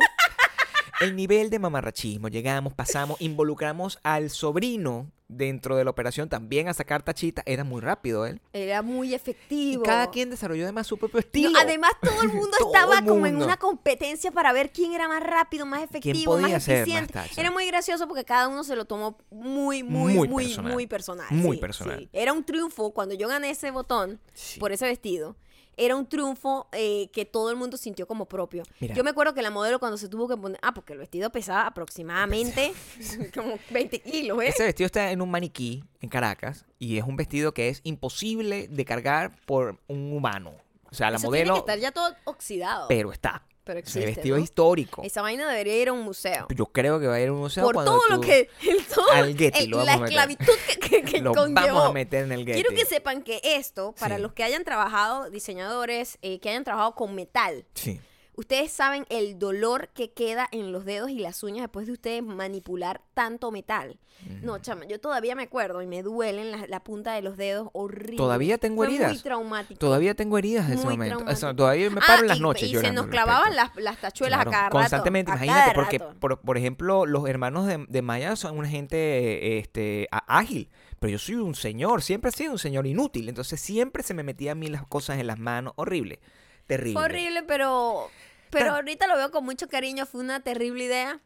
el 1.00 1.16
nivel 1.16 1.50
de 1.50 1.58
mamarrachismo. 1.58 2.28
Llegamos, 2.28 2.74
pasamos, 2.74 3.20
involucramos 3.20 3.98
al 4.02 4.30
sobrino 4.30 5.10
dentro 5.28 5.74
de 5.76 5.82
la 5.82 5.90
operación 5.90 6.28
también 6.28 6.68
a 6.68 6.74
sacar 6.74 7.02
tachita. 7.02 7.42
Era 7.46 7.64
muy 7.64 7.80
rápido 7.80 8.26
él. 8.26 8.40
Era 8.52 8.82
muy 8.82 9.10
Y 9.10 9.14
efectivo. 9.14 9.82
cada 9.82 10.10
quien 10.10 10.30
desarrolló 10.30 10.62
además 10.62 10.86
su 10.86 10.96
propio 10.98 11.18
estilo. 11.18 11.50
No, 11.50 11.58
además, 11.58 11.90
todo 12.00 12.22
el 12.22 12.28
mundo 12.32 12.56
Todo 12.58 12.72
estaba 12.72 12.98
el 13.00 13.04
como 13.04 13.26
en 13.26 13.36
una 13.42 13.56
competencia 13.56 14.30
para 14.30 14.52
ver 14.52 14.70
quién 14.70 14.92
era 14.92 15.08
más 15.08 15.22
rápido, 15.22 15.66
más 15.66 15.82
efectivo, 15.82 16.32
podía 16.32 16.42
más 16.42 16.52
más 16.52 16.68
eficiente. 16.68 17.12
tacha. 17.12 17.40
era 17.40 17.50
muy 17.50 17.66
gracioso 17.66 18.06
porque 18.06 18.24
cada 18.24 18.46
uno 18.48 18.62
se 18.62 18.76
lo 18.76 18.84
tomó 18.84 19.18
muy, 19.30 19.82
muy, 19.82 20.14
Muy 20.14 20.28
muy, 20.28 20.44
personal. 20.46 20.72
muy 20.72 20.86
personal. 20.86 21.26
Muy 21.30 21.56
sí, 21.56 21.60
personal. 21.60 21.98
sí. 21.98 22.08
Era 22.12 22.32
un 22.32 22.44
triunfo 22.44 22.92
cuando 22.92 23.14
yo 23.16 23.26
gané 23.28 23.50
ese 23.50 23.70
botón 23.72 24.20
Sí. 24.32 24.60
por 24.60 24.70
ese 24.72 24.86
vestido. 24.86 25.36
Era 25.76 25.96
un 25.96 26.06
triunfo 26.06 26.68
eh, 26.72 27.10
que 27.12 27.24
todo 27.24 27.50
el 27.50 27.56
mundo 27.56 27.76
sintió 27.76 28.06
como 28.06 28.26
propio. 28.26 28.62
Mira. 28.80 28.94
Yo 28.94 29.04
me 29.04 29.10
acuerdo 29.10 29.34
que 29.34 29.42
la 29.42 29.50
modelo 29.50 29.78
cuando 29.78 29.98
se 29.98 30.08
tuvo 30.08 30.26
que 30.26 30.36
poner... 30.36 30.58
Ah, 30.62 30.72
porque 30.72 30.94
el 30.94 30.98
vestido 30.98 31.30
pesaba 31.30 31.66
aproximadamente 31.66 32.72
como 33.34 33.58
20 33.70 34.00
kilos, 34.00 34.42
¿eh? 34.42 34.48
Ese 34.48 34.64
vestido 34.64 34.86
está 34.86 35.10
en 35.10 35.20
un 35.20 35.30
maniquí 35.30 35.84
en 36.00 36.08
Caracas 36.08 36.64
y 36.78 36.98
es 36.98 37.04
un 37.04 37.16
vestido 37.16 37.52
que 37.52 37.68
es 37.68 37.80
imposible 37.84 38.68
de 38.68 38.84
cargar 38.84 39.36
por 39.44 39.78
un 39.86 40.12
humano. 40.12 40.54
O 40.90 40.94
sea, 40.94 41.10
la 41.10 41.16
Eso 41.16 41.26
modelo, 41.26 41.44
tiene 41.44 41.64
que 41.64 41.72
estar 41.72 41.78
ya 41.78 41.92
todo 41.92 42.16
oxidado. 42.24 42.88
pero 42.88 43.12
está. 43.12 43.44
Pero 43.66 43.80
sea, 43.84 44.00
el 44.02 44.08
existe, 44.08 44.20
vestido 44.20 44.36
¿no? 44.36 44.42
es 44.42 44.48
histórico. 44.48 45.02
Esa 45.02 45.22
vaina 45.22 45.48
debería 45.50 45.76
ir 45.82 45.88
a 45.88 45.92
un 45.92 46.02
museo. 46.02 46.46
Yo 46.54 46.66
creo 46.66 47.00
que 47.00 47.06
va 47.08 47.14
a 47.16 47.20
ir 47.20 47.28
a 47.28 47.32
un 47.32 47.40
museo 47.40 47.64
por 47.64 47.74
cuando 47.74 47.92
todo 47.92 48.08
lo 48.08 48.20
que 48.20 48.48
el, 48.62 48.84
todo 48.86 49.10
al 49.12 49.36
Getty 49.36 49.64
el- 49.64 49.70
lo 49.70 49.78
vamos 49.78 49.86
la 49.86 50.04
a 50.04 50.06
esclavitud 50.06 50.52
que, 50.68 50.78
que, 50.78 51.02
que 51.02 51.18
lo 51.20 51.32
conllevó. 51.34 51.54
vamos 51.66 51.90
a 51.90 51.92
meter 51.92 52.24
en 52.24 52.32
el 52.32 52.44
Getty. 52.46 52.52
Quiero 52.62 52.70
que 52.70 52.84
sepan 52.86 53.22
que 53.22 53.40
esto, 53.42 53.94
para 53.98 54.16
Sí. 54.16 54.22
los 54.22 54.32
que 54.32 54.44
hayan 54.44 54.62
trabajado, 54.64 55.28
diseñadores, 55.30 56.18
eh, 56.22 56.38
que 56.38 56.48
hayan 56.50 56.64
trabajado 56.64 56.94
con 56.94 57.14
metal, 57.14 57.64
Sí. 57.74 58.00
Ustedes 58.36 58.70
saben 58.70 59.06
el 59.08 59.38
dolor 59.38 59.88
que 59.88 60.12
queda 60.12 60.46
en 60.52 60.70
los 60.72 60.84
dedos 60.84 61.10
y 61.10 61.18
las 61.18 61.42
uñas 61.42 61.62
después 61.62 61.86
de 61.86 61.92
ustedes 61.94 62.22
manipular 62.22 63.00
tanto 63.14 63.50
metal. 63.50 63.98
No, 64.42 64.58
chama, 64.58 64.86
yo 64.86 64.98
todavía 64.98 65.34
me 65.34 65.42
acuerdo 65.42 65.82
y 65.82 65.86
me 65.86 66.02
duelen 66.02 66.50
la, 66.50 66.66
la 66.66 66.82
punta 66.82 67.12
de 67.14 67.20
los 67.22 67.36
dedos 67.36 67.68
horrible. 67.74 68.16
Todavía 68.16 68.56
tengo 68.56 68.76
Fue 68.76 68.86
muy 68.88 68.96
heridas. 68.96 69.22
traumático. 69.22 69.78
Todavía 69.78 70.14
tengo 70.14 70.38
heridas 70.38 70.68
de 70.68 70.74
ese 70.76 70.84
Muy 70.84 70.94
momento. 70.96 71.54
Todavía 71.54 71.90
me 71.90 72.00
Ah, 72.00 72.04
paro 72.06 72.22
en 72.22 72.28
las 72.28 72.38
y- 72.38 72.40
noches 72.40 72.68
y, 72.70 72.76
se 72.76 72.92
nos 72.92 73.06
clavaban 73.08 73.54
las, 73.54 73.74
las 73.76 73.98
tachuelas 74.00 74.38
Claro, 74.38 74.50
a 74.50 74.52
cada 74.52 74.64
rato. 74.68 74.78
Constantemente, 74.78 75.32
a 75.32 75.34
imagínate, 75.34 75.60
cada 75.60 75.74
porque, 75.74 75.98
rato. 75.98 76.14
por, 76.18 76.40
por 76.40 76.56
ejemplo, 76.56 77.04
los 77.04 77.28
hermanos 77.28 77.66
de, 77.66 77.84
de 77.88 78.02
Maya 78.02 78.36
son 78.36 78.56
una 78.58 78.68
gente 78.68 79.58
este, 79.58 80.08
ágil, 80.10 80.70
pero 80.98 81.10
yo 81.12 81.18
soy 81.18 81.34
un 81.36 81.54
señor, 81.54 82.02
siempre 82.02 82.30
he 82.30 82.32
sido 82.32 82.52
un 82.52 82.58
señor 82.58 82.86
inútil, 82.86 83.28
entonces 83.28 83.60
siempre 83.60 84.02
se 84.02 84.14
me 84.14 84.22
metían 84.22 84.56
a 84.56 84.60
mí 84.60 84.68
las 84.68 84.86
cosas 84.86 85.18
en 85.18 85.26
las 85.26 85.38
manos, 85.38 85.74
horrible. 85.76 86.20
Terrible. 86.66 86.94
Fue 86.94 87.04
horrible, 87.04 87.42
pero, 87.44 88.10
pero 88.50 88.72
ahorita 88.72 89.06
lo 89.06 89.16
veo 89.16 89.30
con 89.30 89.44
mucho 89.44 89.68
cariño. 89.68 90.06
Fue 90.06 90.20
una 90.20 90.40
terrible 90.40 90.84
idea. 90.84 91.20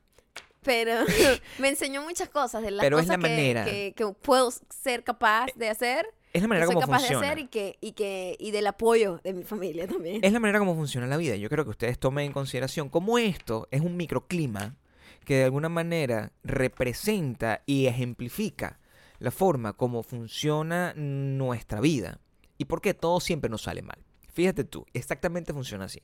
Pero 0.63 0.93
me 1.59 1.69
enseñó 1.69 2.03
muchas 2.03 2.29
cosas 2.29 2.63
de 2.63 2.71
las 2.71 2.85
Pero 2.85 2.99
es 2.99 3.07
la 3.07 3.15
que, 3.15 3.23
manera. 3.23 3.65
que, 3.65 3.95
que 3.97 4.07
puedo 4.07 4.51
ser 4.69 5.05
capaz 5.05 5.47
de 5.57 5.71
hacer. 5.71 6.07
Es 6.33 6.43
la 6.43 6.45
que 6.45 6.49
manera 6.49 6.67
soy 6.67 6.75
como 6.75 6.87
capaz 6.87 6.99
funciona. 6.99 7.21
de 7.21 7.27
hacer 7.27 7.39
y 7.39 7.47
que, 7.49 7.79
y 7.81 7.93
que 7.93 8.37
y 8.39 8.51
del 8.51 8.67
apoyo 8.67 9.21
de 9.25 9.33
mi 9.33 9.43
familia 9.43 9.89
también. 9.89 10.23
Es 10.23 10.33
la 10.33 10.39
manera 10.39 10.59
como 10.59 10.75
funciona 10.75 11.07
la 11.07 11.17
vida. 11.17 11.35
Yo 11.37 11.49
creo 11.49 11.65
que 11.65 11.71
ustedes 11.71 11.99
tomen 11.99 12.27
en 12.27 12.33
consideración 12.33 12.91
cómo 12.91 13.19
esto 13.19 13.69
es 13.71 13.81
un 13.81 13.97
microclima 13.97 14.77
que 15.25 15.37
de 15.37 15.45
alguna 15.45 15.69
manera 15.69 16.33
representa 16.45 17.63
y 17.67 17.87
ejemplifica 17.87 18.79
la 19.19 19.31
forma 19.31 19.73
como 19.75 20.03
funciona 20.03 20.93
nuestra 20.95 21.81
vida 21.81 22.21
y 22.59 22.67
por 22.67 22.81
qué 22.81 22.95
todo 22.95 23.21
siempre 23.21 23.51
nos 23.51 23.63
sale 23.63 23.83
mal. 23.83 23.99
Fíjate 24.33 24.65
tú, 24.65 24.87
exactamente 24.93 25.53
funciona 25.53 25.85
así. 25.87 26.03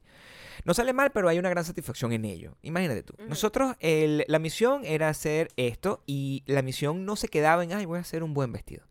Nos 0.64 0.76
sale 0.76 0.92
mal, 0.92 1.10
pero 1.12 1.28
hay 1.28 1.38
una 1.38 1.48
gran 1.50 1.64
satisfacción 1.64 2.12
en 2.12 2.24
ello. 2.24 2.56
Imagínate 2.62 3.02
tú. 3.02 3.14
Nosotros, 3.28 3.76
el- 3.80 4.24
la 4.28 4.38
misión 4.38 4.84
era 4.84 5.08
hacer 5.08 5.48
esto 5.56 6.02
y 6.06 6.42
la 6.46 6.62
misión 6.62 7.04
no 7.04 7.16
se 7.16 7.28
quedaba 7.28 7.62
en, 7.64 7.72
ay, 7.72 7.84
voy 7.84 7.98
a 7.98 8.00
hacer 8.02 8.22
un 8.22 8.34
buen 8.34 8.52
vestido. 8.52 8.84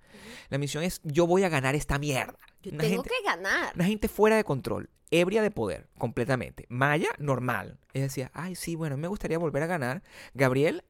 La 0.49 0.57
misión 0.57 0.83
es, 0.83 1.01
yo 1.03 1.27
voy 1.27 1.43
a 1.43 1.49
ganar 1.49 1.75
esta 1.75 1.97
mierda. 1.99 2.37
Yo 2.63 2.71
Una 2.71 2.83
tengo 2.83 3.03
gente- 3.03 3.09
que 3.17 3.25
ganar. 3.25 3.73
una 3.75 3.85
gente 3.85 4.07
fuera 4.07 4.35
de 4.37 4.43
control, 4.43 4.89
ebria 5.11 5.41
de 5.41 5.51
poder, 5.51 5.89
completamente. 5.97 6.65
Maya, 6.69 7.09
normal. 7.19 7.79
Ella 7.93 8.05
decía, 8.05 8.31
ay, 8.33 8.55
sí, 8.55 8.75
bueno, 8.75 8.97
me 8.97 9.07
gustaría 9.07 9.37
volver 9.37 9.63
a 9.63 9.67
ganar. 9.67 10.01
Gabriel, 10.33 10.83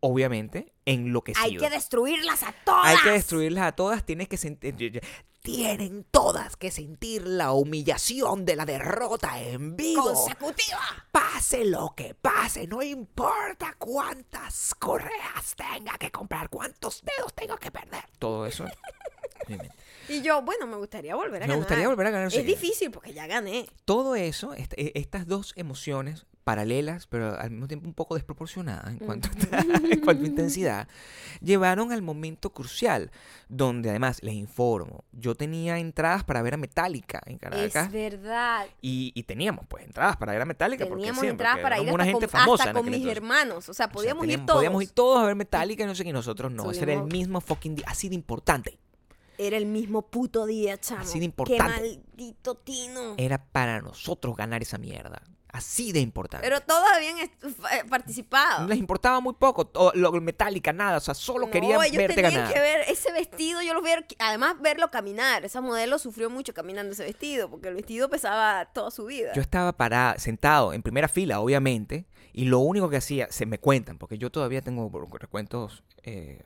obviamente, 0.00 0.72
enloquecido. 0.84 1.44
Hay 1.44 1.56
que 1.56 1.70
destruirlas 1.70 2.42
a 2.42 2.52
todas. 2.64 2.86
Hay 2.86 2.96
que 3.02 3.10
destruirlas 3.10 3.64
a 3.64 3.72
todas. 3.72 4.04
Tienes 4.04 4.28
que 4.28 4.36
sentir. 4.36 5.00
Tienen 5.46 6.04
todas 6.10 6.56
que 6.56 6.70
sentir 6.72 7.26
la 7.26 7.52
humillación 7.52 8.44
de 8.44 8.56
la 8.56 8.66
derrota 8.66 9.40
en 9.40 9.76
vivo. 9.76 10.02
consecutiva. 10.02 10.80
Pase 11.12 11.64
lo 11.64 11.94
que 11.96 12.14
pase, 12.14 12.66
no 12.66 12.82
importa 12.82 13.74
cuántas 13.78 14.74
correas 14.74 15.54
tenga 15.56 15.96
que 15.98 16.10
comprar, 16.10 16.50
cuántos 16.50 17.02
dedos 17.04 17.32
tengo 17.34 17.56
que 17.58 17.70
perder. 17.70 18.04
Todo 18.18 18.44
eso. 18.46 18.64
Y 20.08 20.22
yo, 20.22 20.42
bueno, 20.42 20.66
me 20.66 20.76
gustaría 20.76 21.14
volver 21.14 21.36
a 21.42 21.46
Me 21.46 21.52
ganar. 21.52 21.58
gustaría 21.58 21.88
volver 21.88 22.06
a 22.08 22.10
ganar. 22.10 22.28
Es 22.34 22.44
difícil 22.46 22.90
porque 22.90 23.12
ya 23.12 23.26
gané. 23.28 23.68
todo 23.84 24.16
eso, 24.16 24.54
est- 24.54 24.72
e- 24.76 24.92
estas 24.96 25.26
dos 25.26 25.52
emociones 25.56 26.26
paralelas, 26.46 27.08
pero 27.08 27.36
al 27.36 27.50
mismo 27.50 27.66
tiempo 27.66 27.88
un 27.88 27.94
poco 27.94 28.14
desproporcionadas 28.14 28.86
en 28.92 28.98
cuanto, 28.98 29.28
a, 29.50 29.58
en 29.90 30.00
cuanto 30.00 30.22
a 30.22 30.26
intensidad, 30.28 30.86
llevaron 31.40 31.90
al 31.90 32.02
momento 32.02 32.50
crucial, 32.50 33.10
donde 33.48 33.90
además 33.90 34.22
les 34.22 34.34
informo, 34.34 35.04
yo 35.10 35.34
tenía 35.34 35.80
entradas 35.80 36.22
para 36.22 36.42
ver 36.42 36.54
a 36.54 36.56
Metallica 36.56 37.20
en 37.26 37.38
Caracas 37.38 37.86
Es 37.86 37.92
verdad. 37.92 38.66
y, 38.80 39.10
y 39.16 39.24
teníamos 39.24 39.66
pues 39.66 39.84
entradas 39.84 40.16
para 40.16 40.32
ver 40.32 40.42
a 40.42 40.44
Metallica 40.44 40.86
porque 40.86 41.00
Teníamos 41.02 41.20
siempre, 41.22 41.32
entradas 41.44 41.56
porque 41.56 41.62
para 41.64 41.76
ir 41.78 41.82
éramos 41.88 41.94
una 41.94 42.04
hasta 42.04 42.12
gente 42.12 42.28
con, 42.28 42.40
famosa 42.40 42.62
hasta 42.62 42.72
con 42.74 42.84
mis 42.86 42.94
entonces. 42.94 43.16
hermanos. 43.16 43.56
O 43.56 43.60
sea, 43.62 43.70
O 43.72 43.74
sea, 43.74 43.88
podíamos 43.90 44.26
ir 44.28 44.46
todos. 44.46 44.58
Podíamos 44.58 44.82
ir 44.84 44.90
todos 44.90 45.22
a 45.22 45.26
ver 45.26 45.34
Metallica 45.34 45.82
y 45.82 45.86
no 45.86 45.94
sé 45.96 46.04
qué, 46.04 46.12
nosotros 46.12 46.52
no. 46.52 46.70
Ese 46.70 46.84
era 46.84 46.92
el 46.92 47.02
mismo 47.02 47.40
fucking 47.40 47.74
día, 47.74 47.86
así 47.88 48.08
de 48.08 48.14
importante. 48.14 48.78
Era 49.38 49.56
el 49.56 49.66
mismo 49.66 50.02
puto 50.02 50.46
día, 50.46 50.78
chamo. 50.78 51.00
Así 51.02 51.14
de 51.14 51.20
Qué 51.20 51.24
importante. 51.26 51.64
maldito 52.16 52.54
tino. 52.54 53.14
Era 53.18 53.44
para 53.44 53.82
nosotros 53.82 54.34
ganar 54.36 54.62
esa 54.62 54.78
mierda. 54.78 55.20
Así 55.48 55.92
de 55.92 56.00
importante. 56.00 56.46
Pero 56.46 56.60
todos 56.60 56.84
habían 56.94 57.18
eh, 57.18 57.30
participado. 57.88 58.66
Les 58.66 58.78
importaba 58.78 59.20
muy 59.20 59.34
poco, 59.34 59.66
todo, 59.66 59.92
lo 59.94 60.12
Metallica, 60.20 60.72
nada, 60.72 60.98
o 60.98 61.00
sea, 61.00 61.14
solo 61.14 61.46
No, 61.46 61.52
querían 61.52 61.82
ellos 61.82 61.96
verte 61.96 62.14
tenían 62.16 62.34
ganar. 62.34 62.52
que 62.52 62.60
ver 62.60 62.80
ese 62.88 63.12
vestido, 63.12 63.62
yo 63.62 63.72
los 63.72 63.82
vi, 63.82 63.90
además 64.18 64.56
verlo 64.60 64.90
caminar. 64.90 65.44
Esa 65.44 65.60
modelo 65.60 65.98
sufrió 65.98 66.28
mucho 66.28 66.52
caminando 66.52 66.92
ese 66.92 67.04
vestido, 67.04 67.48
porque 67.50 67.68
el 67.68 67.74
vestido 67.74 68.10
pesaba 68.10 68.66
toda 68.66 68.90
su 68.90 69.06
vida. 69.06 69.32
Yo 69.34 69.40
estaba 69.42 69.72
parada, 69.76 70.18
sentado 70.18 70.72
en 70.72 70.82
primera 70.82 71.08
fila, 71.08 71.40
obviamente, 71.40 72.06
y 72.32 72.44
lo 72.44 72.58
único 72.58 72.90
que 72.90 72.96
hacía, 72.96 73.28
se 73.30 73.46
me 73.46 73.58
cuentan, 73.58 73.98
porque 73.98 74.18
yo 74.18 74.30
todavía 74.30 74.60
tengo 74.60 74.90
recuentos, 75.18 75.84
eh, 76.02 76.42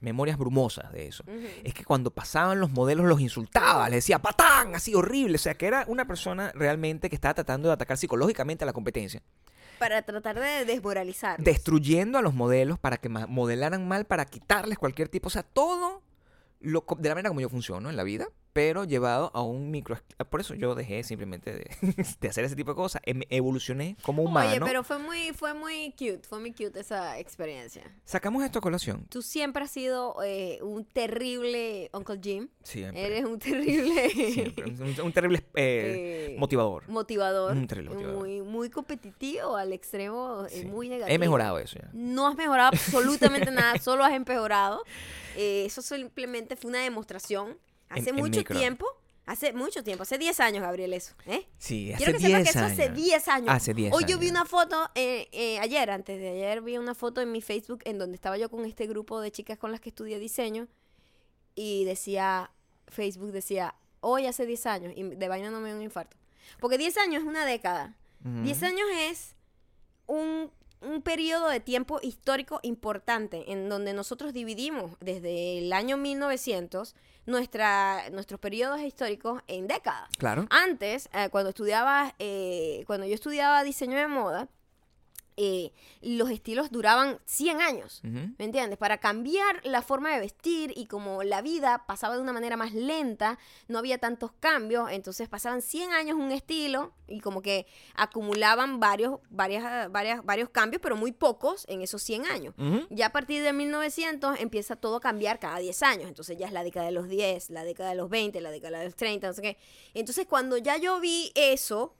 memorias 0.00 0.38
brumosas 0.38 0.92
de 0.92 1.06
eso. 1.06 1.24
Es 1.62 1.74
que 1.74 1.84
cuando 1.84 2.10
pasaban 2.10 2.58
los 2.58 2.70
modelos 2.70 3.06
los 3.06 3.20
insultaba, 3.20 3.88
les 3.88 3.98
decía 3.98 4.20
patán, 4.20 4.74
así 4.74 4.94
horrible. 4.94 5.36
O 5.36 5.38
sea, 5.38 5.54
que 5.54 5.66
era 5.66 5.84
una 5.86 6.06
persona 6.06 6.52
realmente 6.54 7.08
que 7.08 7.14
estaba 7.14 7.34
tratando 7.34 7.68
de 7.68 7.74
atacar 7.74 7.96
psicológicamente 7.96 8.64
a 8.64 8.66
la 8.66 8.72
competencia. 8.72 9.22
Para 9.78 10.02
tratar 10.02 10.38
de 10.38 10.64
desmoralizar. 10.64 11.40
Destruyendo 11.42 12.18
a 12.18 12.22
los 12.22 12.34
modelos 12.34 12.78
para 12.78 12.98
que 12.98 13.08
modelaran 13.08 13.88
mal, 13.88 14.04
para 14.04 14.26
quitarles 14.26 14.78
cualquier 14.78 15.08
tipo. 15.08 15.28
O 15.28 15.30
sea, 15.30 15.42
todo 15.42 16.02
lo, 16.60 16.84
de 16.98 17.08
la 17.08 17.14
manera 17.14 17.30
como 17.30 17.40
yo 17.40 17.48
funciono 17.48 17.88
en 17.88 17.96
la 17.96 18.02
vida, 18.02 18.28
pero 18.52 18.84
llevado 18.84 19.30
a 19.34 19.42
un 19.42 19.70
micro. 19.70 19.98
Por 20.28 20.40
eso 20.40 20.54
yo 20.54 20.74
dejé 20.74 21.02
simplemente 21.04 21.52
de, 21.52 21.70
de 22.20 22.28
hacer 22.28 22.44
ese 22.44 22.56
tipo 22.56 22.72
de 22.72 22.76
cosas. 22.76 23.00
Em- 23.04 23.22
Evolucioné 23.30 23.96
como 24.02 24.22
humano. 24.22 24.50
Oye, 24.50 24.60
pero 24.60 24.82
fue 24.84 24.98
muy, 24.98 25.32
fue 25.32 25.54
muy 25.54 25.92
cute, 25.92 26.20
fue 26.28 26.40
muy 26.40 26.52
cute 26.52 26.80
esa 26.80 27.18
experiencia. 27.18 27.82
Sacamos 28.04 28.42
esto 28.44 28.58
a 28.58 28.62
colación. 28.62 29.06
Tú 29.08 29.22
siempre 29.22 29.64
has 29.64 29.70
sido 29.70 30.16
eh, 30.24 30.58
un 30.62 30.84
terrible 30.84 31.90
Uncle 31.92 32.18
Jim. 32.22 32.48
Siempre. 32.62 33.04
Eres 33.06 33.24
un 33.24 33.38
terrible 33.38 34.10
siempre. 34.32 34.64
Un, 35.02 35.12
terrible 35.12 35.38
eh, 35.54 36.30
eh, 36.32 36.36
motivador. 36.38 36.88
motivador. 36.88 37.52
Un 37.56 37.66
terrible 37.66 37.90
motivador. 37.90 38.18
Muy, 38.18 38.42
muy 38.42 38.70
competitivo 38.70 39.56
al 39.56 39.72
extremo, 39.72 40.46
Sí. 40.48 40.64
muy 40.64 40.88
negativo. 40.88 41.14
He 41.14 41.18
mejorado 41.18 41.58
eso 41.58 41.78
ya. 41.80 41.88
No 41.92 42.26
has 42.26 42.34
mejorado 42.36 42.68
absolutamente 42.72 43.50
nada, 43.50 43.78
solo 43.78 44.04
has 44.04 44.12
empeorado. 44.12 44.82
Eso 45.36 45.80
simplemente 45.82 46.56
fue 46.56 46.70
una 46.70 46.80
demostración. 46.80 47.56
Hace 47.90 48.10
En- 48.10 48.16
mucho 48.16 48.42
tiempo, 48.44 48.86
hace 49.26 49.52
mucho 49.52 49.84
tiempo, 49.84 50.02
hace 50.04 50.16
10 50.16 50.40
años, 50.40 50.62
Gabriel, 50.62 50.92
eso. 50.94 51.14
¿eh? 51.26 51.46
Sí, 51.58 51.92
hace 51.92 52.04
Quiero 52.04 52.18
que 52.18 52.24
sepas 52.24 52.42
10 52.42 52.52
que 52.52 52.58
eso 52.58 52.66
hace 52.66 52.82
años. 52.84 52.96
10 52.96 53.28
años. 53.28 53.48
Hace 53.50 53.74
10 53.74 53.92
Hoy 53.92 54.04
yo 54.06 54.18
vi 54.18 54.30
una 54.30 54.44
foto, 54.44 54.90
eh, 54.94 55.28
eh, 55.32 55.58
ayer, 55.58 55.90
antes 55.90 56.18
de 56.18 56.28
ayer, 56.30 56.62
vi 56.62 56.78
una 56.78 56.94
foto 56.94 57.20
en 57.20 57.30
mi 57.30 57.42
Facebook 57.42 57.80
en 57.84 57.98
donde 57.98 58.14
estaba 58.14 58.38
yo 58.38 58.48
con 58.50 58.64
este 58.64 58.86
grupo 58.86 59.20
de 59.20 59.30
chicas 59.30 59.58
con 59.58 59.70
las 59.72 59.80
que 59.80 59.90
estudié 59.90 60.18
diseño 60.18 60.68
y 61.54 61.84
decía, 61.84 62.50
Facebook 62.88 63.32
decía, 63.32 63.74
hoy 64.00 64.26
hace 64.26 64.46
10 64.46 64.66
años 64.66 64.92
y 64.96 65.02
de 65.02 65.28
vaina 65.28 65.50
no 65.50 65.60
me 65.60 65.68
dio 65.68 65.76
un 65.76 65.82
infarto. 65.82 66.16
Porque 66.58 66.78
10 66.78 66.96
años 66.98 67.22
es 67.22 67.28
una 67.28 67.44
década. 67.44 67.96
Ujú. 68.24 68.42
10 68.42 68.62
años 68.62 68.86
es 68.94 69.34
un, 70.06 70.50
un 70.80 71.02
periodo 71.02 71.48
de 71.48 71.60
tiempo 71.60 72.00
histórico 72.02 72.60
importante 72.62 73.52
en 73.52 73.68
donde 73.68 73.92
nosotros 73.92 74.32
dividimos 74.32 74.92
desde 75.00 75.58
el 75.58 75.72
año 75.72 75.96
1900 75.96 76.94
nuestra, 77.26 78.08
nuestros 78.10 78.40
periodos 78.40 78.80
históricos 78.80 79.42
en 79.46 79.66
décadas. 79.66 80.08
Claro. 80.18 80.46
Antes, 80.50 81.08
eh, 81.12 81.28
cuando 81.30 81.50
estudiaba, 81.50 82.14
eh, 82.18 82.84
cuando 82.86 83.06
yo 83.06 83.14
estudiaba 83.14 83.62
diseño 83.62 83.96
de 83.96 84.08
moda, 84.08 84.48
eh, 85.42 85.72
los 86.02 86.28
estilos 86.30 86.70
duraban 86.70 87.18
100 87.24 87.62
años. 87.62 88.00
¿Me 88.02 88.44
entiendes? 88.44 88.76
Para 88.78 88.98
cambiar 88.98 89.64
la 89.64 89.80
forma 89.80 90.12
de 90.12 90.20
vestir 90.20 90.70
y 90.76 90.84
como 90.84 91.22
la 91.22 91.40
vida 91.40 91.86
pasaba 91.86 92.16
de 92.16 92.20
una 92.20 92.34
manera 92.34 92.58
más 92.58 92.74
lenta, 92.74 93.38
no 93.66 93.78
había 93.78 93.96
tantos 93.96 94.32
cambios, 94.38 94.90
entonces 94.90 95.30
pasaban 95.30 95.62
100 95.62 95.92
años 95.92 96.18
un 96.18 96.30
estilo 96.30 96.92
y 97.08 97.20
como 97.20 97.40
que 97.40 97.66
acumulaban 97.94 98.80
varios, 98.80 99.20
varias, 99.30 99.90
varias, 99.90 100.22
varios 100.26 100.50
cambios, 100.50 100.82
pero 100.82 100.94
muy 100.94 101.12
pocos 101.12 101.64
en 101.68 101.80
esos 101.80 102.02
100 102.02 102.26
años. 102.26 102.54
Ya 102.90 103.06
a 103.06 103.12
partir 103.12 103.42
de 103.42 103.54
1900 103.54 104.40
empieza 104.40 104.76
todo 104.76 104.96
a 104.96 105.00
cambiar 105.00 105.38
cada 105.38 105.58
10 105.58 105.82
años. 105.84 106.08
Entonces 106.08 106.36
ya 106.36 106.48
es 106.48 106.52
la 106.52 106.64
década 106.64 106.84
de 106.84 106.92
los 106.92 107.08
10, 107.08 107.48
la 107.48 107.64
década 107.64 107.88
de 107.88 107.96
los 107.96 108.10
20, 108.10 108.42
la 108.42 108.50
década 108.50 108.80
de 108.80 108.84
los 108.84 108.94
30, 108.94 109.26
no 109.26 109.32
sé 109.32 109.40
qué. 109.40 109.56
Entonces 109.94 110.26
cuando 110.26 110.58
ya 110.58 110.76
yo 110.76 111.00
vi 111.00 111.32
eso, 111.34 111.94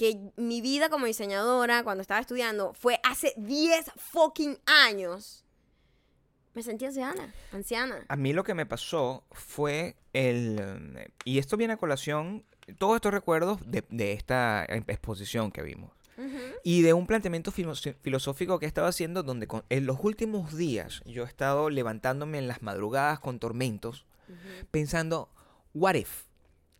que 0.00 0.18
mi 0.36 0.62
vida 0.62 0.88
como 0.88 1.04
diseñadora, 1.04 1.84
cuando 1.84 2.00
estaba 2.00 2.20
estudiando, 2.22 2.72
fue 2.72 2.98
hace 3.04 3.34
10 3.36 3.90
fucking 3.96 4.58
años, 4.64 5.44
me 6.54 6.62
sentí 6.62 6.86
anciana, 6.86 7.34
anciana. 7.52 8.06
A 8.08 8.16
mí 8.16 8.32
lo 8.32 8.42
que 8.42 8.54
me 8.54 8.64
pasó 8.64 9.24
fue 9.30 9.96
el... 10.14 10.58
eh, 10.96 11.08
Y 11.26 11.38
esto 11.38 11.58
viene 11.58 11.74
a 11.74 11.76
colación, 11.76 12.46
todos 12.78 12.96
estos 12.96 13.12
recuerdos 13.12 13.58
de, 13.70 13.84
de 13.90 14.14
esta 14.14 14.64
exposición 14.86 15.52
que 15.52 15.60
vimos. 15.62 15.90
Ujú. 16.16 16.38
Y 16.64 16.80
de 16.80 16.94
un 16.94 17.06
planteamiento 17.06 17.50
filo- 17.52 17.74
filosófico 18.00 18.58
que 18.58 18.64
he 18.64 18.68
estado 18.68 18.86
haciendo 18.86 19.22
donde 19.22 19.46
con- 19.46 19.64
en 19.68 19.84
los 19.84 19.98
últimos 20.02 20.56
días 20.56 21.02
yo 21.04 21.24
he 21.24 21.26
estado 21.26 21.68
levantándome 21.68 22.38
en 22.38 22.48
las 22.48 22.62
madrugadas 22.62 23.20
con 23.20 23.38
tormentos 23.38 24.06
pensando, 24.70 25.28
what 25.74 25.94
if? 25.94 26.24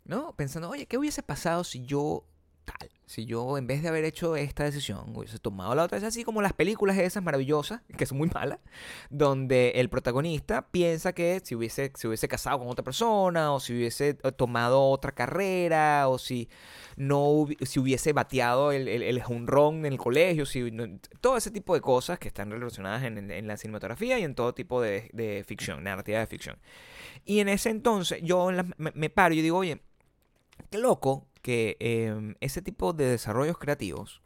¿No? 0.05 0.35
Pensando, 0.37 0.71
oye, 0.71 0.87
¿qué 0.87 0.97
hubiese 0.99 1.23
pasado 1.23 1.65
si 1.65 1.85
yo 1.85 2.25
Si 3.07 3.27
yo 3.27 3.59
en 3.59 3.67
vez 3.67 3.83
de 3.83 3.89
haber 3.89 4.05
hecho 4.05 4.37
esta 4.37 4.63
decisión 4.63 5.17
hubiese 5.17 5.41
tomado 5.41 5.75
la 5.75 5.83
otra 5.83 5.97
decisión, 5.97 6.09
así 6.11 6.25
como 6.25 6.43
las 6.43 6.53
películas 6.53 6.97
esas 6.97 7.25
maravillosas, 7.25 7.81
que 7.99 8.07
son 8.07 8.19
muy 8.19 8.31
malas, 8.33 8.61
donde 9.11 9.71
el 9.77 9.89
protagonista 9.89 10.69
piensa 10.71 11.13
que 11.13 11.41
si 11.43 11.57
hubiese, 11.57 11.91
se 11.97 12.07
hubiese 12.07 12.29
casado 12.29 12.61
con 12.61 12.69
otra 12.69 12.85
persona, 12.85 13.53
o 13.53 13.59
si 13.59 13.75
hubiese 13.75 14.11
eh, 14.23 14.33
tomado 14.33 14.81
otra 14.89 15.11
carrera, 15.11 16.09
o 16.09 16.19
si 16.19 16.49
no 16.97 17.49
si 17.63 17.81
hubiese 17.81 18.13
bateado 18.13 18.71
el, 18.71 18.87
el, 18.87 19.03
el 19.03 19.23
en 19.29 19.87
el 19.87 19.99
colegio, 19.99 20.47
si 20.47 20.71
todo 21.21 21.37
ese 21.37 21.51
tipo 21.51 21.75
de 21.75 21.81
cosas 21.81 22.21
que 22.21 22.29
están 22.29 22.51
relacionadas 22.53 23.03
en, 23.03 23.31
en- 23.31 23.47
la 23.49 23.57
cinematografía 23.57 24.21
y 24.21 24.23
en 24.23 24.37
todo 24.37 24.55
tipo 24.55 24.81
de, 24.81 25.11
de 25.13 25.43
ficción, 25.45 25.83
narrativa 25.83 26.21
de 26.21 26.27
ficción. 26.29 26.59
Y 27.25 27.41
en 27.41 27.49
ese 27.49 27.71
entonces 27.71 28.21
yo 28.23 28.51
me 28.79 29.11
paro 29.11 29.35
y 29.35 29.43
digo, 29.43 29.59
oye, 29.59 29.81
qué 30.71 30.79
loco 30.79 31.27
que 31.43 31.77
em, 31.81 32.35
ese 32.41 32.63
tipo 32.63 32.93
de 32.93 33.07
desarrollos 33.07 33.59
creativos, 33.59 34.23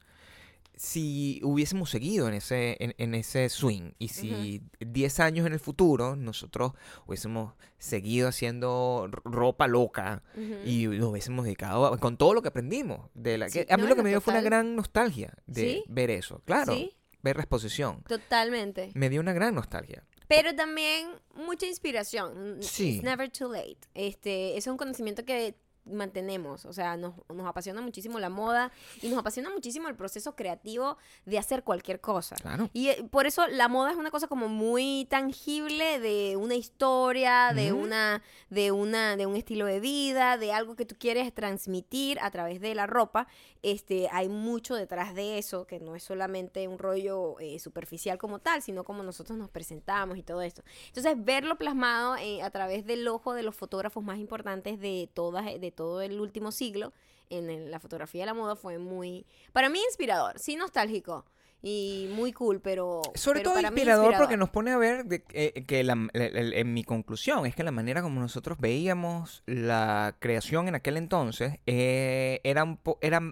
si 0.76 1.40
hubiésemos 1.44 1.88
seguido 1.90 2.26
en 2.26 2.34
ese, 2.34 2.76
en, 2.80 2.94
en 2.98 3.14
ese 3.14 3.48
swing 3.48 3.92
y 4.00 4.08
si 4.08 4.60
10 4.80 5.20
años 5.20 5.46
en 5.46 5.52
el 5.52 5.60
futuro 5.60 6.16
nosotros 6.16 6.72
hubiésemos 7.06 7.54
seguido 7.78 8.26
haciendo 8.28 9.08
ropa 9.24 9.68
loca 9.68 10.24
y 10.64 10.86
nos 10.88 11.10
hubiésemos 11.10 11.44
dedicado 11.44 11.86
a- 11.86 11.98
con 11.98 12.16
todo 12.16 12.34
lo 12.34 12.42
que 12.42 12.48
aprendimos. 12.48 13.08
De 13.14 13.38
la, 13.38 13.48
Sí, 13.48 13.64
que 13.64 13.72
a 13.72 13.76
mí 13.76 13.84
no, 13.84 13.90
lo 13.90 13.94
que 13.96 14.02
me 14.02 14.08
dio 14.08 14.20
fue 14.20 14.32
una 14.32 14.42
gran 14.42 14.74
nostalgia 14.74 15.32
de 15.46 15.60
¿Sí? 15.62 15.84
ver 15.86 16.10
eso. 16.10 16.42
Claro, 16.44 16.74
Sí. 16.74 16.90
ver 17.22 17.36
la 17.36 17.42
exposición. 17.42 18.02
Totalmente. 18.08 18.90
Me 18.94 19.08
dio 19.10 19.20
una 19.20 19.32
gran 19.32 19.54
nostalgia. 19.54 20.04
Pero 20.26 20.56
también 20.56 21.06
mucha 21.36 21.66
inspiración. 21.66 22.56
Sí. 22.62 22.96
It's 22.96 23.04
never 23.04 23.30
too 23.30 23.52
late. 23.52 23.78
Este, 23.94 24.56
es 24.56 24.66
un 24.66 24.76
conocimiento 24.76 25.24
que 25.24 25.54
mantenemos, 25.84 26.64
o 26.64 26.72
sea, 26.72 26.96
nos, 26.96 27.14
nos 27.32 27.46
apasiona 27.46 27.80
muchísimo 27.80 28.18
la 28.18 28.28
moda 28.28 28.72
y 29.02 29.08
nos 29.08 29.18
apasiona 29.18 29.50
muchísimo 29.50 29.88
el 29.88 29.96
proceso 29.96 30.34
creativo 30.34 30.96
de 31.24 31.38
hacer 31.38 31.62
cualquier 31.62 32.00
cosa. 32.00 32.36
Claro. 32.36 32.70
Y 32.72 32.88
eh, 32.88 33.06
por 33.10 33.26
eso 33.26 33.46
la 33.46 33.68
moda 33.68 33.90
es 33.90 33.96
una 33.96 34.10
cosa 34.10 34.26
como 34.28 34.48
muy 34.48 35.06
tangible 35.10 36.00
de 36.00 36.36
una 36.36 36.54
historia, 36.54 37.52
de 37.54 37.72
una, 37.72 38.22
de 38.50 38.72
una, 38.72 39.16
de 39.16 39.26
un 39.26 39.36
estilo 39.36 39.66
de 39.66 39.80
vida, 39.80 40.38
de 40.38 40.52
algo 40.52 40.76
que 40.76 40.86
tú 40.86 40.96
quieres 40.98 41.32
transmitir 41.34 42.18
a 42.20 42.30
través 42.30 42.60
de 42.60 42.74
la 42.74 42.86
ropa. 42.86 43.26
Este, 43.62 44.08
hay 44.12 44.28
mucho 44.28 44.74
detrás 44.74 45.14
de 45.14 45.38
eso, 45.38 45.66
que 45.66 45.80
no 45.80 45.96
es 45.96 46.02
solamente 46.02 46.68
un 46.68 46.78
rollo 46.78 47.38
eh, 47.40 47.58
superficial 47.58 48.18
como 48.18 48.38
tal, 48.38 48.62
sino 48.62 48.84
como 48.84 49.02
nosotros 49.02 49.38
nos 49.38 49.50
presentamos 49.50 50.18
y 50.18 50.22
todo 50.22 50.42
esto. 50.42 50.62
Entonces, 50.88 51.14
verlo 51.16 51.56
plasmado 51.56 52.16
eh, 52.16 52.42
a 52.42 52.50
través 52.50 52.84
del 52.84 53.06
ojo 53.08 53.34
de 53.34 53.42
los 53.42 53.54
fotógrafos 53.54 54.04
más 54.04 54.18
importantes 54.18 54.78
de 54.80 55.08
todas, 55.12 55.44
de 55.60 55.70
todo 55.74 56.00
el 56.02 56.20
último 56.20 56.52
siglo 56.52 56.92
en 57.30 57.50
el- 57.50 57.70
la 57.70 57.80
fotografía 57.80 58.22
de 58.22 58.26
la 58.26 58.34
moda 58.34 58.56
fue 58.56 58.78
muy, 58.78 59.26
para 59.52 59.68
mí 59.68 59.80
inspirador, 59.88 60.38
sí 60.38 60.56
nostálgico 60.56 61.24
y 61.62 62.08
muy 62.12 62.32
cool, 62.34 62.60
pero 62.60 63.00
Sobre 63.14 63.40
pero 63.40 63.50
todo 63.50 63.54
para 63.54 63.70
mí 63.70 63.76
inspirador, 63.80 64.14
porque 64.18 64.36
nos 64.36 64.50
pone 64.50 64.70
a 64.72 64.76
ver 64.76 65.06
de- 65.06 65.24
eh, 65.32 65.64
que 65.66 65.82
la- 65.82 65.94
la- 66.12 66.28
la- 66.28 66.56
en 66.56 66.74
mi 66.74 66.84
conclusión 66.84 67.46
es 67.46 67.54
que 67.56 67.62
la 67.62 67.70
manera 67.70 68.02
como 68.02 68.20
nosotros 68.20 68.58
veíamos 68.58 69.42
la 69.46 70.14
creación 70.18 70.68
en 70.68 70.74
aquel 70.74 70.98
entonces 70.98 71.58
eh, 71.66 72.40
era, 72.44 72.64
un 72.64 72.76
po- 72.76 72.98
era, 73.00 73.22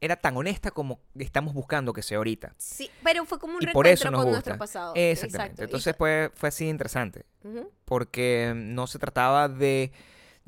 era 0.00 0.16
tan 0.16 0.36
honesta 0.36 0.72
como 0.72 0.98
estamos 1.16 1.54
buscando 1.54 1.92
que 1.92 2.02
sea 2.02 2.16
ahorita. 2.18 2.54
Sí, 2.58 2.90
pero 3.04 3.24
fue 3.24 3.38
como 3.38 3.56
un 3.58 3.62
Y 3.62 3.66
por 3.68 3.86
eso 3.86 4.10
nos 4.10 4.18
con 4.22 4.30
gusta. 4.32 4.50
nuestro 4.50 4.58
pasado. 4.58 4.92
Exactamente. 4.96 5.36
Exacto. 5.52 5.62
Entonces 5.62 5.94
fue- 5.96 6.28
fue, 6.30 6.36
fue 6.36 6.48
así 6.48 6.68
interesante. 6.68 7.24
Ujú. 7.44 7.70
porque 7.84 8.52
no 8.54 8.86
se 8.86 8.98
trataba 8.98 9.48
de, 9.48 9.92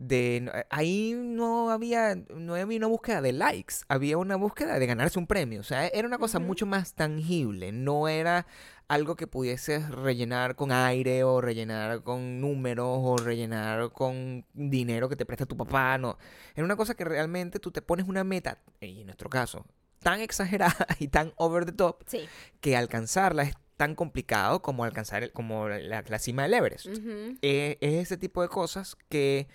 de 0.04 0.64
ahí 0.70 1.14
no 1.16 1.70
había 1.70 2.16
no 2.34 2.54
había 2.56 2.76
una 2.78 2.86
búsqueda 2.88 3.20
de 3.22 3.32
likes 3.32 3.76
había 3.88 4.18
una 4.18 4.36
búsqueda 4.36 4.78
de 4.78 4.86
ganarse 4.86 5.18
un 5.18 5.26
premio. 5.26 5.60
O 5.60 5.64
sea 5.64 5.86
era 5.88 6.08
una 6.08 6.18
cosa 6.18 6.38
mucho 6.40 6.66
más 6.66 6.94
tangible 6.94 7.70
no 7.72 8.08
era 8.08 8.46
algo 8.88 9.14
que 9.16 9.26
pudieses 9.26 9.88
rellenar 9.90 10.56
con 10.56 10.72
aire 10.72 11.22
o 11.24 11.40
rellenar 11.40 12.02
con 12.02 12.40
números 12.40 12.98
o 13.00 13.16
rellenar 13.16 13.92
con 13.92 14.44
dinero 14.54 15.08
que 15.08 15.16
te 15.16 15.24
presta 15.24 15.46
tu 15.46 15.56
papá 15.56 15.96
no. 15.98 16.18
Era 16.54 16.64
una 16.64 16.76
cosa 16.76 16.94
que 16.94 17.04
realmente 17.04 17.58
tú 17.60 17.70
te 17.70 17.80
pones 17.80 18.08
una 18.08 18.24
meta 18.24 18.58
y 18.80 19.00
en 19.00 19.06
nuestro 19.06 19.30
caso 19.30 19.64
tan 20.00 20.20
exagerada 20.20 20.86
y 20.98 21.08
tan 21.08 21.32
over 21.36 21.64
the 21.64 21.72
top 21.72 22.02
Sí. 22.06 22.28
que 22.60 22.76
alcanzarla 22.76 23.44
es 23.44 23.54
tan 23.76 23.94
complicado 23.94 24.62
como 24.62 24.84
alcanzar 24.84 25.22
el- 25.22 25.32
como 25.32 25.68
la, 25.68 26.02
la 26.06 26.18
cima 26.18 26.42
del 26.42 26.54
Everest. 26.54 26.86
Eh, 27.40 27.78
es 27.80 27.94
ese 28.02 28.16
tipo 28.16 28.42
de 28.42 28.48
cosas 28.48 28.96
que 29.08 29.48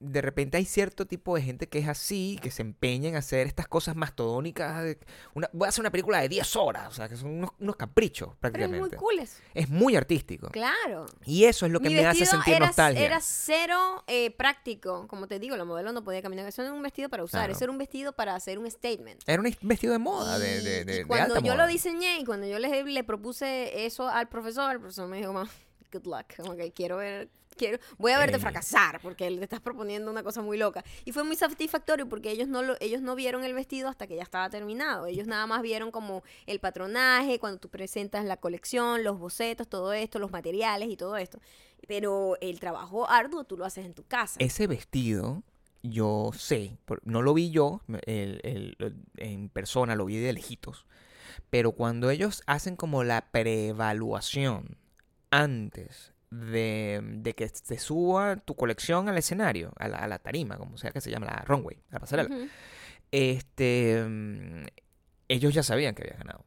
de 0.00 0.20
repente 0.20 0.56
hay 0.56 0.64
cierto 0.64 1.06
tipo 1.06 1.34
de 1.36 1.42
gente 1.42 1.68
que 1.68 1.78
es 1.78 1.86
así, 1.88 2.38
que 2.42 2.50
se 2.50 2.62
empeña 2.62 3.08
en 3.08 3.16
hacer 3.16 3.46
estas 3.46 3.68
cosas 3.68 3.94
mastodónicas. 3.94 4.82
de- 4.82 4.98
Una, 5.34 5.48
voy 5.52 5.66
a 5.66 5.68
hacer 5.68 5.80
una 5.82 5.90
película 5.90 6.20
de 6.20 6.28
10 6.28 6.56
horas, 6.56 6.88
o 6.88 6.92
sea, 6.92 7.08
que 7.08 7.16
son 7.16 7.30
unos, 7.30 7.50
unos 7.60 7.76
caprichos 7.76 8.28
Pero 8.28 8.34
es 8.34 8.40
prácticamente. 8.40 8.96
muy 8.96 9.04
cool 9.04 9.18
eso. 9.20 9.36
Es 9.54 9.68
muy 9.68 9.94
artístico. 9.96 10.48
Claro. 10.50 11.06
Y 11.24 11.44
eso 11.44 11.66
es 11.66 11.72
lo 11.72 11.80
que 11.80 11.88
Mi 11.88 11.96
me 11.96 12.06
hace 12.06 12.26
sentir 12.26 12.54
era, 12.54 12.66
nostalgia. 12.66 13.04
Era 13.04 13.20
cero 13.20 14.02
eh, 14.06 14.30
práctico. 14.32 15.06
Como 15.08 15.28
te 15.28 15.38
digo, 15.38 15.56
la 15.56 15.64
modelo 15.64 15.92
no 15.92 16.02
podía 16.02 16.22
caminar. 16.22 16.46
Eso 16.46 16.62
no 16.62 16.68
era 16.68 16.76
un 16.76 16.82
vestido 16.82 17.08
para 17.08 17.22
usar. 17.22 17.42
Claro. 17.42 17.52
Eso 17.52 17.64
era 17.64 17.70
un 17.72 17.78
vestido 17.78 18.12
para 18.12 18.34
hacer 18.34 18.58
un 18.58 18.70
statement. 18.70 19.22
Era 19.26 19.40
un 19.40 19.54
vestido 19.62 19.92
de 19.92 19.98
moda, 19.98 20.38
de, 20.38 20.58
Y- 20.60 20.64
de, 20.64 20.84
de- 20.84 20.92
y 20.94 20.96
de 20.98 21.06
cuando 21.06 21.34
alta 21.36 21.46
yo 21.46 21.52
moda. 21.54 21.66
lo 21.66 21.70
diseñé 21.72 22.18
y 22.20 22.24
cuando 22.24 22.46
yo 22.46 22.58
le, 22.58 22.82
le 22.84 23.04
propuse 23.04 23.86
eso 23.86 24.08
al 24.08 24.28
profesor, 24.28 24.72
el 24.72 24.80
profesor 24.80 25.08
me 25.08 25.18
dijo, 25.18 25.32
"Ma, 25.32 25.48
good 25.92 26.06
luck, 26.06 26.34
como 26.36 26.56
que 26.56 26.72
quiero 26.72 26.96
ver, 26.96 27.28
quiero, 27.56 27.78
voy 27.98 28.12
a 28.12 28.18
verte 28.18 28.36
Eh. 28.36 28.40
fracasar 28.40 29.00
porque 29.00 29.30
le 29.30 29.42
estás 29.42 29.60
proponiendo 29.60 30.10
una 30.10 30.22
cosa 30.22 30.42
muy 30.42 30.56
loca. 30.58 30.84
Y 31.04 31.12
fue 31.12 31.24
muy 31.24 31.36
satisfactorio 31.36 32.08
porque 32.08 32.30
ellos 32.30 32.48
no 32.48 32.62
lo, 32.62 32.76
ellos 32.80 33.02
no 33.02 33.14
vieron 33.14 33.44
el 33.44 33.54
vestido 33.54 33.88
hasta 33.88 34.06
que 34.06 34.16
ya 34.16 34.22
estaba 34.22 34.48
terminado. 34.50 35.06
Ellos 35.06 35.26
nada 35.26 35.46
más 35.46 35.62
vieron 35.62 35.90
como 35.90 36.22
el 36.46 36.60
patronaje, 36.60 37.38
cuando 37.38 37.58
tú 37.58 37.68
presentas 37.68 38.24
la 38.24 38.36
colección, 38.36 39.02
los 39.04 39.18
bocetos, 39.18 39.68
todo 39.68 39.92
esto, 39.92 40.18
los 40.18 40.30
materiales 40.30 40.88
y 40.90 40.96
todo 40.96 41.16
esto. 41.16 41.40
Pero 41.88 42.36
el 42.40 42.60
trabajo 42.60 43.08
arduo 43.08 43.44
tú 43.44 43.56
lo 43.56 43.64
haces 43.64 43.84
en 43.86 43.94
tu 43.94 44.04
casa. 44.04 44.36
Ese 44.38 44.66
vestido, 44.66 45.42
yo 45.82 46.30
sé, 46.36 46.78
no 47.04 47.22
lo 47.22 47.32
vi 47.34 47.50
yo 47.50 47.80
el- 48.06 48.40
el- 48.42 48.76
el- 48.78 48.96
en 49.18 49.48
persona, 49.48 49.94
lo 49.94 50.04
vi 50.06 50.16
de 50.18 50.32
lejitos. 50.32 50.86
Pero 51.50 51.72
cuando 51.72 52.10
ellos 52.10 52.42
hacen 52.46 52.76
como 52.76 53.04
la 53.04 53.30
preevaluación 53.30 54.76
antes 55.30 56.12
de, 56.36 57.00
de 57.02 57.34
que 57.34 57.48
se 57.48 57.78
suba 57.78 58.36
tu 58.36 58.54
colección 58.54 59.08
al 59.08 59.18
escenario, 59.18 59.72
a 59.78 59.88
la, 59.88 59.98
a 59.98 60.08
la 60.08 60.18
tarima, 60.18 60.56
como 60.56 60.76
sea 60.76 60.90
que 60.90 61.00
se 61.00 61.10
llama, 61.10 61.26
la 61.26 61.44
runway, 61.46 61.78
la 61.90 62.00
pasarela, 62.00 62.34
este, 63.10 64.04
mm, 64.06 64.66
ellos 65.28 65.54
ya 65.54 65.62
sabían 65.62 65.94
que 65.94 66.02
había 66.02 66.16
ganado. 66.18 66.44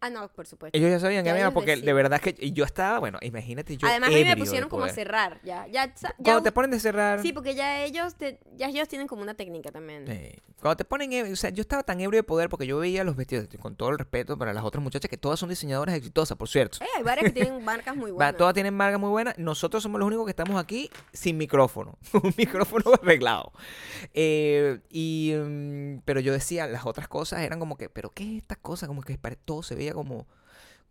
Ah, 0.00 0.10
no, 0.10 0.28
por 0.28 0.46
supuesto. 0.46 0.78
Ellos 0.78 0.90
ya 0.90 1.00
sabían 1.00 1.24
que 1.24 1.30
había 1.30 1.50
porque 1.50 1.76
de 1.76 1.92
verdad 1.92 2.20
que 2.20 2.52
yo 2.52 2.64
estaba, 2.64 3.00
bueno, 3.00 3.18
imagínate 3.20 3.76
yo 3.76 3.88
Además, 3.88 4.10
a 4.10 4.12
mí 4.12 4.24
me 4.24 4.36
pusieron 4.36 4.68
como 4.68 4.84
a 4.84 4.88
cerrar. 4.90 5.40
Ya, 5.42 5.66
ya, 5.66 5.92
ya 5.94 6.14
Cuando 6.22 6.42
te 6.42 6.52
ponen 6.52 6.70
de 6.70 6.78
cerrar... 6.78 7.20
Sí, 7.20 7.32
porque 7.32 7.54
ya 7.56 7.82
ellos, 7.82 8.14
te- 8.14 8.38
ya 8.56 8.68
ellos 8.68 8.86
tienen 8.86 9.08
como 9.08 9.22
una 9.22 9.34
técnica 9.34 9.72
también. 9.72 10.04
Cuando 10.60 10.76
te 10.76 10.84
ponen, 10.84 11.32
o 11.32 11.36
sea, 11.36 11.50
yo 11.50 11.60
estaba 11.62 11.82
tan 11.82 12.00
ebrio 12.00 12.18
de 12.20 12.22
poder 12.22 12.48
porque 12.48 12.66
yo 12.66 12.78
veía 12.78 13.02
los 13.02 13.16
vestidos, 13.16 13.48
con 13.60 13.74
todo 13.76 13.90
el 13.90 13.98
respeto 13.98 14.38
para 14.38 14.52
las 14.52 14.64
otras 14.64 14.82
muchachas, 14.82 15.08
que 15.10 15.16
todas 15.16 15.38
son 15.40 15.48
diseñadoras 15.48 15.94
exitosas, 15.96 16.36
por 16.36 16.48
cierto. 16.48 16.78
Eh, 16.82 16.86
hay 16.96 17.02
varias 17.02 17.24
que 17.32 17.32
tienen 17.42 17.64
marcas 17.64 17.96
muy 17.96 18.10
buenas. 18.12 18.36
todas 18.36 18.54
tienen 18.54 18.74
marcas 18.74 19.00
muy 19.00 19.10
buenas. 19.10 19.36
Nosotros 19.38 19.82
somos 19.82 19.98
los 19.98 20.06
únicos 20.06 20.26
que 20.26 20.30
estamos 20.30 20.60
aquí 20.62 20.90
sin 21.12 21.36
micrófono. 21.38 21.98
Un 22.12 22.32
micrófono 22.36 22.92
arreglado. 23.02 23.52
Eh, 24.14 24.80
y, 24.90 25.32
mm, 25.36 26.02
pero 26.04 26.20
yo 26.20 26.32
decía, 26.32 26.66
las 26.66 26.86
otras 26.86 27.08
cosas 27.08 27.40
eran 27.42 27.58
como 27.58 27.76
que, 27.76 27.88
¿pero 27.88 28.10
qué 28.10 28.24
es 28.36 28.38
esta 28.42 28.56
cosa? 28.56 28.86
Como 28.86 29.02
que 29.02 29.18
pare- 29.18 29.36
todo 29.36 29.62
se 29.62 29.74
veía 29.74 29.87
como, 29.92 30.26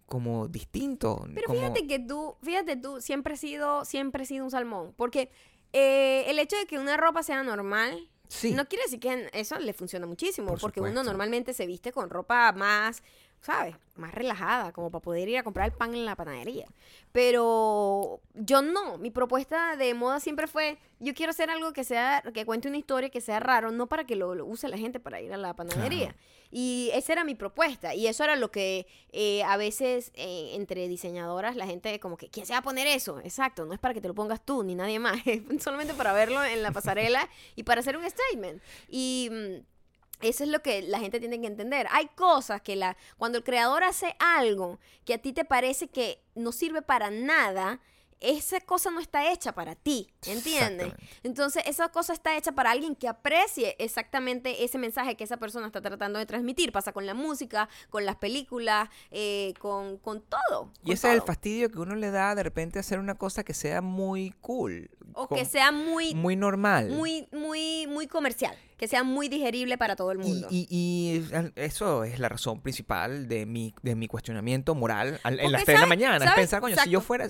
como 0.06 0.48
distinto. 0.48 1.26
Pero 1.34 1.48
como- 1.48 1.60
fíjate 1.60 1.88
que 1.88 2.00
tú, 2.00 2.36
fíjate 2.42 2.76
tú, 2.78 3.02
siempre 3.02 3.34
has 3.34 3.40
sido, 3.40 3.86
siempre 3.86 4.24
has 4.24 4.28
sido 4.30 4.46
un 4.46 4.52
salmón. 4.52 4.94
Porque 4.96 5.30
eh, 5.74 6.24
el 6.28 6.40
hecho 6.40 6.56
de 6.58 6.66
que 6.66 6.78
una 6.80 6.98
ropa 6.98 7.24
sea 7.24 7.44
normal, 7.44 8.10
Sí. 8.30 8.52
no 8.54 8.66
quiere 8.68 8.84
decir 8.86 9.00
que 9.00 9.30
eso 9.34 9.58
le 9.60 9.74
funciona 9.74 10.06
muchísimo. 10.06 10.50
Por 10.50 10.60
porque 10.60 10.82
uno 10.82 11.04
normalmente 11.04 11.54
se 11.54 11.66
viste 11.66 11.92
con 11.94 12.10
ropa 12.10 12.52
más, 12.52 13.02
¿sabes? 13.42 13.76
Más 13.96 14.14
relajada, 14.14 14.72
como 14.72 14.92
para 14.92 15.02
poder 15.02 15.30
ir 15.30 15.38
a 15.38 15.44
comprar 15.44 15.68
el 15.68 15.72
pan 15.72 15.94
en 15.94 16.06
la 16.06 16.16
panadería. 16.16 16.68
Pero 17.12 18.20
yo 18.34 18.62
no. 18.62 18.98
Mi 18.98 19.10
propuesta 19.10 19.76
de 19.76 19.94
moda 19.94 20.20
siempre 20.20 20.48
fue, 20.48 20.78
yo 21.00 21.14
quiero 21.14 21.32
hacer 21.32 21.50
algo 21.50 21.74
que 21.74 21.84
sea, 21.84 22.24
que 22.34 22.46
cuente 22.46 22.68
una 22.68 22.78
historia, 22.78 23.10
que 23.10 23.22
sea 23.22 23.40
raro, 23.40 23.72
no 23.72 23.88
para 23.88 24.06
que 24.06 24.16
lo, 24.16 24.36
lo 24.36 24.46
use 24.46 24.68
la 24.68 24.78
gente 24.78 25.00
para 25.00 25.22
ir 25.22 25.34
a 25.34 25.38
la 25.38 25.56
panadería. 25.56 26.16
Y 26.52 26.90
esa 26.94 27.14
era 27.14 27.24
mi 27.24 27.36
propuesta. 27.36 27.94
Y 27.96 28.08
eso 28.08 28.24
era 28.24 28.36
lo 28.36 28.52
que 28.52 28.88
eh, 29.12 29.44
a 29.44 29.58
veces 29.58 30.12
eh, 30.16 30.52
entre 30.56 30.88
diseñadoras 30.88 31.56
la 31.56 31.66
gente 31.66 32.00
como 32.00 32.18
que, 32.18 32.30
¿quién 32.30 32.46
se 32.46 32.54
va 32.54 32.60
a 32.60 32.64
poner 32.64 32.88
eso? 32.88 33.20
Exacto, 33.20 33.66
no 33.66 33.74
es 33.74 33.80
para 33.80 33.94
que 33.94 34.02
te 34.02 34.08
lo 34.08 34.16
pongas 34.16 34.46
tú 34.46 34.64
ni 34.64 34.76
nadie 34.76 35.00
más, 35.00 35.20
es 35.26 35.42
solamente 35.62 35.94
para 35.94 36.14
verlo 36.14 36.44
en 36.44 36.62
la 36.64 36.72
pasarela 36.72 37.28
y 37.56 37.64
para 37.64 37.82
hacer 37.82 37.98
un 37.98 38.10
statement. 38.10 38.62
Y 38.90 39.30
mm, 39.32 39.77
eso 40.22 40.44
es 40.44 40.50
lo 40.50 40.62
que 40.62 40.82
la 40.82 41.00
gente 41.00 41.20
tiene 41.20 41.40
que 41.40 41.48
entender. 41.48 41.88
Hay 41.92 42.08
cosas 42.16 42.62
que 42.62 42.76
la 42.76 42.98
cuando 43.18 43.38
el 43.38 43.44
creador 43.44 43.84
hace 43.84 44.16
algo 44.20 44.80
que 45.06 45.14
a 45.14 45.18
ti 45.20 45.34
te 45.34 45.46
parece 45.46 45.88
que 45.88 46.22
no 46.36 46.52
sirve 46.52 46.82
para 46.82 47.10
nada, 47.10 47.80
esa 48.20 48.60
cosa 48.62 48.90
no 48.90 49.00
está 49.00 49.32
hecha 49.32 49.54
para 49.54 49.76
ti, 49.76 50.10
¿entiendes? 50.26 50.94
Entonces, 51.24 51.64
esa 51.68 51.90
cosa 51.90 52.14
está 52.14 52.36
hecha 52.36 52.52
para 52.52 52.72
alguien 52.72 52.96
que 52.96 53.08
aprecie 53.08 53.76
exactamente 53.80 54.64
ese 54.64 54.78
mensaje 54.78 55.16
que 55.16 55.24
esa 55.24 55.38
persona 55.38 55.68
está 55.68 55.82
tratando 55.82 56.18
de 56.18 56.26
transmitir. 56.26 56.72
Pasa 56.72 56.92
con 56.92 57.06
la 57.06 57.14
música, 57.14 57.70
con 57.90 58.06
las 58.06 58.16
películas, 58.16 58.90
eh, 59.12 59.54
con, 59.60 59.98
con 59.98 60.22
todo. 60.22 60.72
Y 60.84 60.94
ese 60.94 61.10
es 61.10 61.14
el 61.16 61.22
fastidio 61.22 61.70
que 61.70 61.80
uno 61.80 61.96
le 61.96 62.12
da 62.12 62.34
de 62.34 62.44
repente 62.44 62.80
hacer 62.80 63.00
una 63.00 63.16
cosa 63.16 63.44
que 63.44 63.54
sea 63.54 63.82
muy 63.82 64.32
cool. 64.42 64.90
O 65.14 65.28
que 65.28 65.46
sea 65.46 65.72
muy, 65.72 66.14
muy 66.14 66.36
normal. 66.36 66.90
muy, 66.90 67.28
muy, 67.32 67.88
muy 67.88 68.08
comercial. 68.08 68.56
Que 68.78 68.88
sea 68.88 69.04
muy 69.04 69.28
digerible 69.28 69.76
para 69.78 69.96
todo 69.96 70.12
el 70.12 70.20
mundo. 70.20 70.48
y- 70.52 70.68
y 70.70 71.26
eso 71.56 72.04
es 72.04 72.20
la 72.20 72.30
razón 72.30 72.62
principal 72.62 73.28
de 73.28 73.48
mi, 73.48 73.74
de 73.82 73.96
mi 73.96 74.08
cuestionamiento 74.08 74.76
moral 74.76 75.20
al- 75.24 75.40
en 75.40 75.52
las 75.52 75.62
Porque 75.62 75.66
3 75.66 75.78
de 75.78 75.82
la 75.82 75.88
mañana. 75.88 76.26
Es 76.26 76.32
pensar, 76.34 76.62
coño, 76.62 76.76
si 76.84 76.90
yo 76.92 77.02
fuera... 77.02 77.28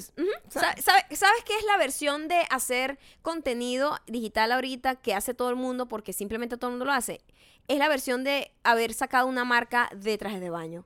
¿Sabes 0.49 1.43
qué 1.45 1.55
es 1.55 1.63
la 1.65 1.77
versión 1.77 2.27
de 2.27 2.41
hacer 2.49 2.99
contenido 3.21 3.97
digital 4.07 4.51
ahorita 4.51 4.95
que 4.95 5.13
hace 5.13 5.33
todo 5.33 5.49
el 5.49 5.55
mundo 5.55 5.87
porque 5.87 6.13
simplemente 6.13 6.57
todo 6.57 6.69
el 6.69 6.73
mundo 6.73 6.85
lo 6.85 6.91
hace? 6.93 7.21
Es 7.67 7.77
la 7.77 7.87
versión 7.89 8.23
de 8.23 8.51
haber 8.63 8.93
sacado 8.93 9.27
una 9.27 9.43
marca 9.45 9.89
de 9.95 10.17
trajes 10.17 10.41
de 10.41 10.49
baño. 10.49 10.85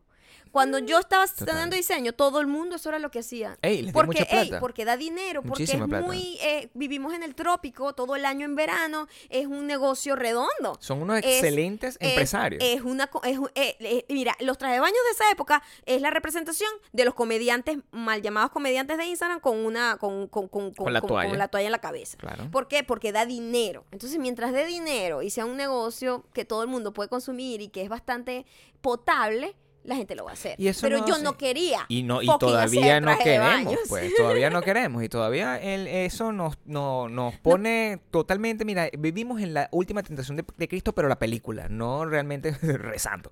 Cuando 0.52 0.80
yo 0.80 1.00
estaba 1.00 1.24
estudiando 1.24 1.76
diseño, 1.76 2.14
todo 2.14 2.40
el 2.42 2.48
mundo 2.48 2.76
eso 2.76 2.90
era 2.90 3.00
lo 3.00 3.10
que 3.10 3.20
hacía. 3.20 3.58
Ey, 3.62 3.82
les 3.84 3.94
porque, 3.94 4.08
mucha 4.08 4.24
ey, 4.24 4.48
plata. 4.50 4.60
porque 4.60 4.86
da 4.86 4.98
dinero, 4.98 5.42
porque 5.42 5.64
Muchísima 5.64 5.86
es 5.86 5.90
plata. 5.90 6.06
muy... 6.06 6.38
eh, 6.42 6.70
vivimos 6.74 7.14
en 7.14 7.24
el 7.24 7.36
trópico 7.36 7.94
todo 7.94 8.16
el 8.16 8.26
año 8.26 8.46
en 8.46 8.56
verano, 8.56 9.08
es 9.30 9.48
un 9.48 9.66
negocio 9.68 10.16
redondo. 10.16 10.78
Son 10.80 11.02
unos 11.02 11.20
Es- 11.20 11.26
excelentes 11.26 11.98
es- 12.00 12.10
empresarios. 12.10 12.62
Es, 12.64 12.82
una, 12.82 13.10
es 13.24 13.40
eh, 13.56 13.78
eh, 13.80 14.06
mira, 14.10 14.36
los 14.42 14.58
trajes 14.58 14.76
de 14.78 14.82
baño 14.82 14.94
de 15.06 15.12
esa 15.12 15.32
época 15.32 15.64
es 15.86 16.02
la 16.02 16.10
representación 16.10 16.70
de 16.92 17.06
los 17.06 17.14
comediantes, 17.14 17.78
mal 17.92 18.22
llamados 18.22 18.52
comediantes 18.52 18.98
de 18.98 19.06
Instagram, 19.06 19.40
con 19.40 19.58
una, 19.58 19.98
con, 19.98 20.28
con, 20.28 20.48
con, 20.50 20.74
Con 20.74 20.92
la 20.94 21.02
toalla. 21.02 21.34
la 21.36 21.48
toalla 21.48 21.68
en 21.68 21.72
la 21.72 21.80
cabeza. 21.82 22.18
Claro. 22.18 22.50
¿Por 22.52 22.68
qué? 22.68 22.84
Porque 22.84 23.12
da 23.12 23.26
dinero. 23.26 23.86
Entonces, 23.92 24.20
mientras 24.20 24.52
dé 24.52 24.66
dinero 24.66 25.22
y 25.22 25.30
sea 25.30 25.46
un 25.46 25.56
negocio 25.56 26.26
que 26.34 26.44
todo 26.46 26.62
el 26.62 26.68
mundo 26.68 26.94
puede 26.94 27.08
consumir 27.10 27.62
y 27.62 27.70
que 27.70 27.82
es 27.84 27.90
bastante 27.90 28.46
potable, 28.82 29.56
la 29.84 29.96
gente 29.96 30.16
lo 30.16 30.26
va 30.26 30.32
a 30.32 30.34
hacer. 30.34 30.60
Y 30.60 30.68
eso 30.68 30.82
Pero 30.82 31.00
no 31.00 31.08
yo 31.08 31.14
hace- 31.16 31.24
no 31.24 31.38
quería. 31.38 31.86
Y, 31.88 32.04
no, 32.04 32.22
y 32.22 32.28
todavía 32.40 33.00
no 33.02 33.18
queremos, 33.18 33.76
pues, 33.90 34.14
todavía 34.18 34.50
no 34.50 34.62
queremos. 34.62 35.04
Y 35.04 35.10
todavía 35.10 35.58
el- 35.62 35.88
eso 35.88 36.32
nos, 36.32 36.58
no- 36.66 37.10
nos 37.10 37.36
pone 37.38 38.00
totalmente, 38.12 38.66
mira, 38.66 38.90
vivimos 38.98 39.42
en 39.42 39.54
la 39.54 39.70
última 39.72 40.04
tentación 40.04 40.38
de, 40.38 40.46
de 40.58 40.68
Cristo, 40.68 40.94
pero 40.94 41.08
la 41.08 41.18
película, 41.20 41.68
no 41.70 42.06
realmente 42.06 42.52
rezando. 42.62 43.32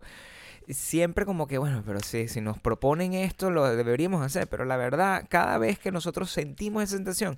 Siempre 0.71 1.25
como 1.25 1.47
que, 1.47 1.57
bueno, 1.57 1.81
pero 1.83 1.99
si, 1.99 2.27
si 2.27 2.41
nos 2.41 2.59
proponen 2.59 3.13
esto, 3.15 3.49
lo 3.49 3.75
deberíamos 3.75 4.23
hacer. 4.23 4.47
Pero 4.47 4.65
la 4.65 4.77
verdad, 4.77 5.25
cada 5.27 5.57
vez 5.57 5.79
que 5.79 5.91
nosotros 5.91 6.29
sentimos 6.31 6.83
esa 6.83 6.95
tentación, 6.97 7.35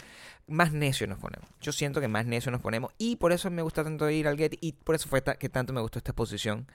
más 0.47 0.74
necios 0.74 1.09
nos 1.09 1.18
ponemos. 1.18 1.47
Yo 1.62 1.72
siento 1.72 2.01
que 2.01 2.09
más 2.09 2.26
necios 2.26 2.51
nos 2.51 2.59
ponemos. 2.62 2.91
Y 2.97 3.16
por 3.16 3.32
eso 3.32 3.49
me 3.49 3.62
gusta 3.62 3.86
tanto 3.86 4.09
ir 4.09 4.28
al 4.28 4.36
Getty. 4.36 4.57
Y 4.59 4.74
por 4.74 4.95
eso 4.95 5.07
fue 5.07 5.24
que 5.24 5.47
tanto 5.47 5.72
me 5.72 5.80
gustó 5.80 5.99
esta 5.99 6.12
exposición. 6.12 6.68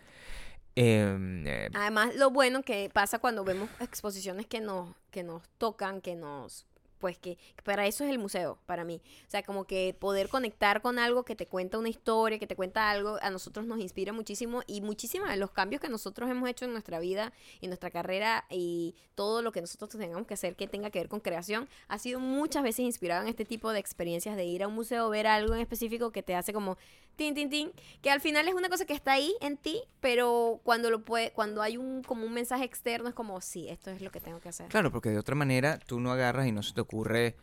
Eh, 0.77 1.43
eh, 1.47 1.71
Además, 1.73 2.15
lo 2.17 2.31
bueno 2.31 2.63
que 2.63 2.91
pasa 2.93 3.19
cuando 3.19 3.45
vemos 3.45 3.71
exposiciones 3.81 4.47
que 4.47 4.61
nos, 4.61 4.95
que 5.11 5.25
nos 5.25 5.43
tocan, 5.59 6.01
que 6.01 6.15
nos... 6.15 6.67
Pues 6.99 7.19
que 7.19 7.37
para 7.63 7.87
eso 7.87 8.05
es 8.05 8.11
el 8.11 8.19
museo, 8.19 8.59
para 8.65 8.83
mí. 8.83 9.03
O 9.27 9.31
sea, 9.31 9.43
como 9.43 9.65
que 9.65 9.95
poder 9.99 10.31
conectar 10.31 10.81
con 10.81 10.99
algo 10.99 11.25
que 11.25 11.37
te 11.37 11.45
cuenta 11.45 11.77
una 11.77 11.91
historia, 11.91 12.39
que 12.39 12.47
te 12.47 12.57
cuenta 12.57 12.89
algo, 12.89 13.19
a 13.21 13.29
nosotros 13.29 13.67
nos 13.67 13.81
inspira 13.81 14.15
muchísimo 14.15 14.63
y 14.67 14.81
muchísimos 14.81 15.29
de 15.29 15.37
los 15.37 15.51
cambios 15.51 15.83
que 15.83 15.91
nosotros 15.91 16.31
hemos 16.31 16.49
hecho 16.49 16.65
en 16.65 16.73
nuestra 16.73 16.99
vida 16.99 17.35
y 17.61 17.67
nuestra 17.67 17.91
carrera 17.91 18.47
y 18.49 18.95
todo 19.15 19.43
lo 19.43 19.53
que 19.53 19.61
nosotros 19.61 19.91
tengamos 19.91 20.27
que 20.27 20.35
hacer 20.35 20.57
que 20.57 20.69
tenga 20.69 20.89
que 20.89 20.99
ver 20.99 21.11
con 21.11 21.21
creación, 21.21 21.69
ha 21.87 21.99
sido 21.99 22.19
muchas 22.19 22.63
veces 22.63 22.81
inspirado 22.81 23.23
en 23.23 23.29
este 23.29 23.45
tipo 23.45 23.73
de 23.73 23.79
experiencias 23.79 24.35
de 24.35 24.47
ir 24.47 24.63
a 24.63 24.69
un 24.69 24.75
museo, 24.75 25.11
ver 25.11 25.27
algo 25.27 25.55
en 25.55 25.61
específico 25.61 26.13
que 26.13 26.23
te 26.23 26.35
hace 26.35 26.55
como 26.55 26.79
tin, 27.17 27.35
tin, 27.35 27.51
tin, 27.51 27.73
que 28.03 28.11
al 28.11 28.21
final 28.21 28.47
es 28.49 28.55
una 28.55 28.69
cosa 28.69 28.85
que 28.85 28.93
está 28.93 29.13
ahí 29.13 29.35
en 29.41 29.57
ti, 29.57 29.83
pero 30.01 30.61
cuando 30.63 30.91
lo 30.91 31.03
puede, 31.05 31.33
cuando 31.33 31.63
hay 31.63 31.77
un 31.77 32.03
como 32.03 32.27
un 32.27 32.33
mensaje 32.33 32.65
externo 32.65 33.09
es 33.09 33.15
como, 33.15 33.41
sí, 33.41 33.69
esto 33.69 33.91
es 33.91 34.01
lo 34.03 34.11
que 34.11 34.21
tengo 34.21 34.39
que 34.41 34.51
hacer. 34.51 34.69
Claro, 34.69 34.93
porque 34.93 35.11
de 35.11 35.19
otra 35.19 35.35
manera 35.35 35.79
tú 35.79 35.99
no 35.99 36.13
agarras 36.13 36.47
y 36.47 36.53
no 36.53 36.63
se 36.63 36.75
te 36.75 36.81
ocurre, 36.81 37.37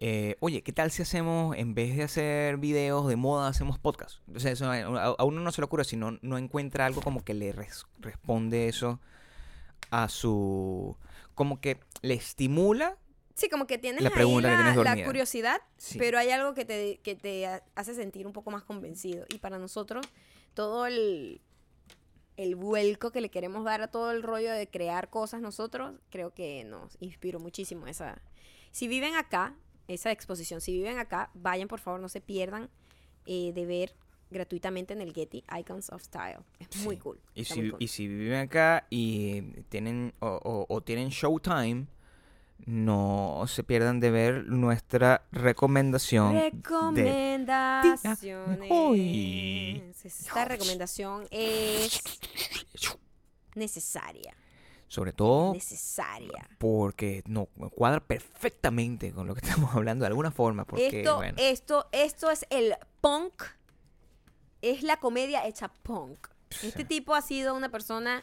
eh, 0.00 0.36
oye, 0.40 0.62
¿qué 0.62 0.72
tal 0.72 0.90
si 0.90 1.02
hacemos, 1.02 1.56
en 1.56 1.74
vez 1.74 1.96
de 1.96 2.02
hacer 2.02 2.56
videos 2.58 3.06
de 3.08 3.16
moda, 3.16 3.48
hacemos 3.48 3.78
podcast? 3.78 4.18
O 4.28 4.36
eso 4.36 4.70
a 4.70 5.24
uno 5.24 5.40
no 5.40 5.52
se 5.52 5.60
le 5.60 5.64
ocurre 5.66 5.84
si 5.84 5.96
no, 5.96 6.18
no 6.20 6.36
encuentra 6.36 6.84
algo 6.84 7.00
como 7.00 7.24
que 7.24 7.32
le 7.32 7.52
res- 7.52 7.86
responde 8.00 8.68
eso 8.68 9.00
a 9.90 10.08
su... 10.08 10.96
como 11.34 11.60
que 11.60 11.78
le 12.02 12.14
estimula. 12.14 12.96
Sí, 13.34 13.48
como 13.48 13.66
que 13.66 13.78
tienes 13.78 14.02
La 14.02 14.10
ahí 14.10 14.14
que 14.14 14.20
la, 14.42 14.56
tienes 14.56 14.76
la 14.76 14.84
dormida. 14.84 15.04
curiosidad, 15.06 15.60
Sí. 15.76 15.98
pero 15.98 16.18
hay 16.18 16.30
algo 16.30 16.54
que 16.54 16.64
te, 16.64 16.98
que 17.02 17.16
te 17.16 17.46
ha- 17.46 17.62
hace 17.74 17.94
sentir 17.94 18.26
un 18.26 18.32
poco 18.32 18.50
más 18.52 18.62
convencido. 18.62 19.26
Y 19.28 19.38
para 19.38 19.58
nosotros, 19.58 20.06
todo 20.54 20.86
el, 20.86 21.40
el 22.36 22.54
vuelco 22.54 23.10
que 23.10 23.20
le 23.20 23.30
queremos 23.30 23.64
dar 23.64 23.82
a 23.82 23.88
todo 23.88 24.12
el 24.12 24.22
rollo 24.22 24.52
de 24.52 24.68
crear 24.68 25.10
cosas 25.10 25.40
nosotros, 25.40 25.94
creo 26.10 26.32
que 26.32 26.64
nos 26.64 26.96
inspiró 27.00 27.40
muchísimo 27.40 27.86
esa. 27.88 28.22
Si 28.70 28.86
viven 28.88 29.14
acá, 29.16 29.56
esa 29.88 30.12
exposición, 30.12 30.60
si 30.60 30.72
viven 30.72 30.98
acá, 30.98 31.30
vayan 31.34 31.68
por 31.68 31.80
favor, 31.80 32.00
no 32.00 32.08
se 32.08 32.20
pierdan 32.20 32.70
eh, 33.26 33.52
de 33.52 33.66
ver 33.66 33.94
gratuitamente 34.30 34.92
en 34.94 35.00
el 35.00 35.12
Getty 35.12 35.44
Icons 35.60 35.90
of 35.90 36.02
Style. 36.02 36.38
Es 36.58 36.76
muy 36.84 36.96
cool. 36.98 37.20
Y 37.34 37.44
si, 37.44 37.70
cool. 37.70 37.76
y 37.80 37.88
si 37.88 38.06
viven 38.08 38.38
acá 38.40 38.86
y 38.90 39.42
tienen 39.68 40.12
o, 40.20 40.28
o- 40.42 40.66
o 40.74 40.80
tienen 40.82 41.08
Showtime, 41.10 41.86
no 42.58 43.44
se 43.46 43.62
pierdan 43.62 44.00
de 44.00 44.10
ver 44.10 44.46
nuestra 44.46 45.22
recomendación 45.32 46.34
de 46.34 46.50
Recomendaciones. 46.50 48.70
Hoy. 48.70 49.82
Esta 50.02 50.46
recomendación 50.46 51.26
es 51.30 52.00
necesaria. 53.54 54.34
sobre 54.88 55.12
todo 55.12 55.54
Necesaria. 55.54 56.48
porque 56.58 57.22
no 57.26 57.46
cuadra 57.46 58.00
perfectamente 58.00 59.12
con 59.12 59.26
lo 59.26 59.34
que 59.34 59.40
estamos 59.46 59.74
hablando 59.74 60.04
de 60.04 60.08
alguna 60.08 60.30
forma 60.30 60.64
porque 60.64 61.00
Esto, 61.00 61.16
bueno, 61.16 61.36
esto, 61.38 61.88
esto 61.92 62.30
es 62.30 62.46
el 62.50 62.74
punk. 63.00 63.42
Es 64.62 64.82
la 64.82 64.96
comedia 64.98 65.46
hecha 65.46 65.68
punk. 65.82 66.28
Este 66.62 66.84
tipo 66.84 67.14
ha 67.14 67.20
sido 67.20 67.54
una 67.54 67.70
persona 67.70 68.22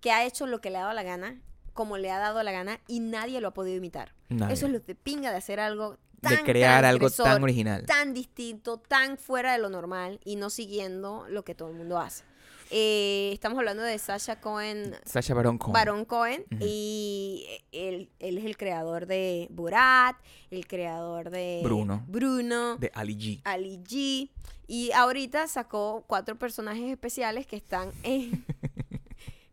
que 0.00 0.10
ha 0.10 0.24
hecho 0.24 0.46
lo 0.46 0.60
que 0.60 0.70
le 0.70 0.78
ha 0.78 0.82
dado 0.82 0.94
la 0.94 1.02
gana, 1.02 1.40
como 1.78 1.96
le 1.96 2.10
ha 2.10 2.18
dado 2.18 2.42
la 2.42 2.50
gana, 2.50 2.80
y 2.88 2.98
nadie 2.98 3.40
lo 3.40 3.46
ha 3.46 3.54
podido 3.54 3.76
imitar. 3.76 4.12
nadie. 4.30 4.52
Eso 4.52 4.66
es 4.66 4.72
lo 4.72 4.82
que 4.82 4.96
pinga 4.96 5.30
de 5.30 5.36
hacer 5.36 5.60
algo 5.60 5.96
tan 6.20 6.34
de 6.34 6.42
crear 6.42 6.84
algo 6.84 7.08
tan 7.08 7.40
original 7.40 7.86
tan 7.86 8.12
distinto, 8.14 8.78
tan 8.78 9.16
fuera 9.16 9.52
de 9.52 9.58
lo 9.58 9.70
normal 9.70 10.18
y 10.24 10.34
no 10.34 10.50
siguiendo 10.50 11.26
lo 11.28 11.44
que 11.44 11.54
todo 11.54 11.70
el 11.70 11.76
mundo 11.76 12.00
hace. 12.00 12.24
Eh, 12.72 13.30
estamos 13.32 13.56
hablando 13.60 13.84
de 13.84 13.96
Sasha 13.96 14.40
Cohen, 14.40 14.96
Sasha 15.04 15.34
Baron 15.34 15.56
Cohen 15.56 15.72
Baron 15.72 16.04
Cohen, 16.04 16.44
y 16.58 17.46
él, 17.70 18.10
él 18.18 18.38
es 18.38 18.44
el 18.44 18.56
creador 18.56 19.06
de 19.06 19.46
Borat, 19.50 20.16
el 20.50 20.66
creador 20.66 21.30
de 21.30 21.60
Bruno. 21.62 22.04
Bruno, 22.08 22.76
de 22.78 22.90
Ali 22.92 23.16
G 23.16 23.40
Ali 23.44 23.78
G, 23.84 24.30
y 24.66 24.90
ahorita 24.90 25.46
sacó 25.46 26.02
cuatro 26.08 26.36
personajes 26.36 26.90
especiales 26.90 27.46
que 27.46 27.54
están 27.54 27.92
en... 28.02 28.44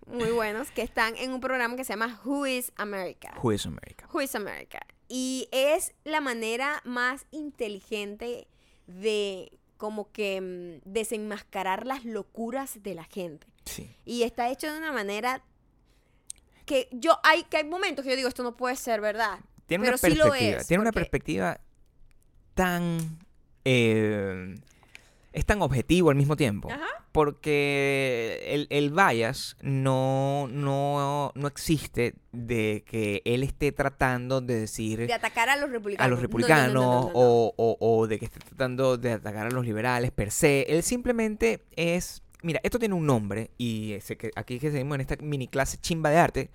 muy 0.08 0.32
buenos, 0.32 0.72
que 0.72 0.82
están 0.82 1.16
en 1.18 1.32
un 1.32 1.41
programa 1.41 1.76
que 1.76 1.84
se 1.84 1.93
llama 1.93 2.20
Who 2.24 2.45
is 2.45 2.72
America. 2.76 3.34
Who 3.41 3.51
is 3.51 3.66
America 3.66 4.08
Who 4.14 4.22
is 4.22 4.36
America. 4.36 4.80
Y 5.08 5.47
es 5.51 5.93
la 6.03 6.22
manera 6.22 6.82
más 6.84 7.26
inteligente 7.32 8.47
de 8.88 9.51
como 9.78 10.12
que 10.12 10.41
mm, 10.41 10.89
desenmascarar 10.89 11.86
las 11.86 12.06
locuras 12.06 12.82
de 12.82 12.95
la 12.95 13.03
gente. 13.03 13.47
sí 13.66 13.95
Y 14.06 14.24
está 14.24 14.49
hecho 14.49 14.72
de 14.72 14.78
una 14.78 14.91
manera 14.91 15.43
que 16.66 16.88
yo 16.91 17.20
hay 17.24 17.43
que 17.43 17.58
hay 17.58 17.64
momentos 17.64 18.03
que 18.03 18.12
yo 18.12 18.16
digo 18.16 18.30
esto 18.30 18.43
no 18.43 18.56
puede 18.56 18.76
ser 18.76 19.01
verdad. 19.01 19.39
tiene 19.68 19.84
Pero 19.84 19.97
una 19.97 19.97
sí 19.97 20.16
lo 20.16 20.26
perspectiva 20.26 20.62
es, 20.62 20.68
tiene 20.68 20.82
una 20.82 20.91
perspectiva 20.91 21.60
tan 22.53 23.20
eh, 23.66 24.56
es 25.36 25.45
tan 25.45 25.61
objetivo 25.61 26.09
al 26.09 26.15
mismo 26.15 26.36
tiempo 26.36 26.71
Ajá. 26.71 26.86
porque 27.11 28.41
el, 28.47 28.67
el 28.69 28.89
bias 28.91 29.57
no, 29.61 30.47
no, 30.51 31.31
no 31.36 31.47
existe 31.47 32.15
de 32.31 32.83
que 32.88 33.21
él 33.25 33.43
esté 33.43 33.71
tratando 33.71 34.41
de 34.41 34.59
decir 34.61 35.05
De 35.05 35.13
atacar 35.13 35.49
a 35.49 35.55
los 35.57 35.69
republicanos. 35.69 36.05
a 36.05 36.09
los 36.09 36.19
No, 36.19 36.21
no, 36.21 36.27
no, 36.27 36.27
republicanos 36.27 36.73
no, 36.73 36.81
no, 36.81 37.01
no, 37.01 37.07
no. 37.07 37.11
O, 37.13 37.53
o- 37.57 37.77
o 37.79 38.07
de 38.07 38.17
que 38.19 38.25
esté 38.25 38.39
tratando 38.39 38.97
de 38.97 39.11
atacar 39.13 39.47
a 39.47 39.51
los 39.51 39.65
liberales 39.65 40.11
per 40.11 40.31
se. 40.31 40.61
Él 40.69 40.81
simplemente 40.83 41.61
es... 41.75 42.21
Mira, 42.41 42.59
esto 42.63 42.79
tiene 42.79 42.95
un 42.95 43.05
nombre 43.05 43.51
y 43.57 43.95
sé 44.01 44.17
que 44.17 44.31
aquí 44.36 44.59
que 44.59 44.71
seguimos 44.71 44.95
en 44.95 45.01
esta 45.01 45.15
mini 45.21 45.47
clase 45.47 45.77
chimba 45.77 46.09
de 46.11 46.17
arte 46.17 46.49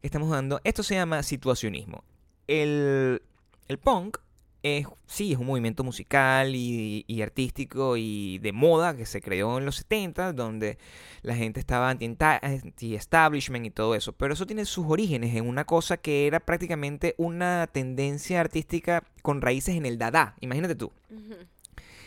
que 0.00 0.06
estamos 0.06 0.30
dando, 0.30 0.60
esto 0.64 0.82
se 0.82 0.94
llama 0.94 1.22
situacionismo. 1.22 2.04
El, 2.46 3.22
el 3.68 3.78
punk 3.78 4.18
es, 4.66 4.86
sí, 5.06 5.32
es 5.32 5.38
un 5.38 5.46
movimiento 5.46 5.84
musical 5.84 6.54
y, 6.54 7.04
y 7.06 7.22
artístico 7.22 7.96
y 7.96 8.38
de 8.38 8.52
moda 8.52 8.96
que 8.96 9.06
se 9.06 9.20
creó 9.20 9.58
en 9.58 9.64
los 9.64 9.76
70, 9.76 10.32
donde 10.32 10.78
la 11.22 11.36
gente 11.36 11.60
estaba 11.60 11.90
anti- 11.90 12.16
anti-establishment 12.42 13.66
y 13.66 13.70
todo 13.70 13.94
eso. 13.94 14.12
Pero 14.12 14.34
eso 14.34 14.46
tiene 14.46 14.64
sus 14.64 14.86
orígenes 14.88 15.34
en 15.36 15.46
una 15.48 15.64
cosa 15.64 15.96
que 15.96 16.26
era 16.26 16.40
prácticamente 16.40 17.14
una 17.18 17.66
tendencia 17.66 18.40
artística 18.40 19.04
con 19.22 19.40
raíces 19.40 19.76
en 19.76 19.86
el 19.86 19.98
dada, 19.98 20.34
imagínate 20.40 20.74
tú, 20.74 20.92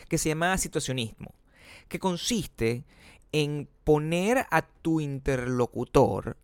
que 0.08 0.18
se 0.18 0.28
llama 0.28 0.56
situacionismo, 0.58 1.34
que 1.88 1.98
consiste 1.98 2.84
en 3.32 3.68
poner 3.84 4.46
a 4.50 4.62
tu 4.62 5.00
interlocutor 5.00 6.36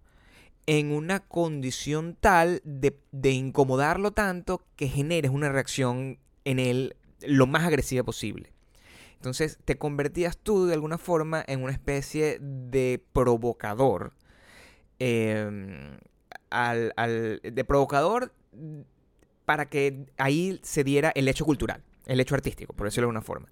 en 0.67 0.91
una 0.93 1.21
condición 1.21 2.17
tal 2.21 2.61
de, 2.65 2.99
de 3.13 3.31
incomodarlo 3.31 4.11
tanto 4.13 4.63
que 4.77 4.89
generes 4.89 5.31
una 5.31 5.49
reacción 5.51 6.19
en 6.45 6.59
él 6.59 6.97
lo 7.23 7.47
más 7.47 7.65
agresiva 7.65 8.03
posible. 8.03 8.53
Entonces 9.15 9.59
te 9.65 9.79
convertías 9.79 10.37
tú 10.37 10.67
de 10.67 10.75
alguna 10.75 10.99
forma 10.99 11.45
en 11.47 11.63
una 11.63 11.73
especie 11.73 12.39
de 12.41 13.03
provocador. 13.13 14.13
eh, 14.99 15.99
al, 16.51 16.93
al- 16.97 17.41
de 17.43 17.65
provocador 17.65 18.33
para 19.45 19.67
que 19.69 20.07
ahí 20.17 20.59
se 20.63 20.85
diera 20.85 21.13
el 21.15 21.29
hecho 21.29 21.45
cultural, 21.45 21.83
el 22.07 22.21
hecho 22.21 22.35
artístico, 22.35 22.73
por 22.73 22.87
decirlo 22.87 23.07
de 23.07 23.11
alguna 23.11 23.23
forma. 23.23 23.49